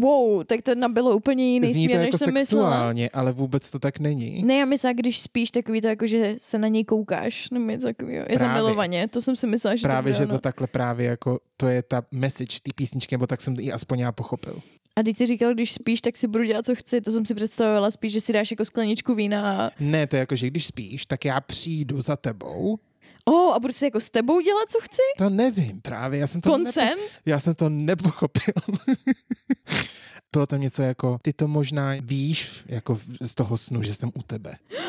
Wow, 0.00 0.44
tak 0.44 0.62
to 0.62 0.74
nabylo 0.74 1.16
úplně 1.16 1.52
jiný 1.52 1.72
Zní 1.72 1.86
to 1.86 1.90
směr, 1.92 1.98
než 2.00 2.06
jako 2.06 2.18
jsem 2.18 2.34
myslela. 2.34 2.70
sexuálně, 2.70 3.10
ale 3.10 3.32
vůbec 3.32 3.70
to 3.70 3.78
tak 3.78 3.98
není. 3.98 4.42
Ne, 4.44 4.56
já 4.56 4.64
myslím, 4.64 4.96
když 4.96 5.18
spíš 5.20 5.50
takový 5.50 5.80
to, 5.80 5.88
jako, 5.88 6.06
že 6.06 6.34
se 6.38 6.58
na 6.58 6.68
něj 6.68 6.84
koukáš, 6.84 7.50
nebo 7.50 7.66
něco 7.70 7.86
takového. 7.86 8.26
Je 8.28 8.38
zamilovaně, 8.38 9.08
to 9.08 9.20
jsem 9.20 9.36
si 9.36 9.46
myslela, 9.46 9.76
že 9.76 9.82
Právě, 9.82 10.12
to 10.12 10.18
že 10.18 10.26
bylo, 10.26 10.38
to 10.38 10.42
takhle 10.42 10.66
právě 10.66 11.06
jako, 11.06 11.38
to 11.56 11.68
je 11.68 11.82
ta 11.82 12.02
message 12.12 12.56
té 12.62 12.70
písničky, 12.74 13.14
nebo 13.14 13.26
tak 13.26 13.40
jsem 13.40 13.54
ji 13.60 13.72
aspoň 13.72 13.98
já 13.98 14.12
pochopil. 14.12 14.60
A 14.96 15.02
když 15.02 15.16
jsi 15.18 15.26
říkal, 15.26 15.54
když 15.54 15.72
spíš, 15.72 16.00
tak 16.00 16.16
si 16.16 16.28
budu 16.28 16.44
dělat, 16.44 16.64
co 16.66 16.74
chci, 16.74 17.00
to 17.00 17.10
jsem 17.10 17.26
si 17.26 17.34
představovala 17.34 17.90
spíš, 17.90 18.12
že 18.12 18.20
si 18.20 18.32
dáš 18.32 18.50
jako 18.50 18.64
skleničku 18.64 19.14
vína 19.14 19.66
a 19.66 19.70
Ne, 19.80 20.06
to 20.06 20.16
je 20.16 20.20
jako, 20.20 20.36
že 20.36 20.46
když 20.46 20.66
spíš, 20.66 21.06
tak 21.06 21.24
já 21.24 21.40
přijdu 21.40 22.00
za 22.00 22.16
tebou. 22.16 22.78
Oh, 23.26 23.54
a 23.54 23.58
budu 23.58 23.72
si 23.72 23.84
jako 23.84 24.00
s 24.00 24.10
tebou 24.10 24.40
dělat, 24.40 24.70
co 24.70 24.78
chci? 24.80 25.02
To 25.18 25.30
nevím 25.30 25.80
právě, 25.80 26.20
já 26.20 26.26
jsem 26.26 26.40
to, 26.40 26.50
nepo, 26.50 26.64
Koncent? 26.64 27.00
já 27.26 27.40
jsem 27.40 27.54
to 27.54 27.68
nepochopil. 27.68 28.54
Bylo 30.32 30.46
tam 30.46 30.60
něco 30.60 30.82
jako, 30.82 31.18
ty 31.22 31.32
to 31.32 31.48
možná 31.48 31.90
víš 32.00 32.64
jako 32.66 32.98
z 33.20 33.34
toho 33.34 33.56
snu, 33.56 33.82
že 33.82 33.94
jsem 33.94 34.10
u 34.14 34.22
tebe. 34.22 34.54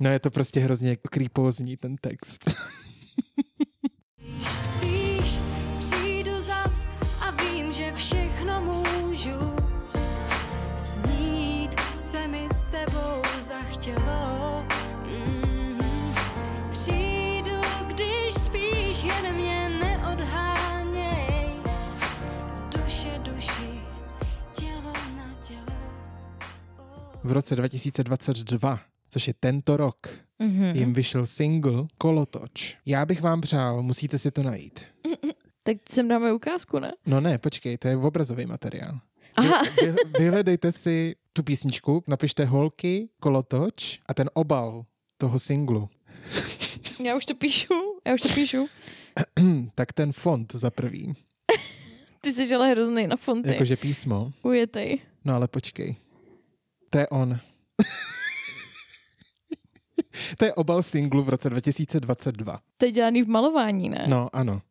No 0.00 0.10
je 0.10 0.18
to 0.18 0.30
prostě 0.30 0.60
hrozně 0.60 0.96
creepózní 0.96 1.76
ten 1.76 1.96
text. 1.96 2.44
V 27.24 27.32
roce 27.32 27.56
2022, 27.56 28.80
což 29.08 29.28
je 29.28 29.34
tento 29.40 29.76
rok, 29.76 30.08
Mhm. 30.38 30.64
jim 30.76 30.94
vyšel 30.94 31.26
single 31.26 31.86
Kolotoč. 31.98 32.76
Já 32.86 33.06
bych 33.06 33.22
vám 33.22 33.40
přál, 33.40 33.82
musíte 33.82 34.18
si 34.18 34.30
to 34.30 34.42
najít. 34.42 34.80
Tak 35.62 35.76
sem 35.88 36.08
dáme 36.08 36.32
ukázku, 36.32 36.78
ne? 36.78 36.92
No 37.06 37.20
ne, 37.20 37.38
počkej, 37.38 37.78
to 37.78 37.88
je 37.88 37.96
obrazový 37.96 38.46
materiál. 38.46 39.00
Aha. 39.36 39.62
Vy, 39.80 39.92
vy, 39.92 39.96
vyhledejte 40.18 40.72
si 40.72 41.16
tu 41.32 41.42
písničku, 41.42 42.04
napište 42.06 42.44
holky, 42.44 43.08
kolotoč 43.20 43.98
a 44.06 44.14
ten 44.14 44.30
obal 44.34 44.84
toho 45.16 45.38
singlu. 45.38 45.88
Já 47.04 47.16
už 47.16 47.24
to 47.26 47.34
píšu, 47.34 47.74
já 48.06 48.14
už 48.14 48.20
to 48.20 48.28
píšu. 48.28 48.68
tak 49.74 49.92
ten 49.92 50.12
font 50.12 50.52
za 50.54 50.70
prvý. 50.70 51.14
Ty 52.20 52.32
jsi 52.32 52.54
ale 52.54 52.70
hrozný 52.70 53.06
na 53.06 53.16
fonty. 53.16 53.48
Jakože 53.52 53.76
písmo. 53.76 54.32
Ujetej. 54.42 54.98
No 55.24 55.34
ale 55.34 55.48
počkej. 55.48 55.96
To 56.94 56.98
je 56.98 57.08
on. 57.08 57.38
to 60.38 60.44
je 60.44 60.54
obal 60.54 60.82
singlu 60.82 61.22
v 61.22 61.28
roce 61.28 61.50
2022. 61.50 62.60
To 62.76 62.84
je 62.86 62.92
dělaný 62.92 63.22
v 63.22 63.28
malování, 63.28 63.88
ne? 63.88 64.04
No, 64.08 64.28
ano. 64.32 64.62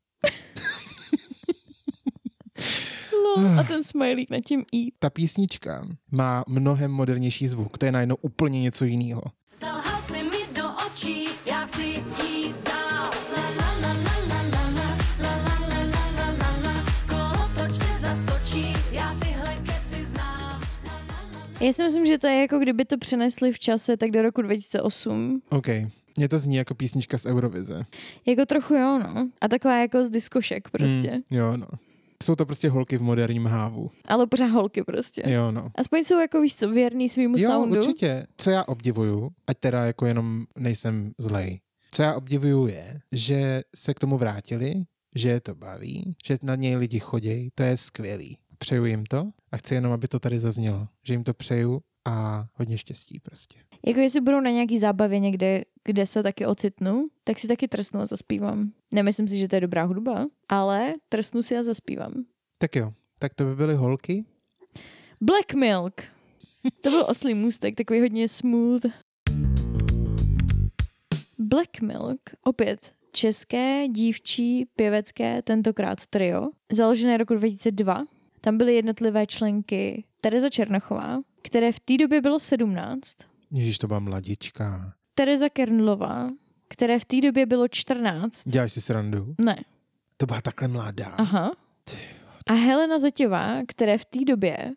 No, 3.35 3.59
a 3.59 3.63
ten 3.63 3.83
smajlík 3.83 4.29
nad 4.29 4.39
tím 4.47 4.63
i. 4.73 4.91
Ta 4.99 5.09
písnička 5.09 5.87
má 6.11 6.43
mnohem 6.47 6.91
modernější 6.91 7.47
zvuk. 7.47 7.77
To 7.77 7.85
je 7.85 7.91
najednou 7.91 8.15
úplně 8.21 8.61
něco 8.61 8.85
jiného. 8.85 9.21
Zalhal 9.59 9.92
Já 21.63 21.73
si 21.73 21.83
myslím, 21.83 22.05
že 22.05 22.17
to 22.17 22.27
je 22.27 22.41
jako 22.41 22.59
kdyby 22.59 22.85
to 22.85 22.97
přenesli 22.97 23.51
v 23.51 23.59
čase 23.59 23.97
tak 23.97 24.11
do 24.11 24.21
roku 24.21 24.41
2008. 24.41 25.41
OK. 25.49 25.67
Mně 26.17 26.29
to 26.29 26.39
zní 26.39 26.55
jako 26.55 26.75
písnička 26.75 27.17
z 27.17 27.25
Eurovize. 27.25 27.85
Jako 28.25 28.45
trochu 28.45 28.73
jo, 28.73 28.99
no. 28.99 29.29
A 29.41 29.47
taková 29.47 29.77
jako 29.77 30.05
z 30.05 30.09
diskošek 30.09 30.69
prostě. 30.69 31.11
Mm, 31.11 31.37
jo, 31.37 31.57
no. 31.57 31.67
Jsou 32.23 32.35
to 32.35 32.45
prostě 32.45 32.69
holky 32.69 32.97
v 32.97 33.01
moderním 33.01 33.45
hávu. 33.45 33.91
Ale 34.07 34.27
pořád 34.27 34.45
holky 34.45 34.83
prostě. 34.83 35.23
Jo, 35.25 35.51
no. 35.51 35.69
Aspoň 35.75 36.03
jsou 36.03 36.19
jako 36.19 36.41
víš 36.41 36.55
co, 36.55 36.69
věrný 36.69 37.09
svýmu 37.09 37.37
Jo, 37.37 37.49
soundu. 37.49 37.79
určitě. 37.79 38.25
Co 38.37 38.49
já 38.49 38.63
obdivuju, 38.63 39.29
ať 39.47 39.57
teda 39.59 39.85
jako 39.85 40.05
jenom 40.05 40.43
nejsem 40.57 41.11
zlej, 41.17 41.59
co 41.91 42.03
já 42.03 42.13
obdivuju 42.15 42.67
je, 42.67 42.99
že 43.11 43.61
se 43.75 43.93
k 43.93 43.99
tomu 43.99 44.17
vrátili, 44.17 44.73
že 45.15 45.29
je 45.29 45.41
to 45.41 45.55
baví, 45.55 46.15
že 46.25 46.37
na 46.41 46.55
něj 46.55 46.75
lidi 46.75 46.99
chodí, 46.99 47.49
to 47.55 47.63
je 47.63 47.77
skvělý. 47.77 48.37
Přeju 48.63 48.85
jim 48.85 49.05
to 49.05 49.31
a 49.51 49.57
chci 49.57 49.75
jenom, 49.75 49.91
aby 49.91 50.07
to 50.07 50.19
tady 50.19 50.39
zaznělo, 50.39 50.87
že 51.03 51.13
jim 51.13 51.23
to 51.23 51.33
přeju 51.33 51.81
a 52.05 52.45
hodně 52.53 52.77
štěstí 52.77 53.19
prostě. 53.19 53.59
Jako 53.85 53.99
jestli 53.99 54.21
budou 54.21 54.39
na 54.39 54.49
nějaký 54.49 54.79
zábavě 54.79 55.19
někde, 55.19 55.63
kde 55.83 56.07
se 56.07 56.23
taky 56.23 56.45
ocitnu, 56.45 57.07
tak 57.23 57.39
si 57.39 57.47
taky 57.47 57.67
trsnu 57.67 57.99
a 57.99 58.05
zaspívám. 58.05 58.71
Nemyslím 58.93 59.27
si, 59.27 59.37
že 59.37 59.47
to 59.47 59.55
je 59.55 59.61
dobrá 59.61 59.83
hudba, 59.83 60.25
ale 60.49 60.93
trsnu 61.09 61.43
si 61.43 61.57
a 61.57 61.63
zaspívám. 61.63 62.13
Tak 62.57 62.75
jo, 62.75 62.93
tak 63.19 63.33
to 63.33 63.43
by 63.43 63.55
byly 63.55 63.75
holky. 63.75 64.25
Black 65.21 65.53
Milk. 65.53 66.01
To 66.81 66.89
byl 66.89 67.05
oslý 67.09 67.33
můstek, 67.33 67.75
takový 67.75 67.99
hodně 67.99 68.27
smooth. 68.27 68.85
Black 71.37 71.81
Milk, 71.81 72.21
opět 72.43 72.93
české, 73.11 73.87
dívčí, 73.87 74.65
pěvecké, 74.75 75.41
tentokrát 75.41 76.05
trio, 76.05 76.49
založené 76.71 77.17
roku 77.17 77.33
2002. 77.33 78.03
Tam 78.45 78.57
byly 78.57 78.75
jednotlivé 78.75 79.27
členky 79.27 80.03
Tereza 80.21 80.49
Černochová, 80.49 81.19
které 81.41 81.71
v 81.71 81.79
té 81.79 81.97
době 81.97 82.21
bylo 82.21 82.39
17, 82.39 83.17
Ježíš, 83.51 83.77
to 83.77 83.87
byla 83.87 83.99
mladička. 83.99 84.93
Tereza 85.15 85.49
Kernlová, 85.49 86.29
které 86.67 86.99
v 86.99 87.05
té 87.05 87.21
době 87.21 87.45
bylo 87.45 87.67
14. 87.67 88.43
Děláš 88.47 88.73
si 88.73 88.81
srandu? 88.81 89.35
Ne, 89.37 89.55
To 90.17 90.25
byla 90.25 90.41
takhle 90.41 90.67
mladá. 90.67 91.05
aha. 91.05 91.51
A 92.47 92.53
Helena 92.53 92.99
Zetěvá, 92.99 93.61
které 93.67 93.97
v 93.97 94.05
té 94.05 94.19
době 94.25 94.71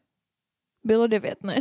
bylo 0.85 1.07
9, 1.07 1.43
ne? 1.45 1.57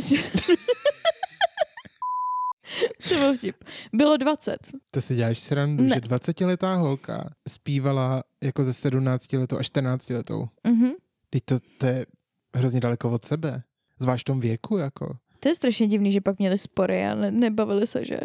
to 3.08 3.14
byl 3.14 3.36
vtip. 3.36 3.56
Bylo 3.92 4.16
20. 4.16 4.56
To 4.90 5.00
si 5.02 5.14
děláš 5.16 5.38
srandu, 5.38 5.84
Ne. 5.84 5.88
že 5.94 6.00
20-letá 6.00 6.74
holka 6.74 7.30
zpívala 7.48 8.22
jako 8.42 8.64
ze 8.64 8.72
17 8.74 9.32
letou 9.32 9.58
a 9.58 9.62
14 9.62 10.10
letou. 10.10 10.46
Mhm. 10.66 10.90
Teď 11.30 11.42
to, 11.44 11.56
to 11.78 11.86
je 11.86 12.06
hrozně 12.54 12.80
daleko 12.80 13.10
od 13.10 13.24
sebe. 13.24 13.62
Zvlášť 14.00 14.22
v 14.22 14.24
tom 14.24 14.40
věku, 14.40 14.76
jako. 14.76 15.16
To 15.40 15.48
je 15.48 15.54
strašně 15.54 15.86
divný, 15.86 16.12
že 16.12 16.20
pak 16.20 16.38
měli 16.38 16.58
spory 16.58 17.06
a 17.06 17.14
ne- 17.14 17.30
nebavili 17.30 17.86
se, 17.86 18.04
že? 18.04 18.20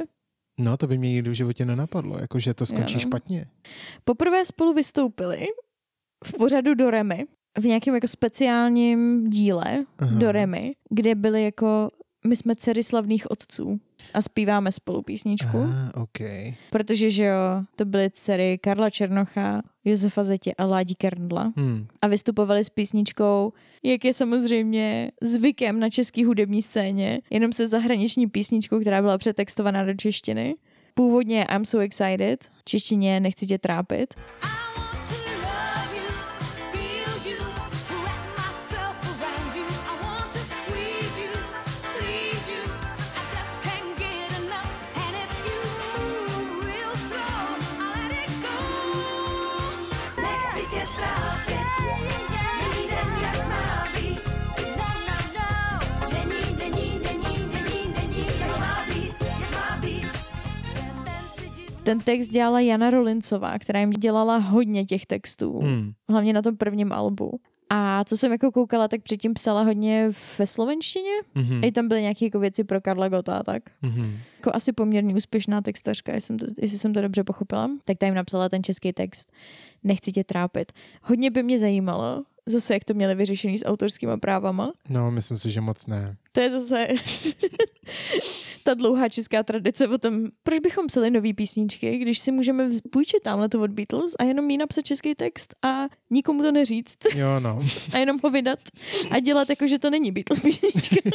No, 0.59 0.77
to 0.77 0.87
by 0.87 0.97
mě 0.97 1.09
nikdy 1.09 1.29
v 1.29 1.33
životě 1.33 1.65
nenapadlo, 1.65 2.17
jako 2.19 2.39
že 2.39 2.53
to 2.53 2.65
skončí 2.65 2.93
Jo, 2.93 2.97
no. 3.03 3.09
špatně. 3.09 3.45
Poprvé 4.03 4.45
spolu 4.45 4.73
vystoupili 4.73 5.47
v 6.25 6.33
pořadu 6.33 6.73
do 6.73 6.89
Remy, 6.89 7.25
v 7.59 7.65
nějakém 7.65 7.95
jako 7.95 8.07
speciálním 8.07 9.29
díle 9.29 9.85
Aha. 9.99 10.19
do 10.19 10.31
Remy, 10.31 10.75
kde 10.89 11.15
byli 11.15 11.43
jako 11.43 11.89
my 12.27 12.35
jsme 12.35 12.55
dcery 12.55 12.83
slavných 12.83 13.31
otců 13.31 13.79
a 14.13 14.21
zpíváme 14.21 14.71
spolu 14.71 15.01
písničku, 15.01 15.57
Ah, 15.57 16.01
OK. 16.01 16.19
protože 16.69 17.09
že 17.09 17.25
jo, 17.25 17.35
to 17.75 17.85
byly 17.85 18.09
dcery 18.11 18.57
Karla 18.57 18.89
Černocha, 18.89 19.61
Josefa 19.85 20.23
Zetě 20.23 20.53
a 20.57 20.65
Ládí 20.65 20.95
Kerndla 20.95 21.53
Hmm. 21.57 21.87
a 22.01 22.07
vystupovali 22.07 22.63
s 22.63 22.69
písničkou, 22.69 23.53
jak 23.83 24.05
je 24.05 24.13
samozřejmě 24.13 25.11
zvykem 25.21 25.79
na 25.79 25.89
české 25.89 26.25
hudební 26.25 26.61
scéně, 26.61 27.21
jenom 27.29 27.53
se 27.53 27.67
zahraniční 27.67 28.27
písničkou, 28.27 28.79
která 28.79 29.01
byla 29.01 29.17
přetextovaná 29.17 29.83
do 29.85 29.93
češtiny. 29.93 30.55
Původně 30.93 31.45
I'm 31.55 31.65
so 31.65 31.85
excited, 31.85 32.43
v 32.59 32.63
češtině 32.65 33.19
nechci 33.19 33.45
tě 33.45 33.57
trápit. 33.57 34.13
I 34.41 34.70
Ten 61.83 61.99
text 61.99 62.29
dělala 62.29 62.59
Jana 62.59 62.89
Rolincová, 62.89 63.59
která 63.59 63.79
jim 63.79 63.89
dělala 63.89 64.37
hodně 64.37 64.85
těch 64.85 65.05
textů, 65.05 65.59
Hmm. 65.59 65.91
hlavně 66.09 66.33
na 66.33 66.41
tom 66.41 66.57
prvním 66.57 66.91
albu. 66.93 67.39
A 67.69 68.03
co 68.03 68.17
jsem 68.17 68.31
jako 68.31 68.51
koukala, 68.51 68.87
tak 68.87 69.01
předtím 69.01 69.33
psala 69.33 69.61
hodně 69.63 70.11
ve 70.39 70.47
slovenštině. 70.47 71.11
Mhm. 71.35 71.63
I 71.63 71.71
tam 71.71 71.87
byly 71.87 72.01
nějaké 72.01 72.25
jako 72.25 72.39
věci 72.39 72.63
pro 72.63 72.81
Karla 72.81 73.09
Gota 73.09 73.37
a 73.37 73.43
tak. 73.43 73.63
Mhm. 73.81 74.17
Jako 74.37 74.51
asi 74.53 74.73
poměrně 74.73 75.15
úspěšná 75.15 75.61
textařka, 75.61 76.13
jestli 76.13 76.27
jsem, 76.27 76.37
to, 76.39 76.45
jestli 76.61 76.79
jsem 76.79 76.93
to 76.93 77.01
dobře 77.01 77.23
pochopila. 77.23 77.69
Tak 77.85 77.97
ta 77.97 78.05
jim 78.05 78.15
napsala 78.15 78.49
ten 78.49 78.63
český 78.63 78.93
text. 78.93 79.31
Nechci 79.83 80.11
tě 80.11 80.23
trápit. 80.23 80.71
Hodně 81.03 81.31
by 81.31 81.43
mě 81.43 81.59
zajímalo, 81.59 82.23
zase 82.45 82.73
jak 82.73 82.83
to 82.83 82.93
měli 82.93 83.15
vyřešený 83.15 83.57
s 83.57 83.65
autorskýma 83.65 84.17
právama. 84.17 84.71
No, 84.89 85.11
myslím 85.11 85.37
si, 85.37 85.51
že 85.51 85.61
moc 85.61 85.87
ne. 85.87 86.15
To 86.31 86.41
je 86.41 86.49
zase 86.59 86.87
ta 88.61 88.73
dlouhá 88.73 89.09
česká 89.09 89.43
tradice 89.43 89.87
o 89.87 89.97
tom, 89.97 90.27
proč 90.43 90.59
bychom 90.59 90.87
psali 90.87 91.11
nový 91.11 91.33
písničky, 91.33 91.97
když 91.97 92.19
si 92.19 92.31
můžeme 92.31 92.69
půjčit 92.91 93.23
tamhle 93.23 93.49
to 93.49 93.61
od 93.61 93.71
Beatles 93.71 94.13
a 94.19 94.23
jenom 94.23 94.49
jí 94.49 94.57
napsat 94.57 94.81
český 94.81 95.15
text 95.15 95.55
a 95.61 95.85
nikomu 96.09 96.43
to 96.43 96.51
neříct 96.51 97.05
Jo, 97.15 97.39
no. 97.39 97.59
a 97.93 97.97
jenom 97.97 98.19
ho 98.23 98.29
vydat 98.29 98.59
a 99.11 99.19
dělat 99.19 99.49
jako, 99.49 99.67
že 99.67 99.79
to 99.79 99.89
není 99.89 100.11
Beatles 100.11 100.39
písnička. 100.39 100.95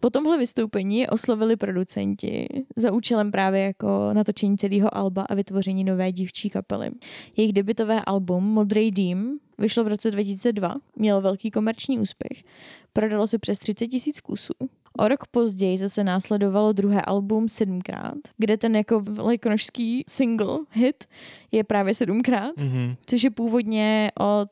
Po 0.00 0.10
tomhle 0.10 0.38
vystoupení 0.38 0.98
je 0.98 1.06
oslovili 1.06 1.56
producenti 1.56 2.48
za 2.76 2.92
účelem 2.92 3.30
právě 3.30 3.60
jako 3.60 4.10
natočení 4.12 4.58
celého 4.58 4.96
alba 4.96 5.22
a 5.22 5.34
vytvoření 5.34 5.84
nové 5.84 6.12
dívčí 6.12 6.50
kapely. 6.50 6.90
Jejich 7.36 7.52
debutové 7.52 8.02
album 8.06 8.44
Modrý 8.44 8.90
dým 8.90 9.38
vyšlo 9.58 9.84
v 9.84 9.88
roce 9.88 10.10
2002, 10.10 10.74
mělo 10.96 11.20
velký 11.20 11.50
komerční 11.50 11.98
úspěch, 11.98 12.44
prodalo 12.92 13.26
se 13.26 13.38
přes 13.38 13.58
30 13.58 13.86
tisíc 13.86 14.20
kusů. 14.20 14.54
O 14.98 15.08
rok 15.08 15.26
později 15.30 15.78
zase 15.78 16.04
následovalo 16.04 16.72
druhé 16.72 17.02
album 17.02 17.48
Sedmkrát, 17.48 18.14
kde 18.38 18.56
ten 18.56 18.76
jako 18.76 19.00
velikonožský 19.00 20.04
single 20.08 20.58
hit 20.70 21.04
je 21.52 21.64
právě 21.64 21.94
Sedmkrát, 21.94 22.56
Mhm. 22.56 22.94
což 23.06 23.22
je 23.24 23.30
původně 23.30 24.10
od 24.20 24.48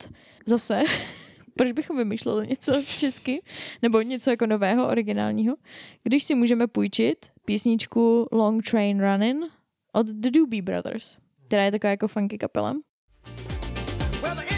zase, 0.46 0.82
proč 1.56 1.72
bychom 1.72 1.96
vymýšleli 1.96 2.46
něco 2.48 2.82
česky, 2.82 3.42
nebo 3.82 4.00
něco 4.00 4.30
jako 4.30 4.46
nového, 4.46 4.88
originálního, 4.88 5.56
když 6.02 6.24
si 6.24 6.34
můžeme 6.34 6.66
půjčit 6.66 7.26
písničku 7.44 8.26
Long 8.32 8.62
Train 8.70 9.00
Running 9.12 9.44
od 9.92 10.06
The 10.06 10.30
Doobie 10.30 10.62
Brothers, 10.62 11.18
která 11.46 11.64
je 11.64 11.70
taková 11.70 11.90
jako 11.90 12.08
funky 12.08 12.38
kapela. 12.38 12.74
Well, 14.22 14.53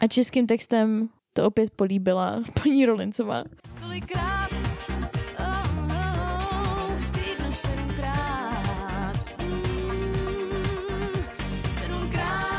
A 0.00 0.06
českým 0.06 0.46
textem 0.46 1.08
to 1.32 1.46
opět 1.46 1.70
políbila 1.70 2.42
paní 2.62 2.86
Rolincová. 2.86 3.44
Tolikrát, 3.80 4.48
oh, 5.38 5.88
oh, 5.88 6.94
v 6.96 7.12
týdnu 7.12 7.52
sedmkrát, 7.52 9.42
mm, 9.42 9.60
sedmkrát. 11.80 12.50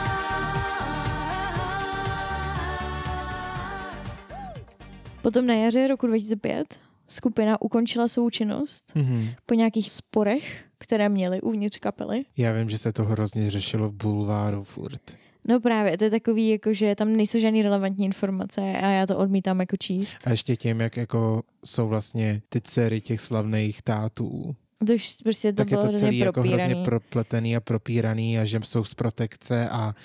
Potom 5.22 5.48
na 5.48 5.54
jaře 5.54 5.88
roku 5.88 6.08
2005 6.08 6.80
skupina 7.08 7.62
ukončila 7.62 8.08
svou 8.08 8.30
činnost 8.30 8.92
Mhm. 8.96 9.28
po 9.46 9.54
nějakých 9.54 9.92
sporech, 9.92 10.66
které 10.78 11.10
měly 11.10 11.42
uvnitř 11.42 11.78
kapely. 11.78 12.24
Já 12.38 12.54
vím, 12.54 12.70
že 12.70 12.78
se 12.78 12.94
to 12.94 13.04
hrozně 13.04 13.52
řešilo 13.52 13.90
v 13.90 13.94
bulváru 13.94 14.64
furt. 14.64 15.02
No 15.48 15.60
právě, 15.60 15.98
to 15.98 16.04
je 16.04 16.10
takový, 16.10 16.50
jako, 16.50 16.74
že 16.74 16.96
tam 16.96 17.16
nejsou 17.16 17.40
žádný 17.40 17.62
relevantní 17.62 18.06
informace 18.06 18.62
a 18.62 18.90
já 18.90 19.06
to 19.06 19.18
odmítám 19.18 19.60
jako 19.60 19.78
číst. 19.78 20.18
A 20.26 20.30
ještě 20.30 20.56
tím, 20.56 20.82
jak 20.82 20.98
jako 20.98 21.44
jsou 21.66 21.88
vlastně 21.88 22.42
ty 22.50 22.62
dcery 22.62 23.02
těch 23.02 23.22
slavných 23.22 23.82
tátů, 23.82 24.56
To 24.88 24.94
už 24.94 25.16
prostě 25.24 25.54
to 25.54 25.58
tak 25.58 25.72
je 25.72 25.78
bylo 25.78 25.88
to 25.88 25.94
celý 25.94 26.02
hrozně 26.04 26.20
jako 26.26 26.34
propíraný. 26.34 26.64
hrozně 26.64 26.84
propletený 26.86 27.56
a 27.56 27.60
propíraný 27.60 28.40
a 28.40 28.46
že 28.46 28.60
jsou 28.64 28.84
z 28.84 28.94
protekce 28.94 29.70
a 29.70 29.96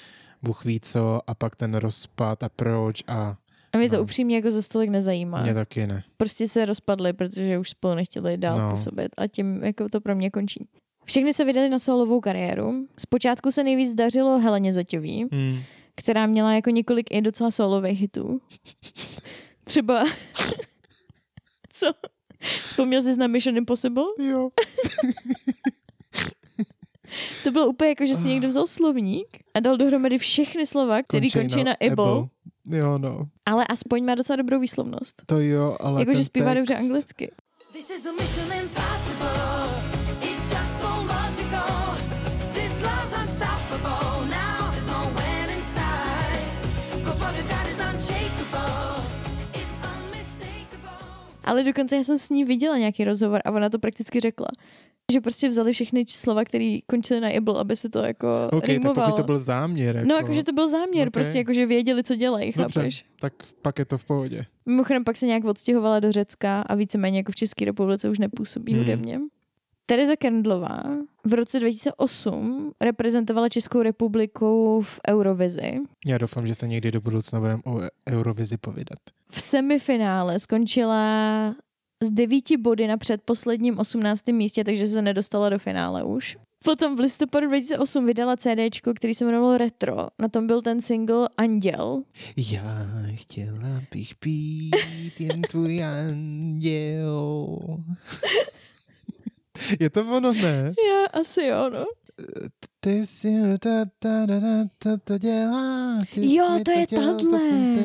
Bůh 0.42 0.64
ví 0.64 0.80
co 0.80 1.20
a 1.26 1.34
pak 1.34 1.56
ten 1.56 1.74
rozpad 1.74 2.42
a 2.42 2.48
proč 2.48 3.02
a 3.08 3.36
a 3.72 3.78
mě 3.78 3.90
to 3.90 3.96
no. 3.96 4.02
upřímně 4.02 4.36
jako 4.36 4.50
za 4.50 4.62
stolik 4.62 4.90
nezajímá. 4.90 5.42
mě 5.42 5.54
taky 5.54 5.86
ne. 5.86 6.02
Prostě 6.16 6.48
se 6.48 6.64
rozpadli, 6.64 7.12
protože 7.12 7.58
už 7.58 7.70
spolu 7.70 7.94
nechtěli 7.94 8.36
dál 8.36 8.58
No. 8.58 8.70
působit 8.70 9.08
a 9.16 9.26
tím 9.26 9.64
jako 9.64 9.88
to 9.88 10.00
pro 10.00 10.14
mě 10.14 10.30
končí. 10.30 10.66
Všechny 11.06 11.32
se 11.32 11.44
vydali 11.44 11.68
na 11.68 11.78
solovou 11.78 12.20
kariéru. 12.20 12.86
Zpočátku 12.98 13.50
se 13.50 13.64
nejvíc 13.64 13.94
dařilo 13.94 14.38
Heleně 14.38 14.72
Zaťový, 14.72 15.24
Mm. 15.24 15.58
která 15.94 16.26
měla 16.26 16.52
jako 16.54 16.70
několik 16.70 17.06
i 17.10 17.20
docela 17.22 17.50
solových 17.50 18.00
hitů. 18.00 18.40
Třeba... 19.64 20.04
Co? 21.72 21.86
Vzpomněl 22.40 23.02
jsi 23.02 23.16
na 23.16 23.26
Mission 23.26 23.56
Impossible? 23.56 24.04
Jo. 24.18 24.50
To 27.44 27.50
bylo 27.50 27.66
úplně 27.66 27.88
jako, 27.90 28.06
že 28.06 28.16
si 28.16 28.28
někdo 28.28 28.48
vzal 28.48 28.66
slovník 28.66 29.26
a 29.54 29.60
dal 29.60 29.76
dohromady 29.76 30.18
všechny 30.18 30.66
slova, 30.66 31.02
které 31.02 31.26
končí 31.32 31.64
na 31.64 31.72
able, 31.80 32.28
Jo, 32.70 32.98
no. 32.98 33.26
ale 33.46 33.66
aspoň 33.66 34.04
má 34.04 34.14
docela 34.14 34.36
dobrou 34.36 34.60
výslovnost. 34.60 35.22
To 35.26 35.40
jo, 35.40 35.76
ale 35.80 36.00
Jakože 36.00 36.16
ten 36.18 36.24
zpívá 36.24 36.54
text, 36.54 36.58
dobře 36.68 36.74
anglicky. 36.76 37.32
This 37.72 37.90
is 37.90 38.06
a 38.06 38.12
mission 38.12 38.52
impossible. 38.52 38.95
Ale 51.46 51.62
dokonce 51.64 51.96
já 51.96 52.02
jsem 52.04 52.18
s 52.18 52.30
ní 52.30 52.44
viděla 52.44 52.78
nějaký 52.78 53.04
rozhovor 53.04 53.40
a 53.44 53.50
ona 53.50 53.68
to 53.68 53.78
prakticky 53.78 54.20
řekla. 54.20 54.46
Že 55.12 55.20
prostě 55.20 55.48
vzali 55.48 55.72
všechny 55.72 56.04
slova, 56.08 56.44
které 56.44 56.78
končily 56.86 57.20
na 57.20 57.28
able, 57.36 57.60
aby 57.60 57.76
se 57.76 57.88
to 57.88 57.98
jako 57.98 58.28
OK, 58.52 58.60
tak 58.60 58.68
rýmovalo. 58.68 59.06
pokud 59.06 59.16
to 59.16 59.22
byl 59.22 59.38
záměr. 59.38 59.96
Jako, 59.96 60.08
No, 60.08 60.14
jakože 60.16 60.42
to 60.42 60.52
byl 60.52 60.68
záměr, 60.68 61.08
Ok. 61.08 61.12
prostě 61.12 61.38
jakože 61.38 61.66
věděli, 61.66 62.02
co 62.02 62.14
dělají, 62.16 62.52
Dobře, 62.56 62.80
chápeš? 62.80 63.04
tak 63.20 63.32
pak 63.62 63.78
je 63.78 63.84
to 63.84 63.98
v 63.98 64.04
pohodě. 64.04 64.44
Mimochodem 64.66 65.04
pak 65.04 65.16
se 65.16 65.26
nějak 65.26 65.44
odstěhovala 65.44 66.00
do 66.00 66.12
Řecka 66.12 66.62
a 66.62 66.74
víceméně 66.74 67.18
jako 67.18 67.32
v 67.32 67.36
České 67.36 67.64
republice 67.64 68.08
už 68.08 68.18
nepůsobí 68.18 68.72
Hmm. 68.72 68.82
hudebně. 68.82 69.20
Tereza 69.86 70.16
Kerndlová 70.16 70.82
v 71.24 71.34
roce 71.34 71.60
2008 71.60 72.72
reprezentovala 72.80 73.48
Českou 73.48 73.82
republiku 73.82 74.82
v 74.82 75.00
Eurovizi. 75.08 75.78
Já 76.06 76.18
doufám, 76.18 76.46
že 76.46 76.54
se 76.54 76.68
někdy 76.68 76.90
do 76.90 77.00
budoucna 77.00 77.40
budeme 77.40 77.62
o 77.64 77.80
Eurovizi 78.08 78.56
povídat. 78.56 78.98
V 79.30 79.40
semifinále 79.42 80.38
skončila 80.38 81.04
z 82.02 82.10
devíti 82.10 82.56
body 82.56 82.86
na 82.86 82.96
předposledním 82.96 83.78
18. 83.78 84.26
místě, 84.26 84.64
takže 84.64 84.88
se 84.88 85.02
nedostala 85.02 85.48
do 85.48 85.58
finále 85.58 86.04
už. 86.04 86.36
Potom 86.64 86.96
v 86.96 87.00
listopadu 87.00 87.46
2008 87.46 88.06
vydala 88.06 88.36
CD, 88.36 88.80
který 88.94 89.14
se 89.14 89.24
jmenovalo 89.24 89.58
Retro. 89.58 90.08
Na 90.18 90.28
tom 90.28 90.46
byl 90.46 90.62
ten 90.62 90.80
single 90.80 91.28
Anděl. 91.36 92.02
Já 92.36 92.86
chtěla 93.14 93.80
bych 93.92 94.12
být 94.24 95.20
jen 95.20 95.42
tvůj 95.42 95.84
anděl. 95.84 97.58
Je 99.80 99.90
to 99.90 100.00
ono, 100.16 100.32
ne? 100.32 100.72
Já 100.90 101.20
asi 101.20 101.42
jo, 101.46 101.70
no. 101.70 101.84
Ty 102.80 103.06
si 103.06 103.28
ta, 103.58 103.84
ta, 103.98 104.26
ta, 104.26 104.40
ta, 104.40 104.64
ta, 104.78 104.96
ta 105.04 105.18
dělá, 105.18 105.98
ty 106.14 106.34
Jo, 106.34 106.46
jsi 106.58 106.64
to 106.64 106.70
je 106.70 106.86
chtěl, 106.86 107.14
To 107.18 107.30
tahle. 107.30 107.38
jsem 107.40 107.76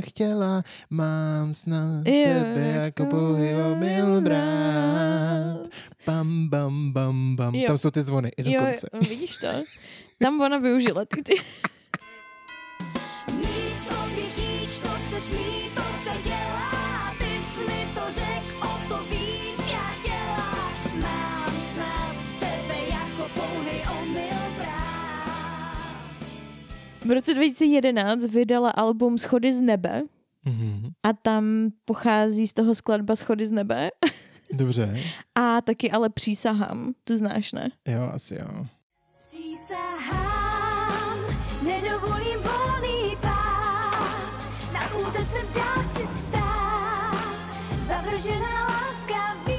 chtěla, 0.00 0.62
mám 0.90 1.54
snad 1.54 2.06
Jo, 2.06 2.24
tebe 2.24 2.80
jako 2.84 3.04
pouhý 3.06 3.54
omyl 3.72 4.20
brát. 4.20 5.68
Bam, 6.06 6.48
bam, 6.48 6.92
bam, 6.92 7.36
bam. 7.36 7.54
Jo. 7.54 7.66
Tam 7.66 7.78
jsou 7.78 7.90
ty 7.90 8.02
zvony 8.02 8.30
i 8.36 8.50
Jo, 8.52 8.60
dokonce. 8.60 8.88
jo, 8.94 9.00
vidíš 9.08 9.38
to? 9.38 9.46
Tam 10.18 10.40
ona 10.40 10.58
využila 10.58 11.04
ty, 11.04 11.22
ty. 11.22 11.34
V 27.06 27.10
roce 27.10 27.34
2011 27.34 28.24
vydala 28.26 28.70
album 28.70 29.18
Schody 29.18 29.52
z 29.52 29.60
nebe 29.60 30.02
Mhm. 30.44 30.90
a 31.02 31.12
tam 31.12 31.44
pochází 31.84 32.46
z 32.46 32.52
toho 32.52 32.74
skladba 32.74 33.16
Schody 33.16 33.46
z 33.46 33.50
nebe 33.50 33.90
Dobře, 34.52 35.00
a 35.34 35.60
taky 35.60 35.90
ale 35.90 36.10
přísahám, 36.10 36.94
tu 37.04 37.16
znáš, 37.16 37.52
ne? 37.52 37.70
jo, 37.88 38.10
asi 38.12 38.34
jo. 38.34 38.66
Přísahám, 39.26 41.18
nedovolím 41.62 42.38
volný 42.40 43.16
pád, 43.20 44.40
dál 45.54 45.82
chci 45.92 46.04
stát. 46.04 47.24
Zavržená 47.86 48.66
láska 48.68 49.34
ví, 49.46 49.52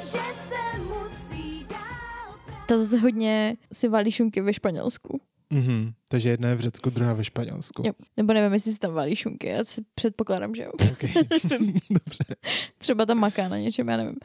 že 0.00 0.22
se 0.48 0.78
musí 0.78 1.66
dál. 1.70 2.34
Ta 2.68 2.78
zase 2.78 2.98
hodně 2.98 3.56
si 3.72 3.88
valí 3.88 4.12
šunky 4.12 4.40
ve 4.40 4.52
Španělsku. 4.52 5.20
Mhm. 5.50 5.92
Takže 6.08 6.28
jedna 6.28 6.48
je 6.48 6.54
v 6.54 6.60
Řecku, 6.60 6.90
druhá 6.90 7.12
ve 7.12 7.24
Španělsku. 7.24 7.82
Jo. 7.86 7.92
Nebo 8.16 8.32
nevím, 8.32 8.52
jestli 8.52 8.72
si 8.72 8.78
tam 8.78 8.92
valí 8.92 9.16
šunky, 9.16 9.46
já 9.48 9.64
si 9.64 9.82
předpokládám, 9.94 10.54
že 10.54 10.62
jo. 10.62 10.70
Okay. 10.92 11.10
Dobře. 11.90 12.24
Třeba 12.78 13.06
tam 13.06 13.18
maká 13.18 13.48
na 13.48 13.58
něčem, 13.58 13.88
já 13.88 13.96
nevím. 13.96 14.16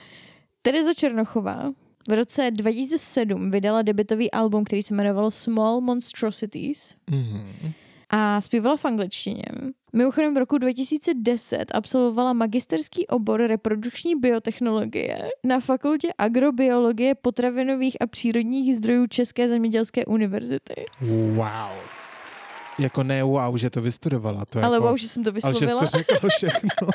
Tereza 0.62 0.94
Černochová 0.94 1.72
v 2.10 2.14
roce 2.14 2.52
2007 2.52 3.52
vydala 3.52 3.82
debitový 3.82 4.32
album, 4.32 4.64
který 4.64 4.82
se 4.82 4.94
jmenovalo 4.94 5.32
Small 5.32 5.82
Monstrosities 5.82 6.96
Mhm. 7.10 7.72
a 8.10 8.42
zpívala 8.42 8.78
v 8.78 8.86
angličtině. 8.86 9.44
Mimochodem 9.94 10.34
v 10.34 10.38
roku 10.38 10.58
2010 10.58 11.66
absolvovala 11.74 12.34
magisterský 12.34 13.08
obor 13.08 13.42
reprodukční 13.42 14.16
biotechnologie 14.16 15.30
na 15.44 15.60
fakultě 15.60 16.08
agrobiologie 16.18 17.16
potravinových 17.16 17.98
a 18.02 18.08
přírodních 18.08 18.76
zdrojů 18.78 19.08
České 19.08 19.48
zemědělské 19.48 20.06
univerzity. 20.06 20.86
Wow. 21.02 21.72
Jako 22.80 23.04
ne 23.04 23.24
wow, 23.24 23.58
že 23.58 23.70
to 23.70 23.82
vystudovala. 23.82 24.46
To 24.46 24.64
Ale 24.64 24.76
jako, 24.76 24.88
wow, 24.88 24.98
že 24.98 25.08
jsem 25.08 25.24
to 25.24 25.32
ale 25.44 25.54
že 25.54 25.60
jsi 25.60 25.66
vyslovila. 25.66 25.92
to 25.92 25.98
řekla 25.98 26.30
všechno. 26.30 26.70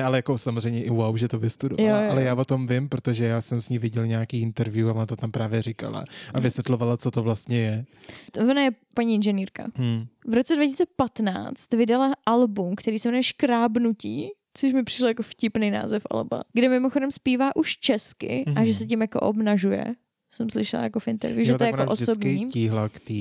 Ne, 0.00 0.04
ale 0.04 0.18
jako 0.18 0.38
samozřejmě 0.38 0.82
i 0.84 0.90
wow, 0.90 1.16
že 1.16 1.28
to 1.28 1.38
vystudovala. 1.38 1.98
Jo, 1.98 2.04
jo. 2.04 2.10
Ale 2.10 2.22
já 2.22 2.34
o 2.34 2.44
tom 2.44 2.66
vím, 2.66 2.88
protože 2.88 3.24
já 3.24 3.40
jsem 3.40 3.60
s 3.60 3.68
ní 3.68 3.78
viděl 3.78 4.06
nějaký 4.06 4.40
interview 4.40 4.88
a 4.88 4.92
ona 4.94 5.06
to 5.06 5.16
tam 5.16 5.30
právě 5.30 5.62
říkala. 5.62 6.04
A 6.34 6.40
vysvětlovala, 6.40 6.96
co 6.96 7.10
to 7.10 7.22
vlastně 7.22 7.58
je. 7.58 7.84
Ona 8.50 8.62
je 8.62 8.70
paní 8.94 9.14
inženýrka. 9.14 9.66
Hmm. 9.76 10.04
V 10.28 10.34
roce 10.34 10.56
2015 10.56 11.72
vydala 11.72 12.12
album, 12.26 12.74
který 12.76 12.98
se 12.98 13.08
jmenuje 13.08 13.22
Škrábnutí, 13.22 14.28
což 14.54 14.72
mi 14.72 14.82
přišlo 14.84 15.08
jako 15.08 15.22
vtipný 15.22 15.70
název 15.70 16.02
alba, 16.10 16.42
kde 16.52 16.68
mimochodem 16.68 17.10
zpívá 17.10 17.56
už 17.56 17.76
česky 17.78 18.44
a 18.46 18.50
Mhm. 18.50 18.66
že 18.66 18.74
se 18.74 18.86
tím 18.86 19.00
jako 19.00 19.20
obnažuje. 19.20 19.94
Jsem 20.32 20.50
slyšela 20.50 20.82
jako 20.82 21.00
v 21.00 21.08
interview, 21.08 21.46
že 21.46 21.58
to 21.58 21.64
je 21.64 21.70
jako 21.70 21.92
osobní. 21.92 22.46
tíhla 22.46 22.88
k 22.88 23.00
té 23.00 23.14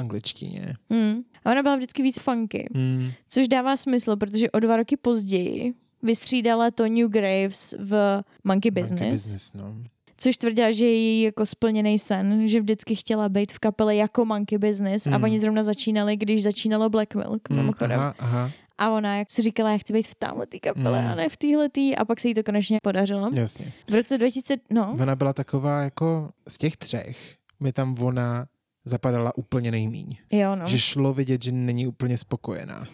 angličtině. 0.00 0.62
Hmm. 0.90 1.20
A 1.44 1.50
ona 1.50 1.62
byla 1.62 1.76
vždycky 1.76 2.02
víc 2.02 2.18
funky, 2.18 2.68
Hmm. 2.74 3.10
což 3.28 3.48
dává 3.48 3.76
smysl, 3.76 4.16
protože 4.16 4.50
o 4.50 4.58
dva 4.60 4.76
roky 4.76 4.96
později 4.96 5.72
vystřídala 6.02 6.70
to 6.70 6.88
New 6.88 7.08
Graves 7.08 7.74
v 7.78 8.22
Monkey 8.44 8.70
Business, 8.70 9.00
Monkey 9.00 9.12
business 9.12 9.52
no. 9.52 9.74
což 10.16 10.36
tvrdila, 10.36 10.70
že 10.70 10.84
je 10.84 10.94
její 10.94 11.22
jako 11.22 11.46
splněný 11.46 11.98
sen, 11.98 12.48
že 12.48 12.60
vždycky 12.60 12.94
chtěla 12.94 13.28
být 13.28 13.52
v 13.52 13.58
kapele 13.58 13.96
jako 13.96 14.24
Monkey 14.24 14.58
Business 14.58 15.06
a 15.06 15.10
Hmm. 15.10 15.24
oni 15.24 15.38
zrovna 15.38 15.62
začínali, 15.62 16.16
když 16.16 16.42
začínalo 16.42 16.88
Black 16.90 17.14
Milk, 17.14 17.48
mimochodem. 17.50 18.00
aha, 18.00 18.14
aha, 18.18 18.50
A 18.78 18.90
ona 18.90 19.16
jak 19.16 19.30
si 19.30 19.42
říkala, 19.42 19.70
já 19.70 19.78
chci 19.78 19.92
být 19.92 20.08
v 20.08 20.14
tamhle 20.14 20.46
kapele 20.46 21.02
Mm. 21.02 21.08
a 21.08 21.14
ne 21.14 21.28
v 21.28 21.36
téhletý 21.36 21.96
a 21.96 22.04
pak 22.04 22.20
se 22.20 22.28
jí 22.28 22.34
to 22.34 22.42
konečně 22.42 22.78
podařilo. 22.82 23.30
jasně. 23.34 23.72
V 23.90 23.94
roce 23.94 24.18
2000, 24.18 24.56
no, 24.70 24.96
Ona 25.00 25.16
byla 25.16 25.32
taková 25.32 25.82
jako 25.82 26.30
z 26.48 26.58
těch 26.58 26.76
třech, 26.76 27.36
mi 27.60 27.72
tam 27.72 27.96
ona 28.02 28.46
zapadala 28.84 29.36
úplně 29.38 29.70
nejmíň. 29.70 30.16
jo 30.32 30.56
no. 30.56 30.66
Že 30.66 30.78
šlo 30.78 31.14
vidět, 31.14 31.42
že 31.44 31.52
není 31.52 31.86
úplně 31.86 32.18
spokojená. 32.18 32.86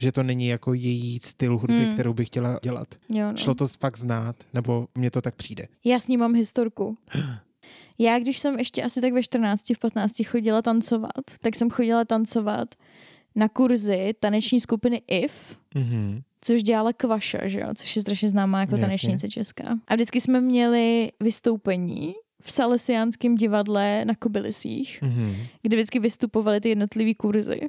Že 0.00 0.12
to 0.12 0.22
není 0.22 0.46
jako 0.46 0.74
její 0.74 1.18
styl 1.22 1.58
hudby, 1.58 1.84
Hmm. 1.84 1.94
kterou 1.94 2.14
by 2.14 2.24
chtěla 2.24 2.58
dělat. 2.62 2.88
jo 3.08 3.26
no. 3.32 3.36
Šlo 3.36 3.54
to 3.54 3.66
fakt 3.68 3.98
znát, 3.98 4.36
nebo 4.54 4.86
mně 4.94 5.10
to 5.10 5.22
tak 5.22 5.34
přijde. 5.34 5.66
Já 5.84 5.98
s 5.98 6.08
ní 6.08 6.16
mám 6.16 6.34
historku. 6.34 6.96
Já, 8.00 8.18
když 8.18 8.38
jsem 8.38 8.58
ještě 8.58 8.82
asi 8.82 9.00
tak 9.00 9.12
ve 9.12 9.22
14, 9.22 9.70
v 9.74 9.78
15 9.78 10.24
chodila 10.24 10.62
tancovat, 10.62 11.24
tak 11.40 11.54
jsem 11.56 11.70
chodila 11.70 12.04
tancovat 12.04 12.74
na 13.34 13.48
kurzy 13.48 14.14
taneční 14.20 14.60
skupiny 14.60 15.02
IF, 15.06 15.56
Mhm. 15.74 16.20
což 16.40 16.62
dělala 16.62 16.92
Kvaša, 16.92 17.48
že 17.48 17.60
jo? 17.60 17.66
což 17.74 17.96
je 17.96 18.02
strašně 18.02 18.28
známá 18.28 18.60
jako 18.60 18.74
Jasně. 18.76 18.86
tanečnice 18.86 19.28
česká. 19.28 19.78
A 19.88 19.94
vždycky 19.94 20.20
jsme 20.20 20.40
měli 20.40 21.12
vystoupení 21.20 22.14
v 22.42 22.52
Salesiánském 22.52 23.34
divadle 23.34 24.04
na 24.04 24.14
Kobylisích, 24.14 24.98
Mhm. 25.02 25.36
kde 25.62 25.76
vždycky 25.76 25.98
vystupovaly 25.98 26.60
ty 26.60 26.68
jednotlivý 26.68 27.14
kurzy. 27.14 27.60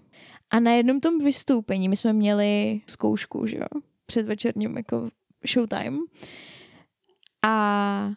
A 0.51 0.59
na 0.59 0.71
jednom 0.71 0.99
tom 0.99 1.17
vystoupení 1.17 1.89
my 1.89 1.95
jsme 1.95 2.13
měli 2.13 2.81
zkoušku, 2.87 3.47
že 3.47 3.57
jo, 3.57 3.81
před 4.05 4.25
večerním 4.25 4.77
jako 4.77 5.09
showtime. 5.47 5.97
A 7.45 8.11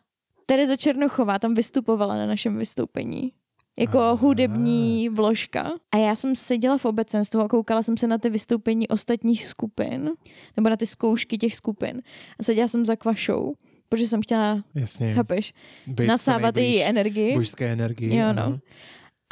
Tereza 0.46 0.76
Černochová 0.76 1.38
tam 1.38 1.54
vystupovala 1.54 2.16
na 2.16 2.26
našem 2.26 2.58
vystoupení. 2.58 3.32
Jako 3.78 3.98
Aha. 3.98 4.12
hudební 4.12 5.08
vložka. 5.08 5.72
A 5.92 5.96
já 5.96 6.14
jsem 6.14 6.36
seděla 6.36 6.78
v 6.78 6.84
obecenstvu 6.84 7.40
a 7.40 7.48
koukala 7.48 7.82
jsem 7.82 7.96
se 7.96 8.06
na 8.06 8.18
ty 8.18 8.30
vystoupení 8.30 8.88
ostatních 8.88 9.44
skupin, 9.44 10.10
nebo 10.56 10.68
na 10.68 10.76
ty 10.76 10.86
zkoušky 10.86 11.38
těch 11.38 11.54
skupin. 11.56 12.02
A 12.38 12.42
seděla 12.42 12.68
jsem 12.68 12.86
za 12.86 12.96
kvašou, 12.96 13.54
protože 13.88 14.08
jsem 14.08 14.22
chtěla, 14.22 14.64
Jasně. 14.74 15.14
chápeš, 15.14 15.54
Být 15.86 16.06
nasávat 16.06 16.56
její 16.56 16.82
energii. 16.82 17.34
Božské 17.34 17.72
energii. 17.72 18.16
Jo, 18.16 18.32
no. 18.32 18.58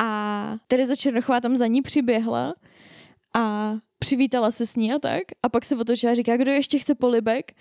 A 0.03 0.57
Tereza 0.67 0.95
Černochová 0.97 1.41
tam 1.41 1.57
za 1.57 1.67
ní 1.67 1.83
přiběhla 1.83 2.55
a 3.35 3.75
přivítala 3.99 4.51
se 4.51 4.67
s 4.67 4.77
ní 4.77 4.93
a 4.93 4.99
tak. 4.99 5.23
A 5.43 5.49
pak 5.49 5.65
se 5.65 5.77
otočila 5.77 6.13
a 6.13 6.15
říká, 6.15 6.37
kdo 6.37 6.53
ještě 6.53 6.79
chce 6.79 6.95
polibek? 6.95 7.53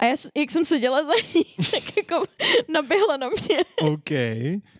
A 0.00 0.04
já, 0.04 0.14
jak 0.36 0.50
jsem 0.50 0.64
seděla 0.64 1.04
za 1.04 1.12
ní, 1.34 1.44
tak 1.70 1.96
jako 1.96 2.22
naběhla 2.68 3.16
na 3.16 3.28
mě. 3.28 3.58
OK. 3.92 4.08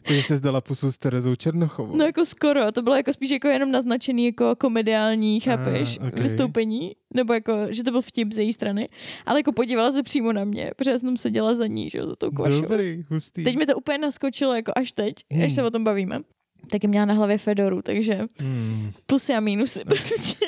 Takže 0.02 0.22
jsi 0.22 0.36
zdala 0.36 0.60
pusu 0.60 0.92
s 0.92 0.98
Terezou 0.98 1.34
Černochovou. 1.34 1.96
No 1.96 2.04
jako 2.04 2.24
skoro, 2.24 2.72
to 2.72 2.82
bylo 2.82 2.96
jako 2.96 3.12
spíš 3.12 3.30
jako 3.30 3.48
jenom 3.48 3.70
naznačený 3.70 4.26
jako 4.26 4.56
komediální, 4.56 5.40
chápeš, 5.40 5.98
ok. 6.08 6.18
vystoupení, 6.18 6.92
nebo 7.14 7.32
jako, 7.32 7.52
že 7.70 7.82
to 7.84 7.90
byl 7.90 8.02
vtip 8.02 8.32
z 8.32 8.38
její 8.38 8.52
strany, 8.52 8.88
ale 9.26 9.38
jako 9.38 9.52
podívala 9.52 9.92
se 9.92 10.02
přímo 10.02 10.32
na 10.32 10.44
mě, 10.44 10.70
protože 10.76 10.90
já 10.90 10.98
jsem 10.98 11.16
seděla 11.16 11.54
za 11.54 11.66
ní, 11.66 11.90
že 11.90 11.98
jo, 11.98 12.06
za 12.06 12.16
tou 12.16 12.30
kvašou. 12.30 12.60
Dobrý, 12.60 13.04
hustý. 13.10 13.44
Teď 13.44 13.56
mi 13.56 13.66
to 13.66 13.76
úplně 13.76 13.98
naskočilo, 13.98 14.54
jako 14.54 14.72
až 14.76 14.92
teď, 14.92 15.14
Hmm. 15.32 15.42
až 15.44 15.52
se 15.52 15.62
o 15.62 15.70
tom 15.70 15.84
bavíme. 15.84 16.20
Taky 16.70 16.86
měla 16.88 17.04
na 17.06 17.14
hlavě 17.14 17.38
Fedoru, 17.38 17.82
takže 17.82 18.20
Hmm. 18.40 18.92
plusy 19.06 19.34
a 19.34 19.40
mínusy 19.40 19.80
prostě. 19.84 20.46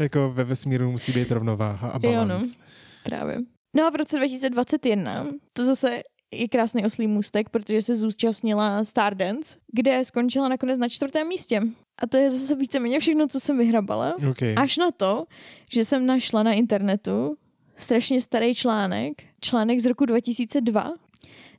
Jako 0.00 0.32
ve 0.32 0.44
vesmíru 0.44 0.90
musí 0.92 1.12
být 1.12 1.30
rovnováha 1.32 1.88
a 1.90 2.00
Jo, 2.02 2.12
no. 2.12 2.26
balans. 2.26 2.58
Právě. 3.04 3.38
No 3.76 3.86
a 3.86 3.90
v 3.90 3.94
roce 3.96 4.16
2021, 4.16 5.26
to 5.52 5.64
zase 5.64 6.02
je 6.32 6.48
krásný 6.48 6.84
oslý 6.84 7.06
můstek, 7.06 7.48
protože 7.50 7.82
se 7.82 7.94
zúčastnila 7.94 8.84
Stardance, 8.84 9.56
kde 9.72 10.04
skončila 10.04 10.48
nakonec 10.48 10.78
na 10.78 10.88
čtvrtém 10.88 11.28
místě. 11.28 11.60
A 12.02 12.06
to 12.06 12.16
je 12.16 12.30
zase 12.30 12.56
víceméně 12.56 13.00
všechno, 13.00 13.28
co 13.28 13.40
jsem 13.40 13.58
vyhrabala. 13.58 14.14
Okay. 14.30 14.54
Až 14.56 14.76
na 14.76 14.90
to, 14.90 15.24
že 15.72 15.84
jsem 15.84 16.06
našla 16.06 16.42
na 16.42 16.52
internetu 16.52 17.36
strašně 17.76 18.20
starý 18.20 18.54
článek, 18.54 19.12
článek 19.40 19.80
z 19.80 19.86
roku 19.86 20.04
2002 20.06 20.94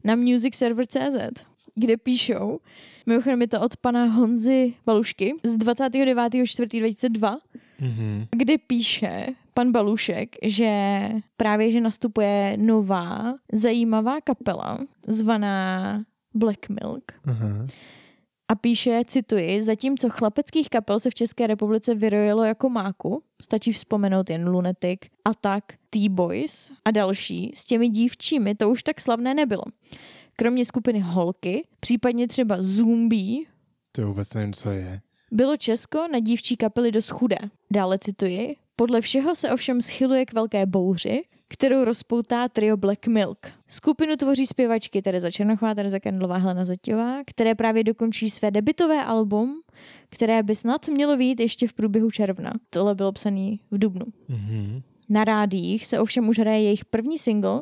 na 0.03 0.15
musicserver.cz, 0.15 1.43
kde 1.75 1.97
píšou, 1.97 2.59
mimochodem 3.07 3.41
je 3.41 3.47
to 3.47 3.61
od 3.61 3.77
pana 3.77 4.05
Honzy 4.05 4.73
Balušky 4.85 5.33
z 5.43 5.57
29.4.2002, 5.57 7.37
Mhm. 7.79 8.25
kde 8.31 8.57
píše 8.57 9.27
pan 9.53 9.71
Balušek, 9.71 10.35
že 10.43 10.71
právě, 11.37 11.71
že 11.71 11.81
nastupuje 11.81 12.57
nová 12.57 13.35
zajímavá 13.53 14.21
kapela 14.21 14.77
zvaná 15.07 16.03
Black 16.33 16.69
Milk. 16.69 17.11
Aha. 17.25 17.67
A 18.49 18.55
píše, 18.55 19.01
cituji, 19.07 19.61
zatímco 19.61 20.09
chlapeckých 20.09 20.69
kapel 20.69 20.99
se 20.99 21.09
v 21.09 21.15
České 21.15 21.47
republice 21.47 21.95
vyrojilo 21.95 22.43
jako 22.43 22.69
máku, 22.69 23.23
stačí 23.41 23.71
vzpomenout 23.71 24.29
jen 24.29 24.49
Lunatic, 24.49 24.99
Attack, 25.25 25.63
T-Boys 25.89 26.71
a 26.85 26.91
další, 26.91 27.51
s 27.55 27.65
těmi 27.65 27.89
dívčími 27.89 28.55
to 28.55 28.69
už 28.69 28.83
tak 28.83 29.01
slavné 29.01 29.33
nebylo. 29.33 29.63
Kromě 30.37 30.65
skupiny 30.65 30.99
Holky, 30.99 31.63
případně 31.79 32.27
třeba 32.27 32.55
Zombie, 32.59 33.45
To 33.91 34.07
vůbec 34.07 34.33
nevím, 34.33 34.53
co 34.53 34.69
je. 34.71 34.99
bylo 35.31 35.57
Česko 35.57 36.07
na 36.11 36.19
dívčí 36.19 36.57
kapely 36.57 36.91
dost 36.91 37.09
chudé. 37.09 37.37
Dále 37.71 37.97
cituji, 37.99 38.55
podle 38.75 39.01
všeho 39.01 39.35
se 39.35 39.51
ovšem 39.51 39.81
schyluje 39.81 40.25
k 40.25 40.33
velké 40.33 40.65
bouři, 40.65 41.23
kterou 41.49 41.83
rozpoutá 41.83 42.47
trio 42.49 42.77
Black 42.77 43.07
Milk. 43.07 43.47
Skupinu 43.67 44.15
tvoří 44.15 44.47
zpěvačky 44.47 45.01
Tereza 45.01 45.31
Černochová, 45.31 45.75
Tereza 45.75 45.99
Kendlová, 45.99 46.37
Helena 46.37 46.65
Zatěvá, 46.65 47.23
které 47.25 47.55
právě 47.55 47.83
dokončí 47.83 48.29
své 48.29 48.51
debitové 48.51 49.03
album, 49.03 49.61
které 50.09 50.43
by 50.43 50.55
snad 50.55 50.87
mělo 50.87 51.17
vyjít 51.17 51.39
ještě 51.39 51.67
v 51.67 51.73
průběhu 51.73 52.11
června. 52.11 52.53
Tohle 52.69 52.95
bylo 52.95 53.11
psané 53.11 53.57
v 53.71 53.77
Dubnu. 53.77 54.05
Mhm. 54.27 54.81
Na 55.09 55.23
rádiích 55.23 55.85
se 55.85 55.99
ovšem 55.99 56.29
už 56.29 56.39
hraje 56.39 56.61
jejich 56.63 56.85
první 56.85 57.17
single 57.17 57.61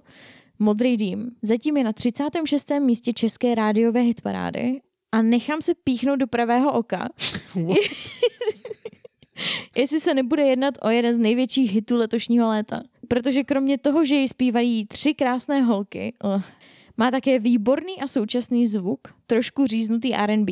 Modrý 0.60 0.98
dým. 0.98 1.32
Zatím 1.42 1.78
je 1.78 1.84
na 1.84 1.94
36. 1.94 2.72
místě 2.80 3.14
české 3.14 3.56
rádiové 3.56 4.02
hitparády 4.02 4.82
a 5.12 5.22
nechám 5.22 5.62
se 5.62 5.74
píchnout 5.84 6.20
do 6.20 6.28
pravého 6.28 6.74
oka, 6.74 7.10
jestli 9.78 10.00
se 10.00 10.14
nebude 10.14 10.44
jednat 10.44 10.74
o 10.82 10.90
jeden 10.90 11.16
z 11.16 11.18
největších 11.18 11.74
hitů 11.74 11.98
letošního 11.98 12.48
léta. 12.48 12.84
Protože 13.08 13.44
kromě 13.44 13.78
toho, 13.78 14.06
že 14.06 14.16
ji 14.16 14.28
zpívají 14.28 14.86
tři 14.86 15.14
krásné 15.14 15.62
holky, 15.62 16.14
uh, 16.24 16.42
má 16.98 17.12
také 17.12 17.40
výborný 17.40 18.02
a 18.02 18.08
současný 18.08 18.68
zvuk, 18.68 19.00
trošku 19.28 19.66
říznutý 19.66 20.16
R&B, 20.16 20.52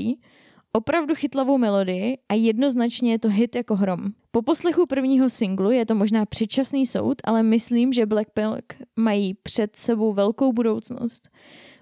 opravdu 0.73 1.15
chytlavou 1.15 1.57
melodii 1.57 2.17
a 2.29 2.33
jednoznačně 2.33 3.11
je 3.11 3.19
to 3.19 3.29
hit 3.29 3.55
jako 3.55 3.75
hrom. 3.75 3.99
Po 4.31 4.41
poslechu 4.41 4.85
prvního 4.85 5.29
singlu 5.29 5.71
je 5.71 5.85
to 5.85 5.95
možná 5.95 6.25
předčasný 6.25 6.85
soud, 6.85 7.21
ale 7.23 7.43
myslím, 7.43 7.93
že 7.93 8.05
Blackpink 8.05 8.75
mají 8.95 9.33
před 9.33 9.75
sebou 9.75 10.13
velkou 10.13 10.53
budoucnost. 10.53 11.29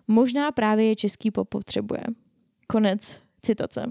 Možná 0.07 0.51
právě 0.51 0.85
je 0.85 0.95
český 0.95 1.31
pop 1.31 1.49
potřebuje. 1.49 2.03
Konec 2.67 3.19
citace. 3.41 3.85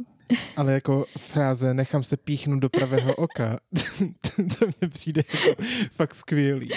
Ale 0.57 0.73
jako 0.73 1.05
fráze 1.19 1.75
nechám 1.75 2.03
se 2.03 2.17
píchnout 2.17 2.61
do 2.61 2.69
pravého 2.69 3.15
oka, 3.15 3.59
to, 4.21 4.43
to 4.59 4.67
mně 4.67 4.89
přijde 4.89 5.23
jako 5.35 5.63
fakt 5.91 6.15
skvělý. 6.15 6.71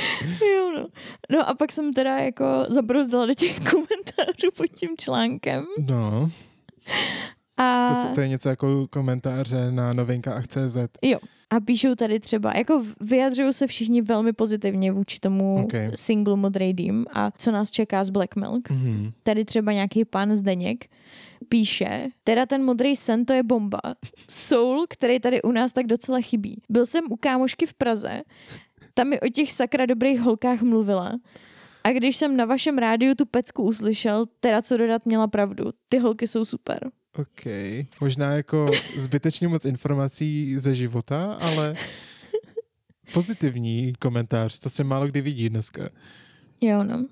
Jo, 0.55 0.71
no. 0.75 0.87
no 1.31 1.49
a 1.49 1.53
pak 1.53 1.71
jsem 1.71 1.93
teda 1.93 2.17
jako 2.17 2.45
zabrouzdala 2.69 3.25
do 3.25 3.33
těch 3.33 3.59
komentářů 3.59 4.51
pod 4.57 4.67
tím 4.67 4.89
článkem. 4.97 5.65
No, 5.89 6.31
A, 7.63 7.93
to, 7.93 8.15
to 8.15 8.21
je 8.21 8.27
něco 8.27 8.49
jako 8.49 8.87
komentáře 8.87 9.71
na 9.71 9.93
novinkách.cz. 9.93 10.77
jo. 11.01 11.19
A 11.49 11.59
píšou 11.59 11.95
tady 11.95 12.19
třeba, 12.19 12.53
jako 12.57 12.83
vyjadřují 13.01 13.53
se 13.53 13.67
všichni 13.67 14.01
velmi 14.01 14.33
pozitivně 14.33 14.91
vůči 14.91 15.19
tomu 15.19 15.63
Okay. 15.63 15.91
singlu 15.95 16.35
Modrý 16.35 16.73
dým 16.73 17.05
a 17.13 17.31
co 17.37 17.51
nás 17.51 17.71
čeká 17.71 18.03
z 18.03 18.09
Black 18.09 18.35
Milk. 18.35 18.69
Mhm. 18.69 19.11
Tady 19.23 19.45
třeba 19.45 19.71
nějaký 19.73 20.05
pan 20.05 20.35
Zdeněk 20.35 20.85
píše, 21.49 22.07
teda 22.23 22.45
ten 22.45 22.63
modrý 22.63 22.95
sen 22.95 23.25
to 23.25 23.33
je 23.33 23.43
bomba. 23.43 23.79
Soul, 24.29 24.85
který 24.89 25.19
tady 25.19 25.41
u 25.41 25.51
nás 25.51 25.73
tak 25.73 25.87
docela 25.87 26.21
chybí. 26.21 26.61
Byl 26.69 26.85
jsem 26.85 27.03
u 27.09 27.15
kámošky 27.17 27.65
v 27.65 27.73
Praze, 27.73 28.21
tam 28.93 29.07
mi 29.09 29.19
o 29.21 29.29
těch 29.29 29.51
sakra 29.51 29.85
dobrých 29.85 30.19
holkách 30.21 30.61
mluvila. 30.61 31.11
A 31.83 31.91
když 31.91 32.17
jsem 32.17 32.37
na 32.37 32.45
vašem 32.45 32.77
rádiu 32.77 33.15
tu 33.15 33.25
pecku 33.25 33.63
uslyšel, 33.63 34.25
teda 34.39 34.61
co 34.61 34.77
dodat 34.77 35.05
měla 35.05 35.27
pravdu. 35.27 35.65
Ty 35.89 35.97
holky 35.97 36.27
jsou 36.27 36.45
super. 36.45 36.91
OK. 37.17 37.45
Možná 38.01 38.31
jako 38.31 38.71
zbytečně 38.97 39.47
moc 39.47 39.65
informací 39.65 40.55
ze 40.59 40.75
života, 40.75 41.33
ale 41.33 41.75
pozitivní 43.13 43.93
komentář, 43.99 44.59
to 44.59 44.69
se 44.69 44.83
málo 44.83 45.07
kdy 45.07 45.21
vidí 45.21 45.49
dneska. 45.49 45.89
Jo, 46.61 46.83
no. 46.83 47.07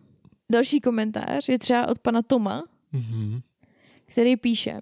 Další 0.51 0.81
komentář 0.81 1.49
je 1.49 1.59
třeba 1.59 1.87
od 1.87 1.99
pana 1.99 2.21
Toma, 2.21 2.63
Mhm. 2.91 3.39
který 4.05 4.37
píše, 4.37 4.79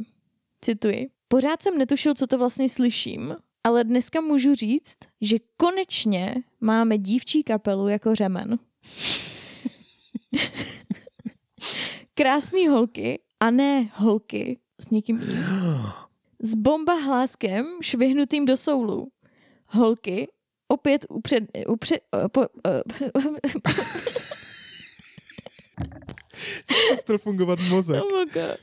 cituji, 0.61 1.09
pořád 1.27 1.63
jsem 1.63 1.77
netušil, 1.77 2.13
co 2.13 2.27
to 2.27 2.37
vlastně 2.37 2.69
slyším, 2.69 3.35
ale 3.63 3.83
dneska 3.83 4.21
můžu 4.21 4.55
říct, 4.55 4.97
že 5.21 5.37
konečně 5.57 6.35
máme 6.61 6.97
dívčí 6.97 7.43
kapelu 7.43 7.87
jako 7.87 8.15
řemen. 8.15 8.59
Krásný 12.13 12.67
holky 12.67 13.19
a 13.39 13.51
ne 13.51 13.89
holky 13.95 14.59
s 14.81 14.85
měkkým 14.89 15.17
i. 15.17 15.23
S 16.39 16.55
bomba 16.55 16.93
hláskem 16.93 17.65
švihnutým 17.81 18.45
do 18.45 18.57
soulu. 18.57 19.07
Holky 19.67 20.27
opět 20.67 21.05
upřed... 21.09 21.43
upřed 21.67 22.01
po, 22.31 22.45
Přestal 26.65 27.17
fungovat 27.17 27.59
mozek. 27.69 28.03
oh. 28.03 28.55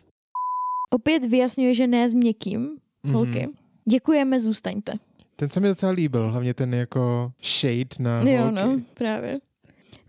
Opět 0.91 1.25
vyjasňuje, 1.27 1.75
že 1.75 1.87
ne 1.87 2.09
s 2.09 2.15
měkkým. 2.15 2.77
Holky. 3.13 3.41
Mhm. 3.47 3.53
Děkujeme, 3.89 4.41
zůstaňte. 4.41 4.93
Ten 5.37 5.51
se 5.51 5.61
mi 5.61 5.69
docela 5.69 5.93
líbil, 5.93 6.31
hlavně 6.31 6.55
ten 6.55 6.75
jako 6.75 7.33
shade 7.43 7.97
na 8.01 8.21
Jo, 8.21 8.43
holky. 8.43 8.63
no, 8.65 8.77
právě. 8.95 9.39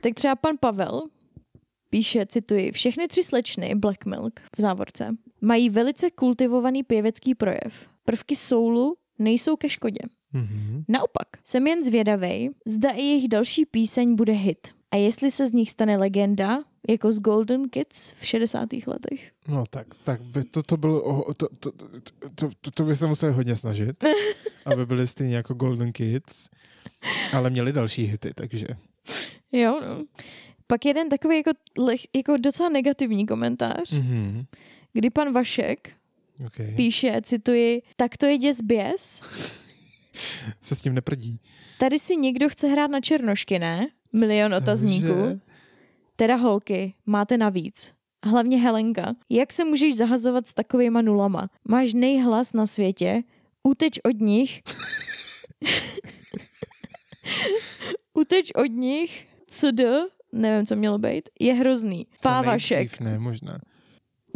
Tak 0.01 0.13
třeba 0.13 0.35
pan 0.35 0.55
Pavel 0.59 1.01
píše, 1.89 2.25
cituji, 2.25 2.71
všechny 2.71 3.07
tři 3.07 3.23
slečny 3.23 3.75
Black 3.75 4.05
Milk 4.05 4.39
v 4.57 4.61
závorce 4.61 5.15
mají 5.41 5.69
velice 5.69 6.11
kultivovaný 6.11 6.83
pěvecký 6.83 7.35
projev. 7.35 7.87
Prvky 8.05 8.35
soulu 8.35 8.97
nejsou 9.19 9.55
ke 9.55 9.69
škodě. 9.69 9.99
Mhm. 10.33 10.83
Naopak, 10.87 11.27
jsem 11.43 11.67
jen 11.67 11.83
zvědavej, 11.83 12.49
zda 12.65 12.89
i 12.91 13.01
jejich 13.01 13.27
další 13.27 13.65
píseň 13.65 14.15
bude 14.15 14.33
hit. 14.33 14.67
A 14.91 14.95
jestli 14.95 15.31
se 15.31 15.47
z 15.47 15.53
nich 15.53 15.71
stane 15.71 15.97
legenda, 15.97 16.63
jako 16.89 17.11
z 17.11 17.19
Golden 17.19 17.69
Kids 17.69 18.13
v 18.19 18.25
60. 18.25 18.69
letech. 18.87 19.31
No 19.47 19.63
tak, 19.69 19.87
tak 20.03 20.21
by 20.21 20.43
to, 20.43 20.63
to 20.63 20.77
bylo, 20.77 21.23
to, 21.33 21.47
to, 21.59 21.71
to, 21.71 21.87
to, 22.35 22.49
to, 22.61 22.71
to 22.71 22.83
by 22.83 22.95
se 22.95 23.07
museli 23.07 23.33
hodně 23.33 23.55
snažit, 23.55 24.03
aby 24.65 24.85
byli 24.85 25.07
stejně 25.07 25.35
jako 25.35 25.53
Golden 25.53 25.91
Kids, 25.91 26.49
ale 27.33 27.49
měli 27.49 27.73
další 27.73 28.03
hity, 28.03 28.31
takže 28.35 28.67
Jo, 29.51 29.81
no. 29.87 30.05
Pak 30.67 30.85
jeden 30.85 31.09
takový 31.09 31.37
jako, 31.37 31.51
jako 32.15 32.37
docela 32.37 32.69
negativní 32.69 33.25
komentář, 33.25 33.91
mhm. 33.91 34.45
Kdy 34.93 35.09
pan 35.09 35.33
Vašek 35.33 35.89
okay. 36.45 36.73
píše, 36.75 37.21
cituji, 37.23 37.81
tak 37.95 38.17
to 38.17 38.25
je 38.25 38.37
děs 38.37 38.61
běs, 38.61 39.23
se 40.61 40.75
s 40.75 40.81
tím 40.81 40.93
neprdí. 40.93 41.39
Tady 41.79 41.99
si 41.99 42.15
někdo 42.15 42.49
chce 42.49 42.67
hrát 42.67 42.91
na 42.91 43.01
černošky, 43.01 43.59
ne? 43.59 43.87
Milion 44.13 44.51
Cože? 44.51 44.61
otazníků. 44.63 45.41
Teda 46.15 46.35
holky, 46.35 46.93
máte 47.05 47.37
navíc. 47.37 47.93
Hlavně 48.25 48.57
Helenka. 48.57 49.15
Jak 49.29 49.53
se 49.53 49.65
můžeš 49.65 49.95
zahazovat 49.95 50.47
s 50.47 50.53
takovýma 50.53 51.01
nulama? 51.01 51.49
Máš 51.67 51.93
nejhlas 51.93 52.53
na 52.53 52.65
světě, 52.65 53.23
uteč 53.63 53.99
od 54.03 54.21
nich. 54.21 54.61
uteč 58.13 58.51
od 58.55 58.71
nich, 58.71 59.27
cd, 59.49 59.81
nevím, 60.31 60.65
co 60.65 60.75
mělo 60.75 60.97
být, 60.97 61.29
je 61.39 61.53
hrozný. 61.53 62.07
Co 62.21 62.29
Pávašek. 62.29 62.77
nejdřív, 62.77 62.99
Ne, 62.99 63.19
možná. 63.19 63.59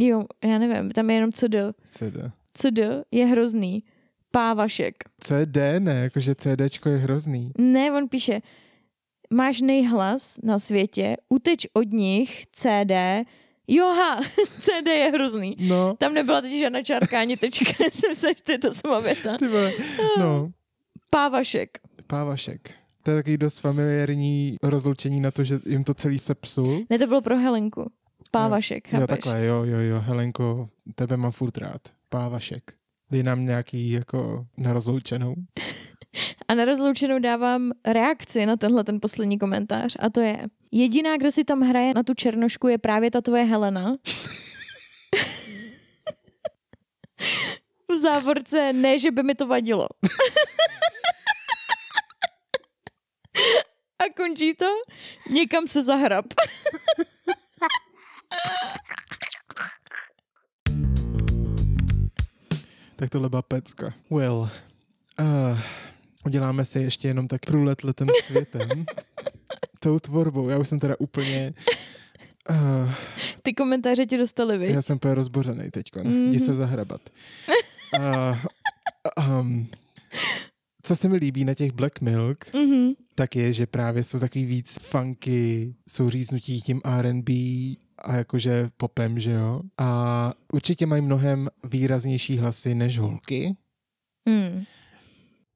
Jo, 0.04 0.22
já 0.44 0.58
nevím, 0.58 0.90
tam 0.90 1.10
je 1.10 1.16
jenom 1.16 1.32
cd. 1.32 1.54
CD. 1.88 2.16
cd 2.54 2.78
je 3.10 3.26
hrozný. 3.26 3.84
Pávašek. 4.30 4.94
CD 5.20 5.56
ne, 5.78 5.94
jakože 5.94 6.34
CDčko 6.34 6.88
je 6.88 6.96
hrozný. 6.98 7.52
Ne, 7.58 7.92
on 7.92 8.08
píše, 8.08 8.40
máš 9.34 9.60
nejhlas 9.60 10.38
na 10.42 10.58
světě, 10.58 11.16
uteč 11.28 11.66
od 11.72 11.92
nich, 11.92 12.44
CD, 12.52 12.92
joha, 13.68 14.20
CD 14.60 14.86
je 14.86 15.10
hrozný. 15.14 15.56
No, 15.58 15.94
Tam 15.98 16.14
nebyla 16.14 16.40
teď 16.40 16.52
žádná 16.58 16.82
čárka 16.82 17.20
ani 17.20 17.36
tečka, 17.36 17.84
jsem 17.90 18.14
se, 18.14 18.28
že 18.48 18.58
to 18.58 18.74
sama 18.74 19.00
věta. 19.00 19.36
ty 19.38 19.48
vole. 19.48 19.72
No, 20.18 20.50
Pávašek. 21.10 21.78
Pávašek. 22.06 22.70
To 23.02 23.10
je 23.10 23.16
takový 23.16 23.36
dost 23.36 23.58
familiární 23.60 24.56
rozloučení 24.62 25.20
na 25.20 25.30
to, 25.30 25.44
že 25.44 25.58
jim 25.66 25.84
to 25.84 25.94
celý 25.94 26.18
sepsul. 26.18 26.80
Ne, 26.90 26.98
to 26.98 27.06
bylo 27.06 27.20
pro 27.22 27.38
Helenku. 27.38 27.90
Pávašek, 28.36 28.92
Jo, 28.92 29.00
chápeš? 29.00 29.06
takhle, 29.08 29.44
jo, 29.44 29.64
jo, 29.64 29.78
jo, 29.78 30.00
Helenko, 30.00 30.68
tebe 30.94 31.16
mám 31.16 31.32
furt 31.32 31.58
rád. 31.58 31.80
Pávašek. 32.08 32.72
Dej 33.10 33.22
nám 33.22 33.44
nějaký 33.44 33.90
jako 33.90 34.46
na 34.58 34.72
rozloučenou. 34.72 35.34
A 36.48 36.54
na 36.54 36.64
rozloučenou 36.64 37.18
dávám 37.18 37.70
reakci 37.86 38.46
na 38.46 38.56
tenhle 38.56 38.84
ten 38.84 39.00
poslední 39.00 39.38
komentář 39.38 39.96
a 40.00 40.10
to 40.10 40.20
je, 40.20 40.38
jediná, 40.72 41.16
kdo 41.16 41.30
si 41.30 41.44
tam 41.44 41.60
hraje 41.60 41.92
na 41.94 42.02
tu 42.02 42.14
černošku 42.14 42.68
je 42.68 42.78
právě 42.78 43.10
ta 43.10 43.20
tvoje 43.20 43.44
Helena. 43.44 43.96
v 47.92 47.96
závorce, 48.02 48.72
ne, 48.72 48.98
že 48.98 49.10
by 49.10 49.22
mi 49.22 49.34
to 49.34 49.46
vadilo. 49.46 49.88
A 53.98 54.04
končí 54.16 54.54
to, 54.54 54.66
někam 55.30 55.66
se 55.66 55.84
zahrab. 55.84 56.26
Tak 62.96 63.10
tohle 63.10 63.28
byla 63.28 63.42
pecka. 63.42 63.94
Well, 64.10 64.50
uh, 65.20 65.58
uděláme 66.26 66.64
si 66.64 66.78
ještě 66.78 67.08
jenom 67.08 67.28
tak 67.28 67.46
průlet 67.46 67.84
letem 67.84 68.08
světem. 68.24 68.68
Tou 69.80 69.98
tvorbou. 69.98 70.48
Já 70.48 70.58
už 70.58 70.68
jsem 70.68 70.78
teda 70.78 70.94
úplně 70.98 71.54
Uh, 72.50 72.90
Ty 73.42 73.52
komentáře 73.54 74.06
ti 74.06 74.18
dostali, 74.18 74.58
vy? 74.58 74.72
já 74.72 74.82
jsem 74.82 74.96
úplně 74.96 75.14
rozbořený 75.14 75.70
teď. 75.70 75.86
Mm-hmm. 75.92 76.04
Mhm. 76.04 76.28
Jdi 76.30 76.38
se 76.38 76.54
zahrabat. 76.54 77.00
Uh, 77.98 78.36
um, 79.40 79.68
co 80.82 80.96
se 80.96 81.08
mi 81.08 81.16
líbí 81.16 81.44
na 81.44 81.54
těch 81.54 81.72
Black 81.72 82.00
Milk, 82.00 82.54
Mhm. 82.54 82.92
tak 83.14 83.36
je, 83.36 83.52
že 83.52 83.66
právě 83.66 84.02
jsou 84.02 84.18
takový 84.18 84.44
víc 84.44 84.78
funky, 84.82 85.74
jsou 85.88 86.10
říznutí 86.10 86.60
tím 86.62 86.80
R&B 86.84 87.32
a 88.04 88.14
jakože 88.14 88.70
popem, 88.76 89.18
že 89.18 89.30
jo. 89.30 89.60
A 89.78 90.32
určitě 90.52 90.86
mají 90.86 91.02
mnohem 91.02 91.48
výraznější 91.64 92.36
hlasy 92.38 92.74
než 92.74 92.98
holky. 92.98 93.56
Mm. 94.28 94.64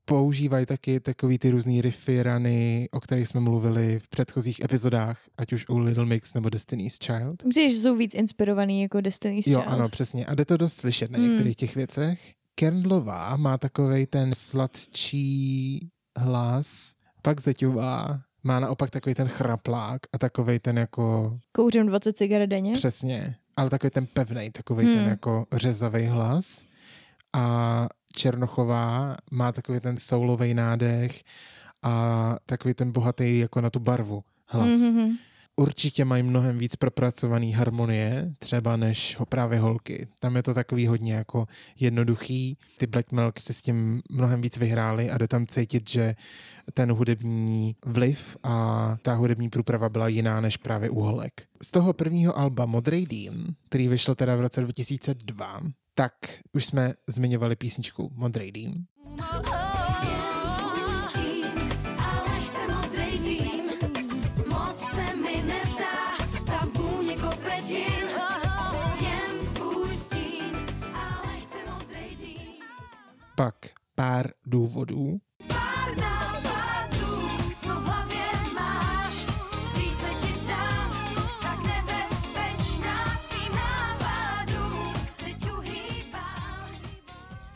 Používají 0.09 0.67
taky 0.67 1.01
takový 1.01 1.39
ty 1.39 1.51
různý 1.51 1.83
riffy, 1.83 2.23
rany, 2.23 2.89
o 2.93 3.01
kterých 3.01 3.29
jsme 3.29 3.41
mluvili 3.41 3.99
v 3.99 4.09
předchozích 4.09 4.61
epizodách, 4.65 5.21
ať 5.39 5.53
už 5.53 5.65
u 5.69 5.79
Little 5.79 6.05
Mix 6.07 6.35
nebo 6.35 6.49
Destiny's 6.51 6.99
Child. 6.99 7.45
Myslím, 7.45 7.71
že 7.71 7.77
jsou 7.77 7.97
víc 7.97 8.15
inspirovaný 8.15 8.83
jako 8.83 9.01
Destiny's 9.01 9.47
Jo, 9.47 9.61
Child. 9.61 9.73
ano, 9.75 9.89
přesně. 9.89 10.27
A 10.27 10.35
jde 10.35 10.45
to 10.45 10.57
dost 10.57 10.75
slyšet 10.75 11.11
na 11.11 11.19
Mm. 11.19 11.29
některých 11.29 11.57
těch 11.57 11.75
věcech. 11.75 12.33
Kernlová 12.55 13.37
má 13.37 13.59
takovej 13.59 14.07
ten 14.07 14.35
sladčí 14.35 15.89
hlas, 16.19 16.95
pak 17.23 17.41
Zeťová 17.41 18.21
má 18.47 18.61
naopak 18.61 18.91
takový 18.91 19.15
ten 19.15 19.29
chraplák 19.29 20.01
a 20.13 20.19
takovej 20.19 20.59
ten 20.59 20.79
jako, 20.79 21.39
Kouřím 21.53 21.87
20 21.87 22.13
cigaret 22.17 22.47
denně. 22.47 22.73
přesně, 22.73 23.37
ale 23.57 23.71
takový 23.71 23.91
ten 23.91 24.07
pevnej, 24.07 24.51
takový 24.51 24.85
Hmm. 24.85 24.95
ten 24.95 25.05
jako 25.09 25.47
řezavý 25.53 26.07
hlas. 26.07 26.63
A 27.33 27.87
Černochová 28.17 29.17
má 29.31 29.53
takový 29.53 29.81
ten 29.81 29.97
soulový 29.97 30.55
nádech 30.55 31.23
a 31.83 32.37
takový 32.47 32.75
ten 32.75 32.93
bohatý 32.93 33.39
jako 33.39 33.61
na 33.61 33.71
tu 33.71 33.79
barvu 33.79 34.23
hlas. 34.47 34.75
Mhm. 34.75 35.17
Určitě 35.57 36.05
mají 36.05 36.23
mnohem 36.23 36.59
víc 36.59 36.77
propracovaný 36.77 37.53
harmonie, 37.53 38.35
třeba 38.39 38.77
než 38.77 39.17
ho 39.19 39.27
právě 39.27 39.59
holky. 39.59 40.09
Tam 40.21 40.37
je 40.37 40.43
to 40.43 40.55
takový 40.55 40.87
hodně 40.87 41.15
jako 41.15 41.47
jednoduchý. 41.81 42.59
Ty 42.79 42.87
Black 42.87 43.13
Milk 43.13 43.41
si 43.41 43.55
s 43.55 43.63
tím 43.63 44.03
mnohem 44.11 44.41
víc 44.41 44.57
vyhráli 44.57 45.11
a 45.11 45.19
jde 45.19 45.29
tam 45.29 45.47
cítit, 45.47 45.91
že 45.91 46.15
ten 46.75 46.93
hudební 46.93 47.77
vliv 47.85 48.37
a 48.43 48.97
ta 49.03 49.15
hudební 49.15 49.49
průprava 49.51 49.89
byla 49.89 50.09
jiná 50.09 50.41
než 50.41 50.57
právě 50.57 50.91
u 50.91 51.01
holek. 51.01 51.47
Z 51.63 51.71
toho 51.71 51.93
prvního 51.93 52.39
alba 52.39 52.67
Modrý 52.67 53.07
dým, 53.07 53.55
který 53.69 53.89
vyšel 53.89 54.15
teda 54.15 54.37
v 54.37 54.41
roce 54.41 54.61
2002, 54.61 55.61
tak 55.95 56.13
už 56.53 56.67
jsme 56.67 56.95
zmiňovali 57.07 57.57
písničku 57.57 58.13
Modrý 58.15 58.53
dým. 58.53 58.85
Ale 59.33 59.66
Pak 73.37 73.55
pár 73.95 74.31
důvodů, 74.47 75.19
Pár 75.49 75.97
nápadů, 75.97 77.29
co 77.61 77.69
v 77.69 77.85
hlavě 77.85 78.27
máš, 78.55 79.27
prý 79.75 79.91
se 79.91 80.27
ti 80.27 80.33
zdá, 80.33 80.91
tak 81.41 81.59
nebezpečná 81.63 83.05
nápadů, 83.55 84.93
teď 85.17 85.49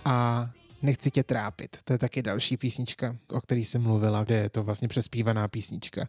a 0.05 0.51
Nechci 0.83 1.11
tě 1.11 1.22
trápit. 1.22 1.76
To 1.85 1.93
je 1.93 1.99
taky 1.99 2.22
další 2.22 2.57
písnička, 2.57 3.16
o 3.28 3.41
který 3.41 3.64
jsem 3.64 3.83
mluvila, 3.83 4.24
kde 4.24 4.35
je 4.35 4.51
to 4.51 4.62
vlastně 4.62 4.89
přespívaná 4.89 5.49
písnička. 5.49 6.09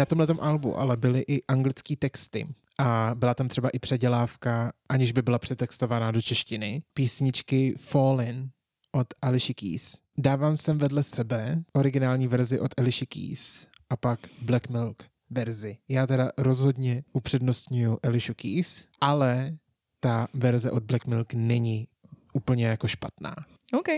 Na 0.00 0.06
tomhle 0.06 0.26
albu 0.40 0.78
ale 0.78 0.96
byly 0.96 1.24
i 1.28 1.42
anglické 1.48 1.96
texty 1.96 2.48
a 2.78 3.10
byla 3.14 3.34
tam 3.34 3.48
třeba 3.48 3.68
i 3.68 3.78
předělávka, 3.78 4.72
aniž 4.88 5.12
by 5.12 5.22
byla 5.22 5.38
přetextovaná 5.38 6.10
do 6.10 6.22
češtiny, 6.22 6.82
písničky 6.94 7.74
Fallin 7.78 8.50
od 8.92 9.06
Alicia 9.22 9.54
Keys. 9.54 9.98
Dávám 10.18 10.56
sem 10.56 10.78
vedle 10.78 11.02
sebe 11.02 11.62
originální 11.72 12.26
verzi 12.26 12.60
od 12.60 12.70
Alicia 12.78 13.06
Keys 13.08 13.66
a 13.90 13.96
pak 13.96 14.20
Black 14.42 14.68
Milk 14.68 15.04
verzi. 15.30 15.78
Já 15.88 16.06
teda 16.06 16.30
rozhodně 16.38 17.02
upřednostňuju 17.12 17.98
Alicia 18.02 18.34
Keys, 18.34 18.86
ale 19.00 19.52
ta 20.00 20.28
verze 20.34 20.70
od 20.70 20.82
Black 20.82 21.06
Milk 21.06 21.34
není 21.34 21.88
úplně 22.32 22.66
jako 22.66 22.88
špatná. 22.88 23.36
OK. 23.78 23.88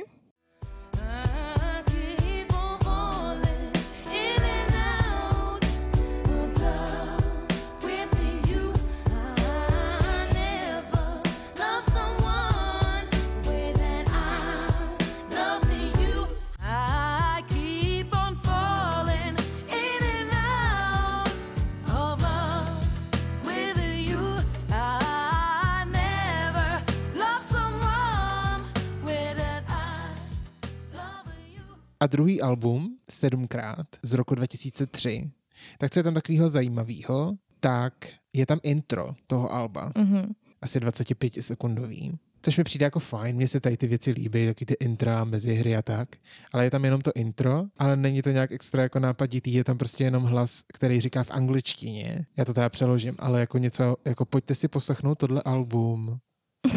A 32.02 32.06
druhý 32.06 32.40
album, 32.42 32.96
sedmkrát, 33.10 33.86
z 34.02 34.12
roku 34.14 34.34
2003, 34.34 35.30
tak 35.78 35.90
co 35.90 35.98
je 35.98 36.02
tam 36.02 36.14
takového 36.14 36.48
zajímavého, 36.48 37.32
tak 37.60 37.94
je 38.32 38.46
tam 38.46 38.58
intro 38.62 39.14
toho 39.26 39.52
alba, 39.52 39.92
Mhm. 39.98 40.32
asi 40.62 40.80
25 40.80 41.42
sekundový. 41.42 42.18
Což 42.42 42.58
mi 42.58 42.64
přijde 42.64 42.84
jako 42.84 42.98
fajn, 43.00 43.36
mně 43.36 43.48
se 43.48 43.60
tady 43.60 43.76
ty 43.76 43.86
věci 43.86 44.10
líbí, 44.10 44.46
taky 44.46 44.66
ty 44.66 44.74
intra 44.80 45.24
mezi 45.24 45.54
hry 45.54 45.76
a 45.76 45.82
tak, 45.82 46.08
ale 46.52 46.64
je 46.64 46.70
tam 46.70 46.84
jenom 46.84 47.00
to 47.00 47.10
intro, 47.14 47.64
ale 47.78 47.96
není 47.96 48.22
to 48.22 48.30
nějak 48.30 48.52
extra 48.52 48.82
jako 48.82 48.98
nápaditý, 48.98 49.52
je 49.54 49.64
tam 49.64 49.78
prostě 49.78 50.04
jenom 50.04 50.22
hlas, 50.22 50.62
který 50.74 51.00
říká 51.00 51.22
v 51.24 51.30
angličtině, 51.30 52.26
já 52.36 52.44
to 52.44 52.54
teda 52.54 52.68
přeložím, 52.68 53.14
ale 53.18 53.40
jako 53.40 53.58
něco, 53.58 53.96
jako 54.04 54.24
pojďte 54.24 54.54
si 54.54 54.68
poslechnout 54.68 55.18
tohle 55.18 55.42
album, 55.42 56.18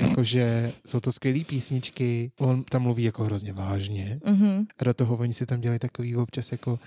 jakože 0.01 0.71
jsou 0.85 0.99
to 0.99 1.11
skvělé 1.11 1.43
písničky, 1.43 2.31
on 2.39 2.63
tam 2.63 2.81
mluví 2.81 3.03
jako 3.03 3.23
hrozně 3.23 3.53
vážně, 3.53 4.19
Mhm. 4.25 4.65
a 4.79 4.83
do 4.83 4.93
toho 4.93 5.17
oni 5.17 5.33
si 5.33 5.45
tam 5.45 5.61
dělají 5.61 5.79
takový 5.79 6.15
občas 6.15 6.51
jako 6.51 6.79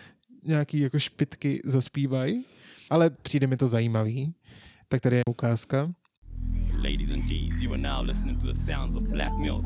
nějaký 0.44 0.80
jako 0.80 0.98
špitky 0.98 1.60
zaspívají, 1.64 2.44
ale 2.90 3.10
přijde 3.10 3.46
mi 3.46 3.56
to 3.56 3.68
zajímavý. 3.68 4.34
Tak 4.88 5.00
tady 5.00 5.16
je 5.16 5.22
ukázka. 5.28 5.92
Ladies 6.76 7.10
and 7.10 7.22
G's, 7.22 7.62
you 7.62 7.72
are 7.72 7.82
now 7.82 8.04
listening 8.04 8.40
to 8.40 8.46
the 8.46 8.58
sounds 8.58 8.94
of 8.94 9.02
Black 9.02 9.32
Milk. 9.38 9.64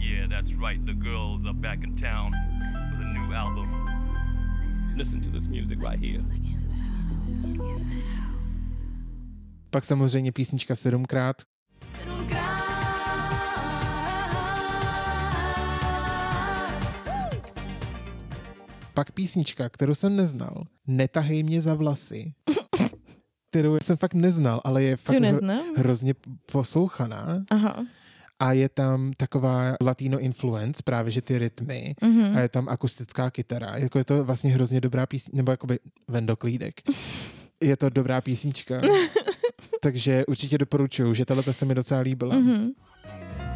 Yeah, 0.00 0.28
that's 0.28 0.50
right. 0.50 0.80
The 0.84 0.92
girls 0.94 1.44
are 1.44 1.52
back 1.54 1.78
in 1.84 1.96
town 1.96 2.32
with 2.90 3.00
a 3.06 3.12
new 3.12 3.32
album. 3.34 3.68
Listen 4.96 5.20
to 5.20 5.30
this 5.30 5.46
music 5.48 5.78
right 5.90 6.00
here. 6.00 6.24
Pak 9.70 9.84
samozřejmě 9.84 10.32
písnička 10.32 10.74
sedmkrát, 10.74 11.36
pak 18.96 19.12
písnička, 19.12 19.68
kterou 19.68 19.94
jsem 19.94 20.16
neznal, 20.16 20.64
Netahej 20.86 21.42
mě 21.42 21.62
za 21.62 21.74
vlasy, 21.74 22.32
kterou 23.50 23.76
jsem 23.82 23.96
fakt 23.96 24.14
neznal, 24.14 24.60
ale 24.64 24.82
je 24.82 24.96
fakt 24.96 25.16
hro- 25.20 25.62
hrozně 25.76 26.14
poslouchaná 26.52 27.44
Aha. 27.50 27.84
a 28.38 28.52
je 28.52 28.68
tam 28.68 29.12
taková 29.16 29.74
latino 29.80 30.18
influence, 30.18 30.82
právě 30.84 31.10
že 31.12 31.22
ty 31.22 31.38
rytmy 31.38 31.94
Mhm. 32.02 32.36
a 32.36 32.40
je 32.40 32.48
tam 32.48 32.68
akustická 32.68 33.30
kytara. 33.30 33.76
Jako 33.76 33.98
je 33.98 34.04
to 34.04 34.24
vlastně 34.24 34.50
hrozně 34.50 34.80
dobrá 34.80 35.06
písnička, 35.06 35.36
nebo 35.36 35.50
jakoby 35.50 35.78
vendoklídek. 36.08 36.74
Je 37.62 37.76
to 37.76 37.90
dobrá 37.90 38.20
písnička. 38.20 38.80
Takže 39.82 40.26
určitě 40.26 40.58
doporučuju, 40.58 41.14
že 41.14 41.24
tahle 41.24 41.42
se 41.52 41.64
mi 41.64 41.74
docela 41.74 42.00
líbila. 42.00 42.34
Mhm. 42.36 42.70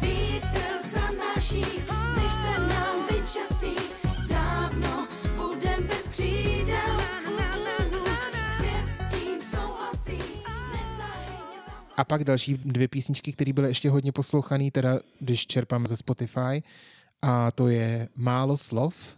Vítr 0.01 0.61
než 1.35 1.90
A 12.01 12.03
pak 12.03 12.23
další 12.23 12.57
dvě 12.57 12.87
písničky, 12.87 13.33
které 13.33 13.53
byly 13.53 13.67
ještě 13.67 13.89
hodně 13.89 14.11
poslouchané, 14.11 14.71
teda 14.71 14.99
když 15.19 15.47
čerpám 15.47 15.87
ze 15.87 15.97
Spotify, 15.97 16.63
a 17.21 17.51
to 17.51 17.67
je 17.67 18.07
Málo 18.15 18.57
slov 18.57 19.17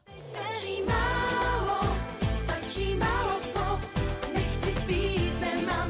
málo, 0.87 1.93
málo 2.99 3.39
být, 4.87 5.33
hlad 5.65 5.87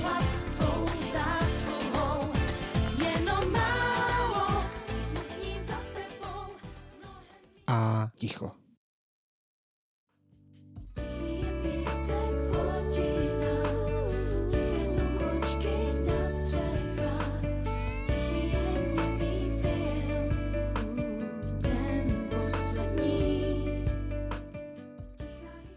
málo. 3.52 4.62
Mnohem 7.00 8.10
ticho. 8.16 8.63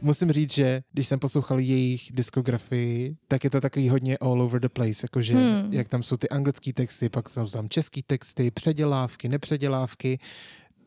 Musím 0.07 0.33
říct, 0.33 0.53
že 0.55 0.81
když 0.93 1.09
jsem 1.09 1.19
poslouchal 1.19 1.59
jejich 1.59 2.11
diskografii, 2.13 3.17
tak 3.29 3.45
je 3.45 3.51
to 3.51 3.61
takový 3.61 3.89
hodně 3.89 4.19
all 4.19 4.43
over 4.43 4.61
the 4.61 4.69
place, 4.69 5.05
jakože 5.05 5.35
Hmm. 5.35 5.73
jak 5.73 5.89
tam 5.89 6.03
jsou 6.03 6.17
ty 6.17 6.29
anglické 6.29 6.73
texty, 6.73 7.09
pak 7.09 7.29
jsou 7.29 7.47
tam 7.47 7.69
český 7.69 8.03
texty, 8.03 8.51
předělávky, 8.51 9.29
nepředělávky, 9.29 10.19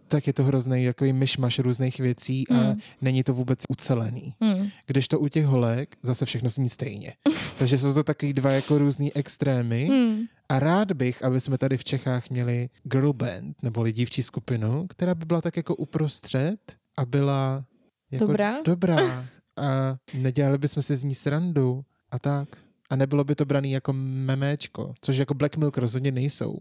tak 0.08 0.28
je 0.28 0.34
to 0.34 0.44
hrozný 0.44 0.86
takový 0.86 1.14
myšmaš 1.14 1.60
různých 1.60 2.00
věcí 2.00 2.48
a 2.50 2.54
Hmm. 2.54 2.80
není 3.02 3.24
to 3.24 3.34
vůbec 3.34 3.60
ucelený. 3.70 4.34
Hmm. 4.42 4.70
Když 4.88 5.08
to 5.08 5.20
u 5.20 5.28
těch 5.28 5.46
holek 5.46 5.96
zase 6.04 6.26
všechno 6.26 6.50
zní 6.50 6.70
stejně. 6.70 7.14
Takže 7.60 7.78
jsou 7.78 7.94
to 7.94 8.04
takový 8.04 8.34
dva 8.34 8.52
jako 8.52 8.78
různý 8.78 9.16
extrémy 9.16 9.86
Hmm. 9.86 10.22
a 10.50 10.60
rád 10.60 10.92
bych, 10.92 11.24
aby 11.24 11.42
jsme 11.42 11.58
tady 11.58 11.78
v 11.78 11.84
Čechách 11.84 12.30
měli 12.30 12.70
girl 12.84 13.14
band 13.14 13.64
nebo 13.64 13.90
dívčí 13.90 14.24
skupinu, 14.24 14.88
která 14.90 15.16
by 15.16 15.26
byla 15.26 15.42
tak 15.42 15.58
jako 15.58 15.76
uprostřed 15.76 16.60
a 16.98 17.06
byla 17.06 17.66
jako 18.12 18.26
Dobrá? 18.26 18.62
dobrá 18.66 19.26
a 19.58 19.96
nedělali 20.14 20.58
bychom 20.58 20.84
si 20.84 20.96
z 20.96 21.04
ní 21.04 21.16
srandu 21.16 21.84
a 22.12 22.20
tak. 22.20 22.50
A 22.90 22.96
nebylo 22.96 23.24
by 23.24 23.36
to 23.36 23.46
braný 23.46 23.72
jako 23.72 23.94
meméčko, 23.94 24.94
což 25.02 25.18
jako 25.18 25.34
Black 25.34 25.58
Milk 25.58 25.78
rozhodně 25.78 26.12
nejsou. 26.12 26.58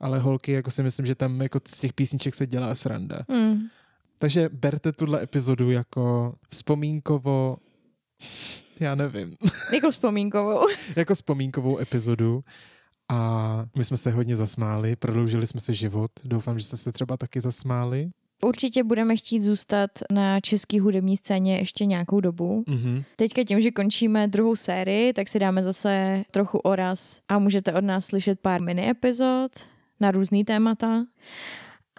Ale 0.00 0.18
holky, 0.18 0.52
jako 0.52 0.70
si 0.70 0.82
myslím, 0.82 1.06
že 1.06 1.14
tam 1.14 1.40
jako 1.42 1.60
z 1.68 1.80
těch 1.80 1.92
písniček 1.92 2.34
se 2.34 2.46
dělá 2.46 2.74
sranda. 2.74 3.18
Hmm. 3.30 3.62
Takže 4.18 4.48
berte 4.52 4.92
tuhle 4.92 5.22
epizodu 5.22 5.70
jako 5.70 6.34
vzpomínkovo, 6.50 7.56
já 8.80 8.94
nevím, 8.94 9.36
Jako 9.74 9.90
vzpomínkovou. 9.90 10.66
jako 10.96 11.14
vzpomínkovou 11.14 11.78
epizodu 11.78 12.44
a 13.08 13.64
my 13.76 13.84
jsme 13.84 13.96
se 13.96 14.10
hodně 14.10 14.36
zasmáli, 14.36 14.96
prodloužili 14.96 15.46
jsme 15.46 15.60
si 15.60 15.74
život, 15.74 16.10
doufám, 16.24 16.58
že 16.58 16.64
jste 16.64 16.76
se 16.76 16.92
třeba 16.92 17.16
taky 17.16 17.40
zasmáli. 17.40 18.10
Určitě 18.44 18.84
budeme 18.84 19.16
chtít 19.16 19.42
zůstat 19.42 19.90
na 20.12 20.40
české 20.40 20.80
hudební 20.80 21.16
scéně 21.16 21.58
ještě 21.58 21.84
nějakou 21.84 22.20
dobu. 22.20 22.64
Mhm. 22.68 23.02
Teďka 23.16 23.44
tím, 23.44 23.60
že 23.60 23.70
končíme 23.70 24.28
druhou 24.28 24.56
sérii, 24.56 25.12
tak 25.12 25.28
si 25.28 25.38
dáme 25.38 25.62
zase 25.62 26.22
trochu 26.30 26.58
oraz 26.58 27.20
a 27.28 27.38
můžete 27.38 27.72
od 27.74 27.84
nás 27.84 28.06
slyšet 28.06 28.40
pár 28.40 28.62
mini 28.62 28.90
epizod 28.90 29.52
na 30.00 30.10
různý 30.10 30.44
témata. 30.44 31.04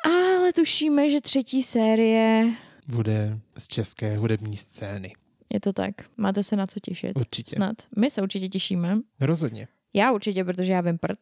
Ale 0.06 0.54
tušíme, 0.54 1.10
že 1.10 1.22
třetí 1.22 1.64
série 1.64 2.52
Bude 2.88 3.40
z 3.58 3.68
české 3.68 4.18
hudební 4.18 4.58
scény. 4.58 5.14
je 5.54 5.60
to 5.60 5.74
tak. 5.74 5.92
Máte 6.18 6.44
se 6.44 6.56
na 6.56 6.68
co 6.68 6.80
těšit. 6.80 7.12
Určitě. 7.16 7.56
Snad. 7.56 7.76
My 7.98 8.10
se 8.10 8.22
určitě 8.22 8.50
těšíme. 8.50 8.98
Rozhodně. 9.20 9.68
Já 9.94 10.12
určitě, 10.12 10.44
protože 10.44 10.72
já 10.74 10.82
vím 10.82 10.98
prd 10.98 11.18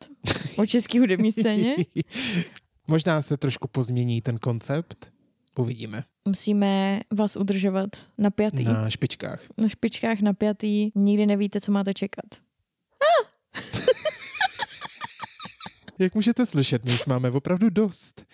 o 0.57 0.65
české 0.65 0.99
hudební 0.99 1.31
scéně. 1.31 1.75
Možná 2.87 3.21
se 3.21 3.37
trošku 3.37 3.67
pozmění 3.67 4.21
ten 4.21 4.37
koncept. 4.37 5.11
Uvidíme. 5.57 6.03
Musíme 6.27 6.99
vás 7.13 7.35
udržovat 7.35 7.89
napjatý. 8.17 8.63
Na, 8.63 8.73
Na 8.81 8.89
špičkách. 8.89 9.43
na 9.57 9.69
špičkách 9.69 10.19
napjatý. 10.19 10.91
Nikdy 10.95 11.25
nevíte, 11.25 11.61
co 11.61 11.71
máte 11.71 11.93
čekat. 11.93 12.25
Jak 15.99 16.15
můžete 16.15 16.45
slyšet, 16.45 16.85
my 16.85 16.93
už 16.93 17.05
máme 17.05 17.31
opravdu 17.31 17.69
dost. 17.69 18.25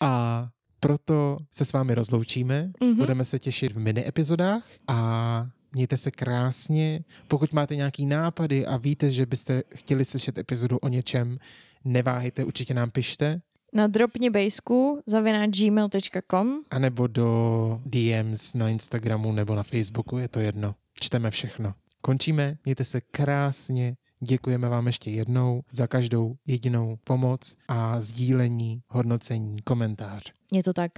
A 0.00 0.48
proto 0.80 1.38
se 1.50 1.64
s 1.64 1.72
vámi 1.72 1.94
rozloučíme. 1.94 2.70
Mhm. 2.80 2.96
Budeme 2.96 3.24
se 3.24 3.38
těšit 3.38 3.72
v 3.72 3.78
mini 3.78 4.08
epizodách 4.08 4.64
a 4.88 5.46
mějte 5.72 5.96
se 5.96 6.10
krásně. 6.10 7.04
Pokud 7.28 7.52
máte 7.52 7.76
nějaký 7.76 8.06
nápady 8.06 8.66
a 8.66 8.76
víte, 8.76 9.10
že 9.10 9.26
byste 9.26 9.62
chtěli 9.74 10.04
slyšet 10.04 10.38
epizodu 10.38 10.78
o 10.78 10.88
něčem, 10.88 11.38
neváhejte, 11.84 12.44
určitě 12.44 12.74
nám 12.74 12.90
pište. 12.90 13.40
Na 13.74 13.86
dropně 13.86 14.30
bejsku 14.30 15.00
zavináč 15.06 15.50
gmail.com 15.50 16.60
anebo 16.70 17.06
do 17.06 17.80
DMs 17.86 18.54
na 18.54 18.68
Instagramu 18.68 19.32
nebo 19.32 19.54
na 19.54 19.62
Facebooku, 19.62 20.18
je 20.18 20.28
to 20.28 20.40
jedno. 20.40 20.74
Čteme 21.00 21.30
všechno. 21.30 21.74
Končíme, 22.00 22.56
mějte 22.64 22.84
se 22.84 23.00
krásně, 23.00 23.96
děkujeme 24.20 24.68
vám 24.68 24.86
ještě 24.86 25.10
jednou 25.10 25.62
za 25.72 25.86
každou 25.86 26.34
jedinou 26.46 26.96
pomoc 27.04 27.56
a 27.68 28.00
sdílení, 28.00 28.80
hodnocení, 28.88 29.56
komentář. 29.64 30.32
Je 30.52 30.62
to 30.62 30.72
tak. 30.72 30.92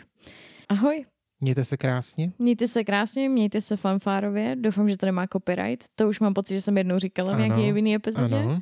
Ahoj. 0.68 1.04
Mějte 1.40 1.64
se 1.64 1.76
krásně. 1.76 2.32
Mějte 2.38 2.68
se 2.68 2.84
krásně, 2.84 3.28
mějte 3.28 3.60
se 3.60 3.76
fanfárově. 3.76 4.56
Doufám, 4.56 4.88
že 4.88 4.96
to 4.96 5.06
nemá 5.06 5.26
copyright. 5.26 5.84
To 5.94 6.08
už 6.08 6.20
mám 6.20 6.34
pocit, 6.34 6.54
že 6.54 6.60
jsem 6.60 6.78
jednou 6.78 6.98
říkala 6.98 7.30
v 7.30 7.34
Ano. 7.34 7.44
nějaké 7.44 7.62
jiné 7.78 7.94
epizodě. 7.94 8.36
Ano. 8.36 8.60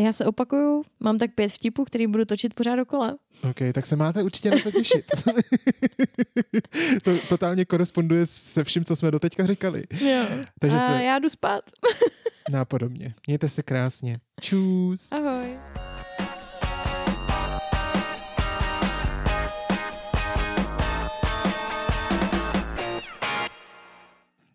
Já 0.00 0.12
se 0.12 0.24
opakuju, 0.24 0.84
mám 1.00 1.18
tak 1.18 1.34
pět 1.34 1.48
vtipů, 1.52 1.84
který 1.84 2.06
budu 2.06 2.24
točit 2.24 2.54
pořád 2.54 2.76
dokola. 2.76 3.16
OK, 3.50 3.56
tak 3.74 3.86
se 3.86 3.96
máte 3.96 4.22
určitě 4.22 4.50
na 4.50 4.56
to 4.62 4.70
těšit. 4.70 5.04
to 7.02 7.10
totálně 7.28 7.64
koresponduje 7.64 8.26
se 8.26 8.64
vším, 8.64 8.84
co 8.84 8.96
jsme 8.96 9.10
doteďka 9.10 9.46
říkali. 9.46 9.82
Jo. 10.00 10.24
Takže 10.60 10.76
A 10.76 10.86
se 10.86 11.02
já 11.02 11.18
jdu 11.18 11.28
spát. 11.28 11.60
nápodobně. 12.50 13.14
Mějte 13.26 13.48
se 13.48 13.62
krásně. 13.62 14.20
Čus. 14.40 15.12
Ahoj. 15.12 15.58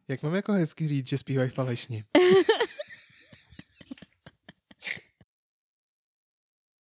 Jak 0.07 0.23
mám 0.23 0.35
jako 0.35 0.51
hezky 0.53 0.87
říct, 0.87 1.07
že 1.09 1.17
zpívají 1.17 1.49
falešně? 1.49 2.03